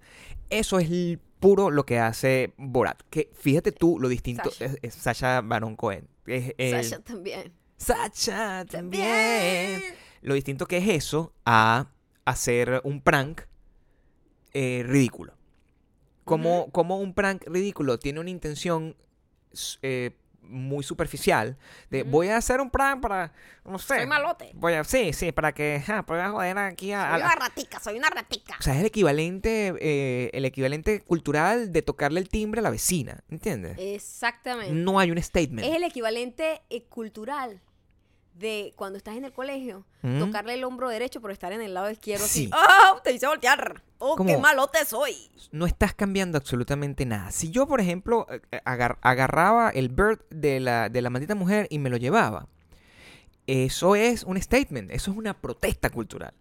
Eso 0.51 0.79
es 0.79 0.91
el 0.91 1.21
puro 1.41 1.71
lo 1.71 1.85
que 1.87 1.99
hace 1.99 2.53
Borat. 2.57 3.01
Que 3.11 3.31
fíjate 3.35 3.73
tú 3.73 3.99
lo 4.01 4.09
distinto. 4.09 4.51
Sasha. 4.51 4.65
Es, 4.67 4.79
es 4.83 4.95
Sasha 4.95 5.41
Baron 5.41 5.77
Cohen. 5.77 6.07
Es 6.27 6.55
el- 6.59 6.83
Sasha 6.83 7.03
también. 7.03 7.53
Sacha 7.77 8.65
también. 8.65 9.83
Lo 10.23 10.35
distinto 10.35 10.67
que 10.67 10.79
es 10.79 10.89
eso 10.89 11.35
a 11.45 11.89
hacer 12.25 12.81
un 12.85 13.01
prank 13.03 13.43
eh, 14.53 14.83
ridículo. 14.87 15.35
Como, 16.25 16.71
como 16.71 16.99
un 16.99 17.13
prank 17.13 17.43
ridículo 17.47 17.99
tiene 17.99 18.21
una 18.21 18.31
intención 18.31 18.97
eh, 19.83 20.13
muy 20.49 20.85
superficial 20.85 21.57
de 21.91 22.03
voy 22.03 22.29
a 22.29 22.37
hacer 22.37 22.61
un 22.61 22.71
prank 22.71 23.01
para, 23.01 23.33
no 23.65 23.79
sé. 23.79 23.97
Soy 23.97 24.07
malote. 24.07 24.51
Voy 24.55 24.75
a, 24.75 24.85
sí, 24.85 25.13
sí, 25.13 25.33
para 25.33 25.53
que, 25.53 25.83
ja, 25.85 26.03
voy 26.03 26.19
a 26.19 26.31
joder 26.31 26.59
aquí 26.59 26.93
a, 26.93 27.11
Soy 27.11 27.23
una 27.23 27.35
ratica, 27.35 27.81
soy 27.81 27.99
una 27.99 28.11
ratica. 28.11 28.57
O 28.59 28.63
sea, 28.63 28.75
es 28.75 28.81
el 28.81 28.87
equivalente, 28.87 29.75
eh, 29.81 30.31
el 30.33 30.45
equivalente 30.45 31.01
cultural 31.03 31.73
de 31.73 31.83
tocarle 31.83 32.21
el 32.21 32.29
timbre 32.29 32.61
a 32.61 32.63
la 32.63 32.71
vecina, 32.71 33.23
¿entiendes? 33.29 33.77
Exactamente. 33.79 34.73
No 34.73 34.99
hay 34.99 35.11
un 35.11 35.23
statement. 35.23 35.67
Es 35.67 35.77
el 35.77 35.85
equivalente 35.85 36.63
eh, 36.71 36.85
cultural 36.85 37.61
de 38.35 38.73
cuando 38.77 38.97
estás 38.99 39.17
en 39.17 39.25
el 39.25 39.33
colegio, 39.33 39.87
¿Mm? 40.03 40.19
tocarle 40.19 40.55
el 40.55 40.65
hombro 40.65 40.89
derecho 40.89 41.21
por 41.21 41.31
estar 41.31 41.53
en 41.53 41.61
el 41.63 41.73
lado 41.73 41.91
izquierdo. 41.91 42.27
Sí. 42.27 42.51
Así, 42.53 42.65
¡Oh! 42.97 43.01
Te 43.03 43.13
hice 43.13 43.27
voltear. 43.29 43.83
¡Oh, 43.99 44.17
qué 44.17 44.25
Como- 44.25 44.41
malote 44.41 44.85
soy! 44.85 45.15
no 45.53 45.67
estás 45.67 45.95
cambiando 45.95 46.37
absolutamente 46.37 47.07
nada. 47.07 47.31
Si 47.31 47.51
yo, 47.53 47.67
por 47.69 47.81
ejemplo, 47.81 48.27
eh, 48.29 48.41
eh, 48.51 48.61
agar- 48.65 48.99
agarraba 49.03 49.71
el 49.71 49.89
bird 49.89 50.19
de 50.31 50.59
la, 50.59 50.89
de 50.89 51.01
la 51.01 51.11
maldita 51.11 51.37
mujer 51.37 51.69
y 51.71 51.79
me 51.79 51.91
lo 51.91 51.97
llevaba, 51.97 52.49
eso 53.47 53.95
es 53.95 54.25
un 54.25 54.41
statement, 54.41 54.91
eso 54.91 55.11
es 55.11 55.17
una 55.17 55.35
protesta 55.41 55.91
cultural. 55.91 56.35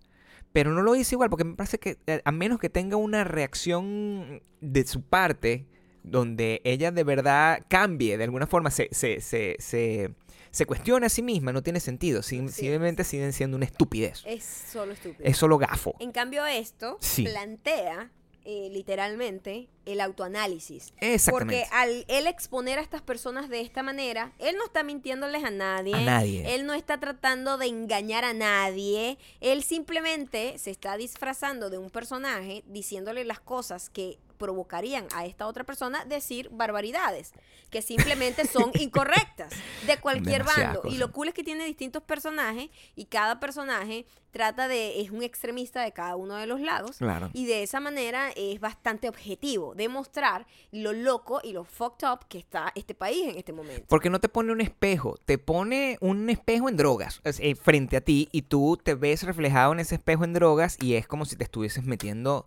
Pero 0.52 0.72
no 0.72 0.82
lo 0.82 0.96
hice 0.96 1.16
igual, 1.16 1.30
porque 1.30 1.44
me 1.44 1.56
parece 1.56 1.80
que 1.80 1.98
eh, 2.08 2.22
a 2.26 2.32
menos 2.32 2.60
que 2.60 2.70
tenga 2.70 2.96
una 2.98 3.24
reacción 3.24 4.42
de 4.62 4.86
su 4.88 5.02
parte, 5.02 5.68
donde 6.04 6.62
ella 6.64 6.92
de 6.92 7.04
verdad 7.04 7.64
cambie, 7.70 8.18
de 8.18 8.24
alguna 8.26 8.48
forma 8.48 8.70
se, 8.72 8.88
se, 8.92 9.20
se, 9.22 9.56
se, 9.60 10.14
se 10.54 10.68
cuestione 10.68 11.08
a 11.08 11.10
sí 11.10 11.24
misma, 11.24 11.52
no 11.52 11.64
tiene 11.64 11.80
sentido. 11.80 12.22
Simplemente 12.22 13.04
siguen 13.04 13.34
siendo 13.34 13.58
una 13.58 13.66
estupidez. 13.66 14.22
Es 14.24 14.44
solo 14.72 14.94
estúpido. 14.94 15.28
Es 15.28 15.36
solo 15.36 15.58
gafo. 15.58 15.96
En 16.00 16.12
cambio, 16.12 16.46
esto 16.46 16.98
Sí. 17.02 17.24
plantea 17.24 18.12
eh, 18.46 18.70
literalmente 18.72 19.70
el 19.86 20.02
autoanálisis. 20.02 20.94
Exactamente. 21.00 21.64
Porque 21.64 21.76
al 21.76 22.06
él 22.10 22.28
exponer 22.28 22.78
a 22.78 22.82
estas 22.82 23.02
personas 23.02 23.48
de 23.50 23.62
esta 23.62 23.84
manera, 23.84 24.34
él 24.38 24.56
no 24.58 24.66
está 24.66 24.84
mintiéndoles 24.84 25.44
a 25.46 25.50
nadie. 25.50 25.96
A 25.96 26.02
nadie. 26.02 26.54
Él 26.54 26.66
no 26.66 26.74
está 26.74 27.00
tratando 27.00 27.58
de 27.58 27.68
engañar 27.68 28.26
a 28.26 28.34
nadie. 28.34 29.18
Él 29.40 29.64
simplemente 29.64 30.60
se 30.60 30.72
está 30.72 30.98
disfrazando 30.98 31.70
de 31.70 31.78
un 31.78 31.90
personaje 31.90 32.64
diciéndole 32.68 33.24
las 33.24 33.40
cosas 33.40 33.90
que 33.90 34.20
provocarían 34.44 35.08
a 35.16 35.26
esta 35.26 35.48
otra 35.48 35.64
persona 35.64 36.04
decir 36.04 36.50
barbaridades 36.52 37.32
que 37.70 37.82
simplemente 37.82 38.46
son 38.46 38.72
incorrectas 38.80 39.54
de 39.88 39.98
cualquier 39.98 40.44
bando 40.44 40.82
y 40.90 40.98
lo 40.98 41.14
cool 41.14 41.30
es 41.30 41.34
que 41.34 41.46
tiene 41.46 41.64
distintos 41.66 42.04
personajes 42.04 42.70
y 42.98 43.06
cada 43.06 43.40
personaje 43.40 44.06
trata 44.32 44.68
de 44.68 45.00
es 45.00 45.12
un 45.12 45.24
extremista 45.24 45.82
de 45.82 45.94
cada 45.94 46.16
uno 46.18 46.36
de 46.36 46.46
los 46.48 46.60
lados 46.60 46.98
Claro. 46.98 47.30
y 47.34 47.46
de 47.46 47.64
esa 47.64 47.80
manera 47.80 48.32
es 48.36 48.60
bastante 48.60 49.08
objetivo 49.08 49.76
demostrar 49.76 50.46
lo 50.72 50.92
loco 50.92 51.40
y 51.42 51.54
lo 51.54 51.64
fucked 51.64 52.06
up 52.06 52.28
que 52.28 52.40
está 52.40 52.72
este 52.76 52.96
país 52.96 53.30
en 53.30 53.38
este 53.38 53.54
momento. 53.54 53.86
Porque 53.88 54.10
no 54.10 54.20
te 54.20 54.28
pone 54.28 54.52
un 54.52 54.60
espejo, 54.60 55.16
te 55.24 55.38
pone 55.38 55.98
un 56.02 56.30
espejo 56.30 56.68
en 56.68 56.76
drogas 56.76 57.22
es, 57.24 57.40
eh, 57.40 57.56
frente 57.56 57.96
a 57.96 58.02
ti 58.02 58.28
y 58.32 58.42
tú 58.44 58.78
te 58.82 58.96
ves 58.96 59.24
reflejado 59.24 59.72
en 59.72 59.80
ese 59.80 59.96
espejo 59.96 60.26
en 60.26 60.34
drogas 60.34 60.78
y 60.82 60.96
es 60.96 61.08
como 61.08 61.26
si 61.26 61.36
te 61.36 61.44
estuvieses 61.46 61.84
metiendo, 61.86 62.46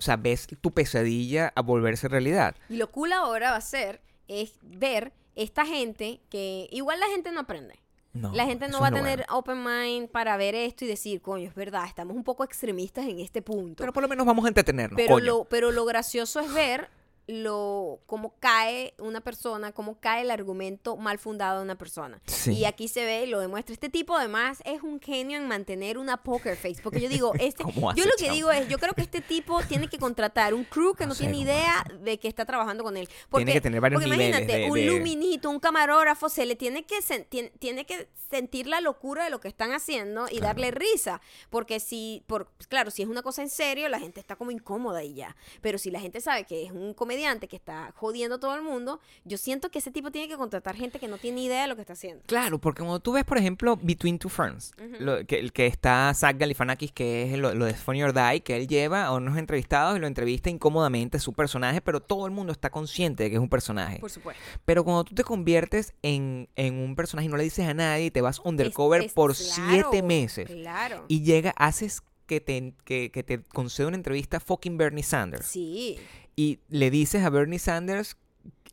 o 0.00 0.02
sea, 0.02 0.16
ves 0.16 0.46
tu 0.62 0.70
pesadilla 0.72 1.52
a 1.54 1.60
volverse 1.60 2.08
realidad. 2.08 2.56
Y 2.70 2.76
lo 2.76 2.90
cool 2.90 3.12
ahora 3.12 3.50
va 3.50 3.58
a 3.58 3.60
ser 3.60 4.00
es 4.28 4.54
ver 4.62 5.12
esta 5.36 5.66
gente 5.66 6.20
que 6.30 6.68
igual 6.72 6.98
la 6.98 7.06
gente 7.08 7.30
no 7.32 7.40
aprende. 7.40 7.78
No, 8.12 8.32
La 8.34 8.44
gente 8.46 8.66
no 8.66 8.80
va 8.80 8.88
a 8.88 8.92
tener 8.92 9.18
bueno. 9.18 9.38
open 9.38 9.62
mind 9.62 10.08
para 10.08 10.36
ver 10.36 10.56
esto 10.56 10.84
y 10.84 10.88
decir, 10.88 11.20
coño, 11.20 11.48
es 11.48 11.54
verdad, 11.54 11.84
estamos 11.86 12.16
un 12.16 12.24
poco 12.24 12.42
extremistas 12.42 13.04
en 13.06 13.20
este 13.20 13.40
punto. 13.40 13.76
Pero 13.76 13.92
por 13.92 14.02
lo 14.02 14.08
menos 14.08 14.26
vamos 14.26 14.44
a 14.46 14.48
entretenernos, 14.48 14.96
pero 14.96 15.14
coño. 15.14 15.26
lo, 15.26 15.44
pero 15.44 15.70
lo 15.70 15.84
gracioso 15.84 16.40
es 16.40 16.52
ver 16.52 16.88
lo 17.30 18.00
cómo 18.06 18.34
cae 18.40 18.94
una 18.98 19.20
persona, 19.20 19.72
cómo 19.72 19.98
cae 20.00 20.22
el 20.22 20.30
argumento 20.30 20.96
mal 20.96 21.18
fundado 21.18 21.58
de 21.58 21.64
una 21.64 21.76
persona. 21.76 22.20
Sí. 22.26 22.52
Y 22.52 22.64
aquí 22.64 22.88
se 22.88 23.04
ve, 23.04 23.24
y 23.24 23.26
lo 23.28 23.40
demuestra. 23.40 23.72
Este 23.72 23.88
tipo 23.88 24.16
además 24.16 24.60
es 24.64 24.82
un 24.82 25.00
genio 25.00 25.36
en 25.38 25.46
mantener 25.46 25.98
una 25.98 26.22
poker 26.22 26.56
face. 26.56 26.80
Porque 26.82 27.00
yo 27.00 27.08
digo, 27.08 27.32
este, 27.38 27.62
¿Cómo 27.62 27.90
hace, 27.90 28.00
yo 28.00 28.06
lo 28.06 28.12
que 28.18 28.30
digo 28.30 28.50
es, 28.50 28.68
yo 28.68 28.78
creo 28.78 28.94
que 28.94 29.02
este 29.02 29.20
tipo 29.20 29.60
tiene 29.64 29.88
que 29.88 29.98
contratar 29.98 30.54
un 30.54 30.64
crew 30.64 30.94
que 30.94 31.04
No 31.04 31.10
no, 31.10 31.14
sé 31.14 31.24
tiene 31.24 31.38
idea 31.38 31.84
de 32.00 32.18
que 32.18 32.28
está 32.28 32.44
trabajando 32.44 32.82
con 32.84 32.96
él. 32.96 33.08
Porque, 33.28 33.52
que 33.52 33.60
tener 33.60 33.80
varios 33.80 34.02
porque 34.02 34.10
niveles 34.16 34.38
imagínate, 34.40 34.58
de- 34.64 34.70
un 34.70 34.74
de- 34.78 34.86
luminito, 34.86 35.50
un 35.50 35.60
camarógrafo, 35.60 36.28
se 36.28 36.46
le 36.46 36.56
tiene 36.56 36.84
que, 36.84 36.96
tiene, 37.28 37.50
tiene 37.58 37.84
que 37.86 38.08
sentir 38.30 38.66
la 38.66 38.80
locura 38.80 39.24
de 39.24 39.30
lo 39.30 39.40
que 39.40 39.48
están 39.48 39.72
haciendo 39.72 40.26
y 40.26 40.38
Claro. 40.38 40.46
darle 40.46 40.70
risa. 40.70 41.20
Porque 41.50 41.80
si, 41.80 42.22
por, 42.26 42.50
claro, 42.68 42.90
si 42.90 43.02
es 43.02 43.08
una 43.08 43.22
cosa 43.22 43.42
en 43.42 43.50
serio, 43.50 43.88
la 43.88 43.98
gente 44.00 44.20
está 44.20 44.36
como 44.36 44.50
incómoda 44.50 45.02
y 45.04 45.14
ya. 45.14 45.36
Pero 45.60 45.78
si 45.78 45.90
la 45.90 46.00
gente 46.00 46.20
sabe 46.20 46.44
que 46.44 46.64
es 46.64 46.72
un 46.72 46.92
comediante 46.94 47.19
que 47.20 47.56
está 47.56 47.92
jodiendo 47.96 48.36
a 48.36 48.40
todo 48.40 48.54
el 48.54 48.62
mundo, 48.62 48.98
yo 49.24 49.36
siento 49.36 49.70
que 49.70 49.78
ese 49.78 49.90
tipo 49.90 50.10
tiene 50.10 50.26
que 50.28 50.36
contratar 50.36 50.74
gente 50.74 50.98
que 50.98 51.06
no 51.06 51.18
tiene 51.18 51.42
idea 51.42 51.62
de 51.62 51.68
lo 51.68 51.74
que 51.76 51.82
está 51.82 51.92
haciendo. 51.92 52.22
Claro, 52.26 52.58
porque 52.58 52.80
cuando 52.80 52.98
tú 53.00 53.12
ves, 53.12 53.24
por 53.24 53.36
ejemplo, 53.38 53.78
Between 53.82 54.18
Two 54.18 54.30
Ferns, 54.30 54.72
lo- 54.98 55.24
que, 55.26 55.38
el 55.38 55.52
que 55.52 55.66
está 55.66 56.12
Zach 56.14 56.36
Galifianakis, 56.38 56.92
que 56.92 57.30
es 57.32 57.38
lo, 57.38 57.54
lo 57.54 57.66
de 57.66 57.74
Funny 57.74 58.02
or 58.02 58.12
Die, 58.14 58.40
que 58.40 58.56
él 58.56 58.66
lleva 58.68 59.04
a 59.04 59.12
unos 59.12 59.36
entrevistados 59.36 59.96
y 59.96 60.00
lo 60.00 60.06
entrevista 60.06 60.48
incómodamente, 60.50 61.18
su 61.18 61.32
personaje, 61.34 61.80
pero 61.80 62.00
todo 62.00 62.24
el 62.26 62.32
mundo 62.32 62.52
está 62.52 62.70
consciente 62.70 63.24
de 63.24 63.30
que 63.30 63.36
es 63.36 63.42
un 63.42 63.50
personaje. 63.50 63.98
Por 63.98 64.10
supuesto. 64.10 64.42
Pero 64.64 64.82
cuando 64.84 65.04
tú 65.04 65.14
te 65.14 65.22
conviertes 65.24 65.92
en, 66.02 66.48
en 66.56 66.74
un 66.78 66.96
personaje 66.96 67.26
y 67.26 67.30
no 67.30 67.36
le 67.36 67.44
dices 67.44 67.66
a 67.68 67.74
nadie 67.74 68.06
y 68.06 68.10
te 68.10 68.20
vas 68.22 68.40
undercover 68.44 69.00
Es- 69.02 69.06
es- 69.08 69.12
por 69.12 69.34
claro, 69.36 69.50
siete 69.90 70.02
meses 70.02 70.46
Claro. 70.48 71.04
y 71.08 71.22
llega, 71.22 71.50
haces 71.56 72.02
que 72.26 72.40
te, 72.40 72.74
que, 72.84 73.10
que 73.10 73.24
te 73.24 73.42
conceda 73.42 73.88
una 73.88 73.96
entrevista 73.96 74.36
a 74.36 74.40
fucking 74.40 74.78
Bernie 74.78 75.02
Sanders 75.02 75.46
Sí. 75.46 75.98
Y 76.40 76.58
le 76.70 76.90
dices 76.90 77.22
a 77.22 77.28
Bernie 77.28 77.58
Sanders, 77.58 78.16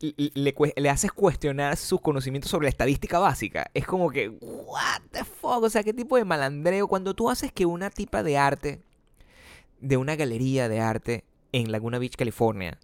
le, 0.00 0.54
le 0.74 0.88
haces 0.88 1.12
cuestionar 1.12 1.76
sus 1.76 2.00
conocimientos 2.00 2.50
sobre 2.50 2.64
la 2.64 2.70
estadística 2.70 3.18
básica. 3.18 3.70
Es 3.74 3.84
como 3.84 4.08
que, 4.08 4.30
what 4.30 5.02
the 5.10 5.22
fuck, 5.22 5.62
o 5.62 5.68
sea, 5.68 5.82
qué 5.84 5.92
tipo 5.92 6.16
de 6.16 6.24
malandreo. 6.24 6.88
Cuando 6.88 7.12
tú 7.12 7.28
haces 7.28 7.52
que 7.52 7.66
una 7.66 7.90
tipa 7.90 8.22
de 8.22 8.38
arte, 8.38 8.80
de 9.82 9.98
una 9.98 10.16
galería 10.16 10.70
de 10.70 10.80
arte 10.80 11.24
en 11.52 11.70
Laguna 11.70 11.98
Beach, 11.98 12.16
California, 12.16 12.78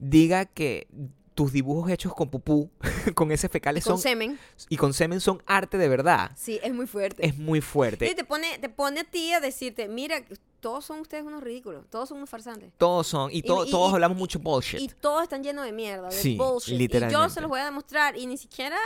diga 0.00 0.44
que 0.44 0.88
tus 1.36 1.52
dibujos 1.52 1.88
hechos 1.92 2.12
con 2.14 2.28
pupú, 2.30 2.70
con 3.14 3.30
ese 3.30 3.48
fecales 3.48 3.84
Con 3.84 3.92
son, 3.98 4.02
semen. 4.02 4.38
y 4.70 4.76
con 4.78 4.92
semen 4.94 5.20
son 5.20 5.40
arte 5.46 5.76
de 5.78 5.86
verdad, 5.88 6.32
Sí, 6.34 6.58
es 6.62 6.72
muy 6.74 6.86
fuerte. 6.88 7.24
es 7.24 7.36
muy 7.38 7.60
fuerte. 7.60 8.10
Y 8.10 8.14
te 8.16 8.24
pone, 8.24 8.58
te 8.58 8.68
pone 8.70 9.00
a 9.00 9.04
ti 9.04 9.32
a 9.34 9.38
decirte, 9.40 9.86
mira, 9.86 10.22
todos 10.60 10.86
son 10.86 10.98
ustedes 11.00 11.24
unos 11.24 11.42
ridículos, 11.44 11.84
todos 11.90 12.08
son 12.08 12.16
unos 12.16 12.30
farsantes. 12.30 12.72
Todos 12.78 13.06
son, 13.06 13.30
y, 13.30 13.42
to- 13.42 13.66
y- 13.66 13.70
todos 13.70 13.90
y- 13.92 13.94
hablamos 13.94 14.16
mucho 14.16 14.38
bullshit. 14.38 14.80
Y 14.80 14.88
todos 14.88 15.22
están 15.24 15.44
llenos 15.44 15.64
de 15.66 15.72
mierda, 15.72 16.08
de 16.08 16.16
Sí, 16.16 16.36
bullshit. 16.38 16.68
Y 16.70 16.72
yo 16.72 16.78
literalmente. 16.78 17.34
se 17.34 17.40
los 17.42 17.50
voy 17.50 17.60
a 17.60 17.66
demostrar 17.66 18.16
y 18.16 18.26
ni 18.26 18.38
siquiera 18.38 18.78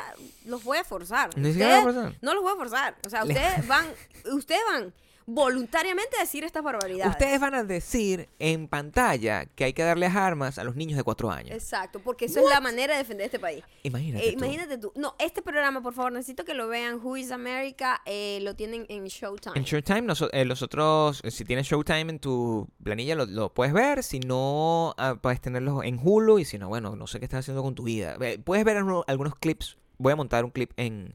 los 0.44 0.62
voy 0.64 0.78
a 0.78 0.84
forzar. 0.84 1.30
Ni 1.38 1.50
siquiera 1.52 1.78
Ustedes- 1.78 1.84
voy 1.84 1.90
a 1.92 1.94
forzar. 2.02 2.18
No 2.20 2.34
los 2.34 2.42
voy 2.42 2.52
a 2.52 2.56
forzar. 2.56 2.96
O 3.06 3.08
sea, 3.08 3.22
ustedes 3.24 3.66
van, 3.68 3.86
ustedes 4.34 4.60
van 4.70 4.92
voluntariamente 5.34 6.16
decir 6.18 6.44
estas 6.44 6.62
barbaridades. 6.62 7.12
Ustedes 7.12 7.40
van 7.40 7.54
a 7.54 7.64
decir 7.64 8.28
en 8.38 8.68
pantalla 8.68 9.46
que 9.46 9.64
hay 9.64 9.72
que 9.72 9.82
darles 9.82 10.14
armas 10.14 10.58
a 10.58 10.64
los 10.64 10.76
niños 10.76 10.96
de 10.96 11.04
cuatro 11.04 11.30
años. 11.30 11.52
Exacto, 11.52 12.00
porque 12.00 12.26
eso 12.26 12.40
es 12.40 12.48
la 12.48 12.60
manera 12.60 12.94
de 12.94 12.98
defender 12.98 13.26
este 13.26 13.38
país. 13.38 13.62
Imagínate. 13.82 14.28
Eh, 14.28 14.32
tú. 14.32 14.38
imagínate 14.38 14.78
tú. 14.78 14.92
No, 14.96 15.14
este 15.18 15.42
programa, 15.42 15.82
por 15.82 15.94
favor, 15.94 16.12
necesito 16.12 16.44
que 16.44 16.54
lo 16.54 16.68
vean. 16.68 17.00
Who 17.02 17.16
is 17.16 17.30
America? 17.30 18.00
eh, 18.06 18.38
lo 18.42 18.54
tienen 18.54 18.86
en 18.88 19.04
Showtime. 19.06 19.56
En 19.56 19.64
Showtime, 19.64 20.02
noso- 20.02 20.30
eh, 20.32 20.44
los 20.44 20.62
otros, 20.62 21.20
eh, 21.24 21.30
si 21.30 21.44
tienes 21.44 21.66
Showtime 21.66 22.10
en 22.10 22.18
tu 22.18 22.68
planilla, 22.82 23.14
lo, 23.14 23.26
lo 23.26 23.52
puedes 23.54 23.72
ver. 23.72 24.02
Si 24.02 24.20
no, 24.20 24.94
ah, 24.98 25.16
puedes 25.20 25.40
tenerlos 25.40 25.84
en 25.84 25.98
Hulu. 26.02 26.38
Y 26.38 26.44
si 26.44 26.58
no, 26.58 26.68
bueno, 26.68 26.96
no 26.96 27.06
sé 27.06 27.18
qué 27.18 27.24
estás 27.24 27.40
haciendo 27.40 27.62
con 27.62 27.74
tu 27.74 27.84
vida. 27.84 28.16
Puedes 28.44 28.64
ver 28.64 28.76
algunos 28.78 29.34
clips. 29.36 29.76
Voy 29.98 30.12
a 30.12 30.16
montar 30.16 30.44
un 30.44 30.50
clip 30.50 30.72
en, 30.76 31.14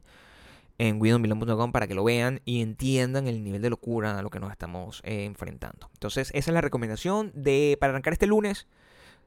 en 0.78 1.00
widowmilon.com 1.00 1.72
para 1.72 1.86
que 1.86 1.94
lo 1.94 2.04
vean 2.04 2.40
y 2.44 2.60
entiendan 2.62 3.26
el 3.26 3.42
nivel 3.42 3.62
de 3.62 3.70
locura 3.70 4.18
a 4.18 4.22
lo 4.22 4.30
que 4.30 4.40
nos 4.40 4.50
estamos 4.50 5.00
eh, 5.04 5.24
enfrentando. 5.24 5.88
Entonces, 5.94 6.30
esa 6.34 6.50
es 6.50 6.54
la 6.54 6.60
recomendación 6.60 7.32
de 7.34 7.76
para 7.80 7.92
arrancar 7.92 8.12
este 8.12 8.26
lunes 8.26 8.66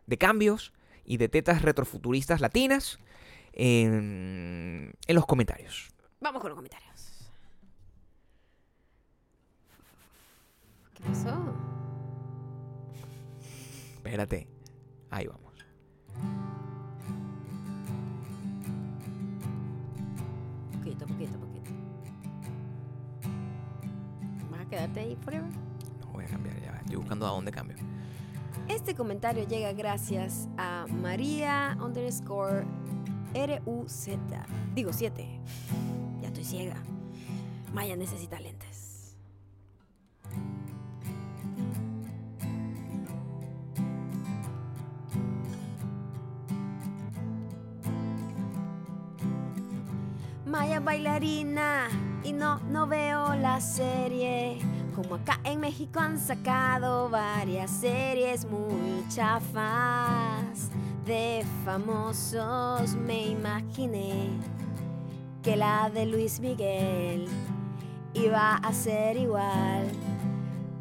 de 0.06 0.18
cambios 0.18 0.74
y 1.06 1.18
de 1.18 1.30
tetas 1.30 1.62
retrofuturistas 1.62 2.42
latinas 2.42 3.00
en, 3.54 4.94
en 5.08 5.16
los 5.16 5.26
comentarios. 5.26 5.90
Vamos 6.20 6.42
con 6.42 6.50
los 6.50 6.58
comentarios. 6.58 7.32
¿Qué 10.94 11.04
pasó? 11.04 11.56
Espérate. 13.98 14.48
Ahí 15.10 15.28
vamos. 15.28 15.49
Poquito, 21.06 21.40
poquito, 21.40 21.40
poquito. 21.40 21.72
¿Vas 24.52 24.62
a 24.62 24.66
quedarte 24.66 25.00
ahí 25.00 25.16
forever? 25.16 25.50
No 26.02 26.12
voy 26.14 26.26
a 26.26 26.28
cambiar 26.28 26.60
ya. 26.62 26.72
Estoy 26.72 26.96
buscando 26.96 27.26
a 27.26 27.30
dónde 27.30 27.52
cambio. 27.52 27.78
Este 28.68 28.94
comentario 28.94 29.48
llega 29.48 29.74
gracias 29.74 30.48
a 30.58 30.86
María 30.88 31.78
underscore 31.82 32.66
RUZ. 33.34 34.10
Digo 34.76 34.94
7. 34.94 35.28
Ya 36.22 36.28
estoy 36.28 36.44
ciega. 36.44 36.76
Maya 37.74 37.96
necesita 37.96 38.40
lentes. 38.40 38.69
Y 51.22 51.44
no, 52.34 52.60
no 52.70 52.88
veo 52.88 53.36
la 53.36 53.60
serie. 53.60 54.58
Como 54.96 55.16
acá 55.16 55.42
en 55.44 55.60
México 55.60 56.00
han 56.00 56.18
sacado 56.18 57.10
varias 57.10 57.72
series 57.72 58.46
muy 58.46 59.06
chafas 59.10 60.70
de 61.06 61.46
famosos, 61.66 62.96
me 62.96 63.28
imaginé 63.28 64.30
que 65.44 65.58
la 65.58 65.90
de 65.90 66.06
Luis 66.06 66.40
Miguel 66.40 67.28
iba 68.14 68.56
a 68.56 68.72
ser 68.72 69.18
igual. 69.18 69.90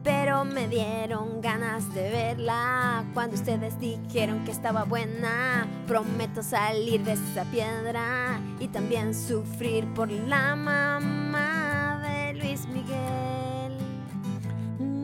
Pero 0.04 0.44
me 0.44 0.68
dieron 0.68 1.40
ganas 1.40 1.92
de 1.94 2.10
verla 2.10 3.04
cuando 3.12 3.34
ustedes 3.34 3.78
dijeron 3.80 4.44
que 4.44 4.52
estaba 4.52 4.84
buena. 4.84 5.66
Prometo 5.88 6.44
salir 6.44 7.02
de 7.02 7.14
esa 7.14 7.42
piedra 7.44 8.27
y 8.60 8.68
también 8.68 9.14
sufrir 9.14 9.86
por 9.94 10.10
la 10.10 10.56
mamá 10.56 12.00
de 12.02 12.34
Luis 12.34 12.66
Miguel. 12.68 13.78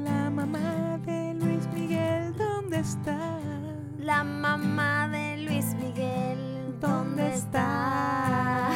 La 0.05 0.31
mamá 0.31 0.99
de 1.07 1.35
Luis 1.35 1.67
Miguel, 1.73 2.35
¿dónde 2.37 2.79
está? 2.79 3.39
La 3.99 4.25
mamá 4.25 5.09
de 5.09 5.37
Luis 5.39 5.67
Miguel, 5.75 6.75
¿dónde 6.81 7.33
está? 7.35 8.71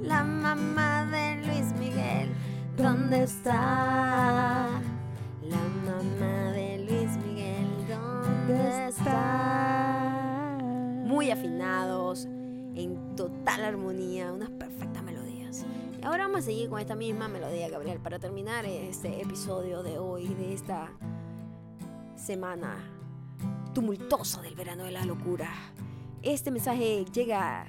La 0.00 0.22
mamá 0.22 1.04
de 1.06 1.46
Luis 1.46 1.72
Miguel, 1.78 2.32
¿dónde 2.76 3.24
está? 3.24 4.68
La 5.42 5.62
mamá 5.84 6.52
de 6.52 6.78
Luis 6.88 7.16
Miguel, 7.26 7.66
¿dónde 7.88 8.88
está? 8.88 10.58
Muy 11.04 11.30
afinados, 11.30 12.28
en 12.78 13.16
total 13.16 13.64
armonía, 13.64 14.32
unas 14.32 14.50
perfectas 14.50 15.02
melodías. 15.02 15.64
Y 16.00 16.04
ahora 16.04 16.24
vamos 16.24 16.40
a 16.40 16.42
seguir 16.44 16.68
con 16.68 16.80
esta 16.80 16.94
misma 16.94 17.28
melodía, 17.28 17.68
Gabriel, 17.68 17.98
para 17.98 18.18
terminar 18.18 18.64
este 18.66 19.20
episodio 19.20 19.82
de 19.82 19.98
hoy, 19.98 20.28
de 20.28 20.54
esta 20.54 20.92
semana 22.16 22.76
tumultuosa 23.74 24.40
del 24.42 24.54
verano 24.54 24.84
de 24.84 24.92
la 24.92 25.04
locura. 25.04 25.50
Este 26.22 26.50
mensaje 26.50 27.04
llega 27.12 27.66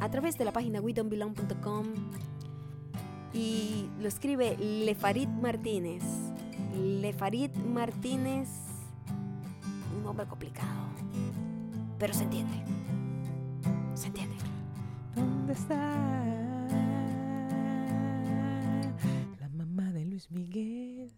a 0.00 0.10
través 0.10 0.36
de 0.38 0.44
la 0.44 0.52
página 0.52 0.80
wedon'tbelong.com 0.80 1.86
y 3.32 3.88
lo 4.00 4.08
escribe 4.08 4.56
Lefarid 4.58 5.28
Martínez. 5.28 6.02
Lefarid 6.74 7.50
Martínez, 7.54 8.48
un 9.96 10.02
nombre 10.02 10.26
complicado, 10.26 10.88
pero 11.98 12.12
se 12.14 12.24
entiende. 12.24 12.62
La 19.40 19.48
mamá 19.52 19.92
de 19.92 20.04
Luis 20.04 20.28
Miguel. 20.32 21.12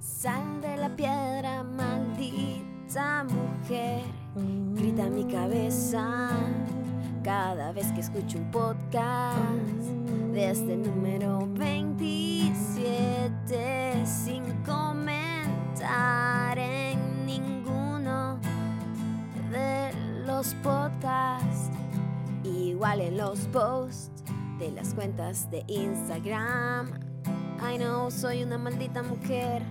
Sal 0.00 0.60
de 0.60 0.76
la 0.76 0.88
piedra, 0.96 1.62
maldita 1.62 3.24
mujer. 3.24 4.02
Grita 4.74 5.08
mi 5.10 5.24
cabeza 5.26 6.30
cada 7.22 7.70
vez 7.70 7.92
que 7.92 8.00
escucho 8.00 8.38
un 8.38 8.50
podcast 8.50 9.38
de 10.32 10.50
este 10.50 10.76
número 10.76 11.46
27 11.52 14.04
sin 14.06 14.42
comentar 14.64 16.58
en 16.58 17.26
ninguno 17.26 18.40
de 19.52 19.92
los 20.26 20.52
podcasts. 20.64 21.47
Igual 22.78 23.00
en 23.00 23.16
los 23.16 23.40
posts 23.48 24.22
de 24.60 24.70
las 24.70 24.94
cuentas 24.94 25.50
de 25.50 25.64
Instagram. 25.66 26.92
I 27.60 27.76
know, 27.76 28.08
soy 28.08 28.44
una 28.44 28.56
maldita 28.56 29.02
mujer. 29.02 29.62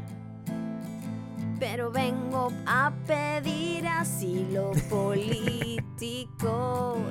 Pero 1.57 1.89
vengo 1.89 2.51
a 2.65 2.91
pedir 3.07 3.87
asilo 3.87 4.71
político 4.89 6.17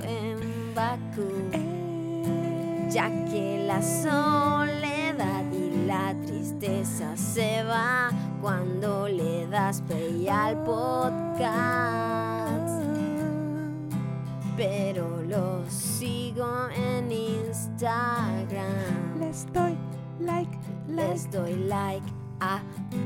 en 0.03 0.75
Bakú. 0.75 1.31
Ya 2.91 3.09
que 3.31 3.65
la 3.67 3.81
soledad 3.81 5.51
y 5.51 5.87
la 5.87 6.15
tristeza 6.27 7.17
se 7.17 7.65
va 7.65 8.11
cuando 8.43 9.09
le 9.09 9.47
das 9.47 9.81
play 9.81 10.29
al 10.29 10.63
podcast. 10.63 11.57
Pero 14.59 15.16
lo 15.29 15.65
sigo 15.69 16.69
en 16.75 17.11
Instagram. 17.11 18.65
Les 19.19 19.47
doy 19.53 19.77
like, 20.21 20.57
Les 20.89 21.31
doy 21.31 21.55
like 21.69 22.07
a 22.41 22.61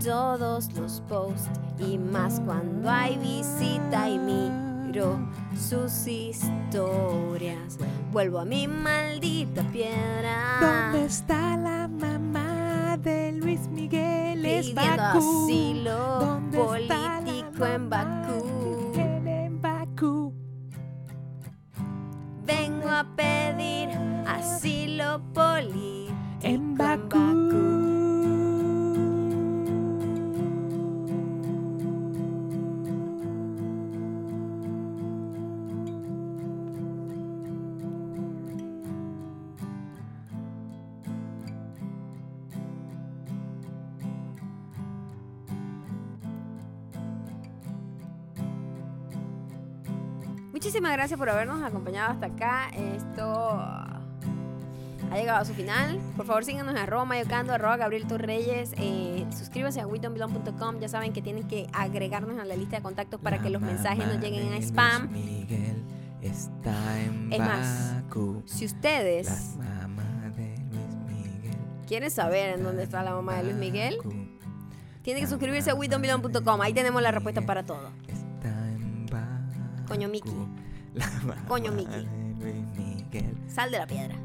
todos 0.05 0.73
los 0.75 1.03
posts 1.09 1.51
y 1.79 1.97
más 1.99 2.41
cuando 2.41 2.91
hay 2.91 3.17
visita 3.17 4.09
y 4.09 4.19
miro 4.19 5.19
sus 5.57 6.07
historias. 6.07 7.79
Vuelvo 8.13 8.41
a 8.41 8.45
mi 8.45 8.67
maldita 8.67 9.63
piedra. 9.73 10.59
¿Dónde 10.61 11.07
está 11.07 11.57
la 11.57 11.89
mamá 11.89 12.99
de 12.99 13.33
Luis 13.33 13.69
Miguel? 13.69 14.45
Es 14.45 14.71
Pidiendo 14.71 15.03
Bakú. 15.03 15.45
asilo 15.45 16.19
¿Dónde 16.21 16.59
está 16.59 16.99
la 16.99 17.21
político 17.21 17.67
en 17.67 17.91
Bakú. 17.91 18.60
A 23.01 23.05
pedir 23.17 23.89
asilo 24.27 25.23
En 25.33 26.09
en 26.43 26.77
Bakú. 26.77 27.70
Muchísimas 50.91 51.07
gracias 51.07 51.19
por 51.21 51.31
habernos 51.31 51.63
acompañado 51.63 52.11
hasta 52.11 52.27
acá. 52.27 52.69
Esto 52.71 53.25
ha 53.55 54.01
llegado 55.15 55.39
a 55.39 55.45
su 55.45 55.55
final. 55.55 56.01
Por 56.17 56.27
favor, 56.27 56.45
síganos 56.45 56.73
en 56.73 56.79
arroba 56.79 57.05
mayocando, 57.05 57.53
arroba 57.53 57.77
Gabriel 57.77 58.09
Torreyes. 58.09 58.73
Eh, 58.77 59.25
suscríbanse 59.31 59.81
a 59.81 59.87
WeDon'tBelong.com. 59.87 60.81
Ya 60.81 60.89
saben 60.89 61.13
que 61.13 61.23
tienen 61.23 61.47
que 61.47 61.69
agregarnos 61.73 62.41
a 62.41 62.45
la 62.45 62.57
lista 62.57 62.75
de 62.79 62.83
contactos 62.83 63.21
para 63.21 63.37
La 63.37 63.43
que 63.45 63.51
los 63.51 63.63
mensajes 63.63 64.05
no 64.05 64.21
lleguen 64.21 64.53
a 64.53 64.57
spam. 64.57 65.13
Miguel 65.13 65.81
está 66.23 67.01
en 67.01 67.33
Es 67.33 67.39
más. 67.39 67.95
Si 68.47 68.67
ustedes 68.67 69.55
La 69.59 69.87
mamá 69.87 70.29
de 70.37 70.57
Luis 70.73 70.97
Miguel. 71.07 71.57
quieren 71.87 72.11
saber 72.11 72.59
en 72.59 72.65
dónde 72.65 72.83
está 72.83 73.05
la 73.05 73.13
mamá 73.13 73.37
de 73.37 73.45
Luis 73.45 73.55
Miguel, 73.55 73.97
tienen 75.03 75.23
que 75.23 75.31
suscribirse 75.31 75.71
a 75.71 75.77
WeDon'tBelong.com. 75.77 76.61
Ahí 76.63 76.73
tenemos 76.73 77.01
la 77.01 77.13
respuesta 77.13 77.43
para 77.43 77.63
todo. 77.65 77.91
Coño, 79.87 80.09
Mickey. 80.09 80.33
La 80.95 81.07
Coño, 81.49 81.73
Miguel. 81.73 82.09
Sal 83.49 83.71
de 83.71 83.79
la 83.79 83.87
piedra. 83.87 84.17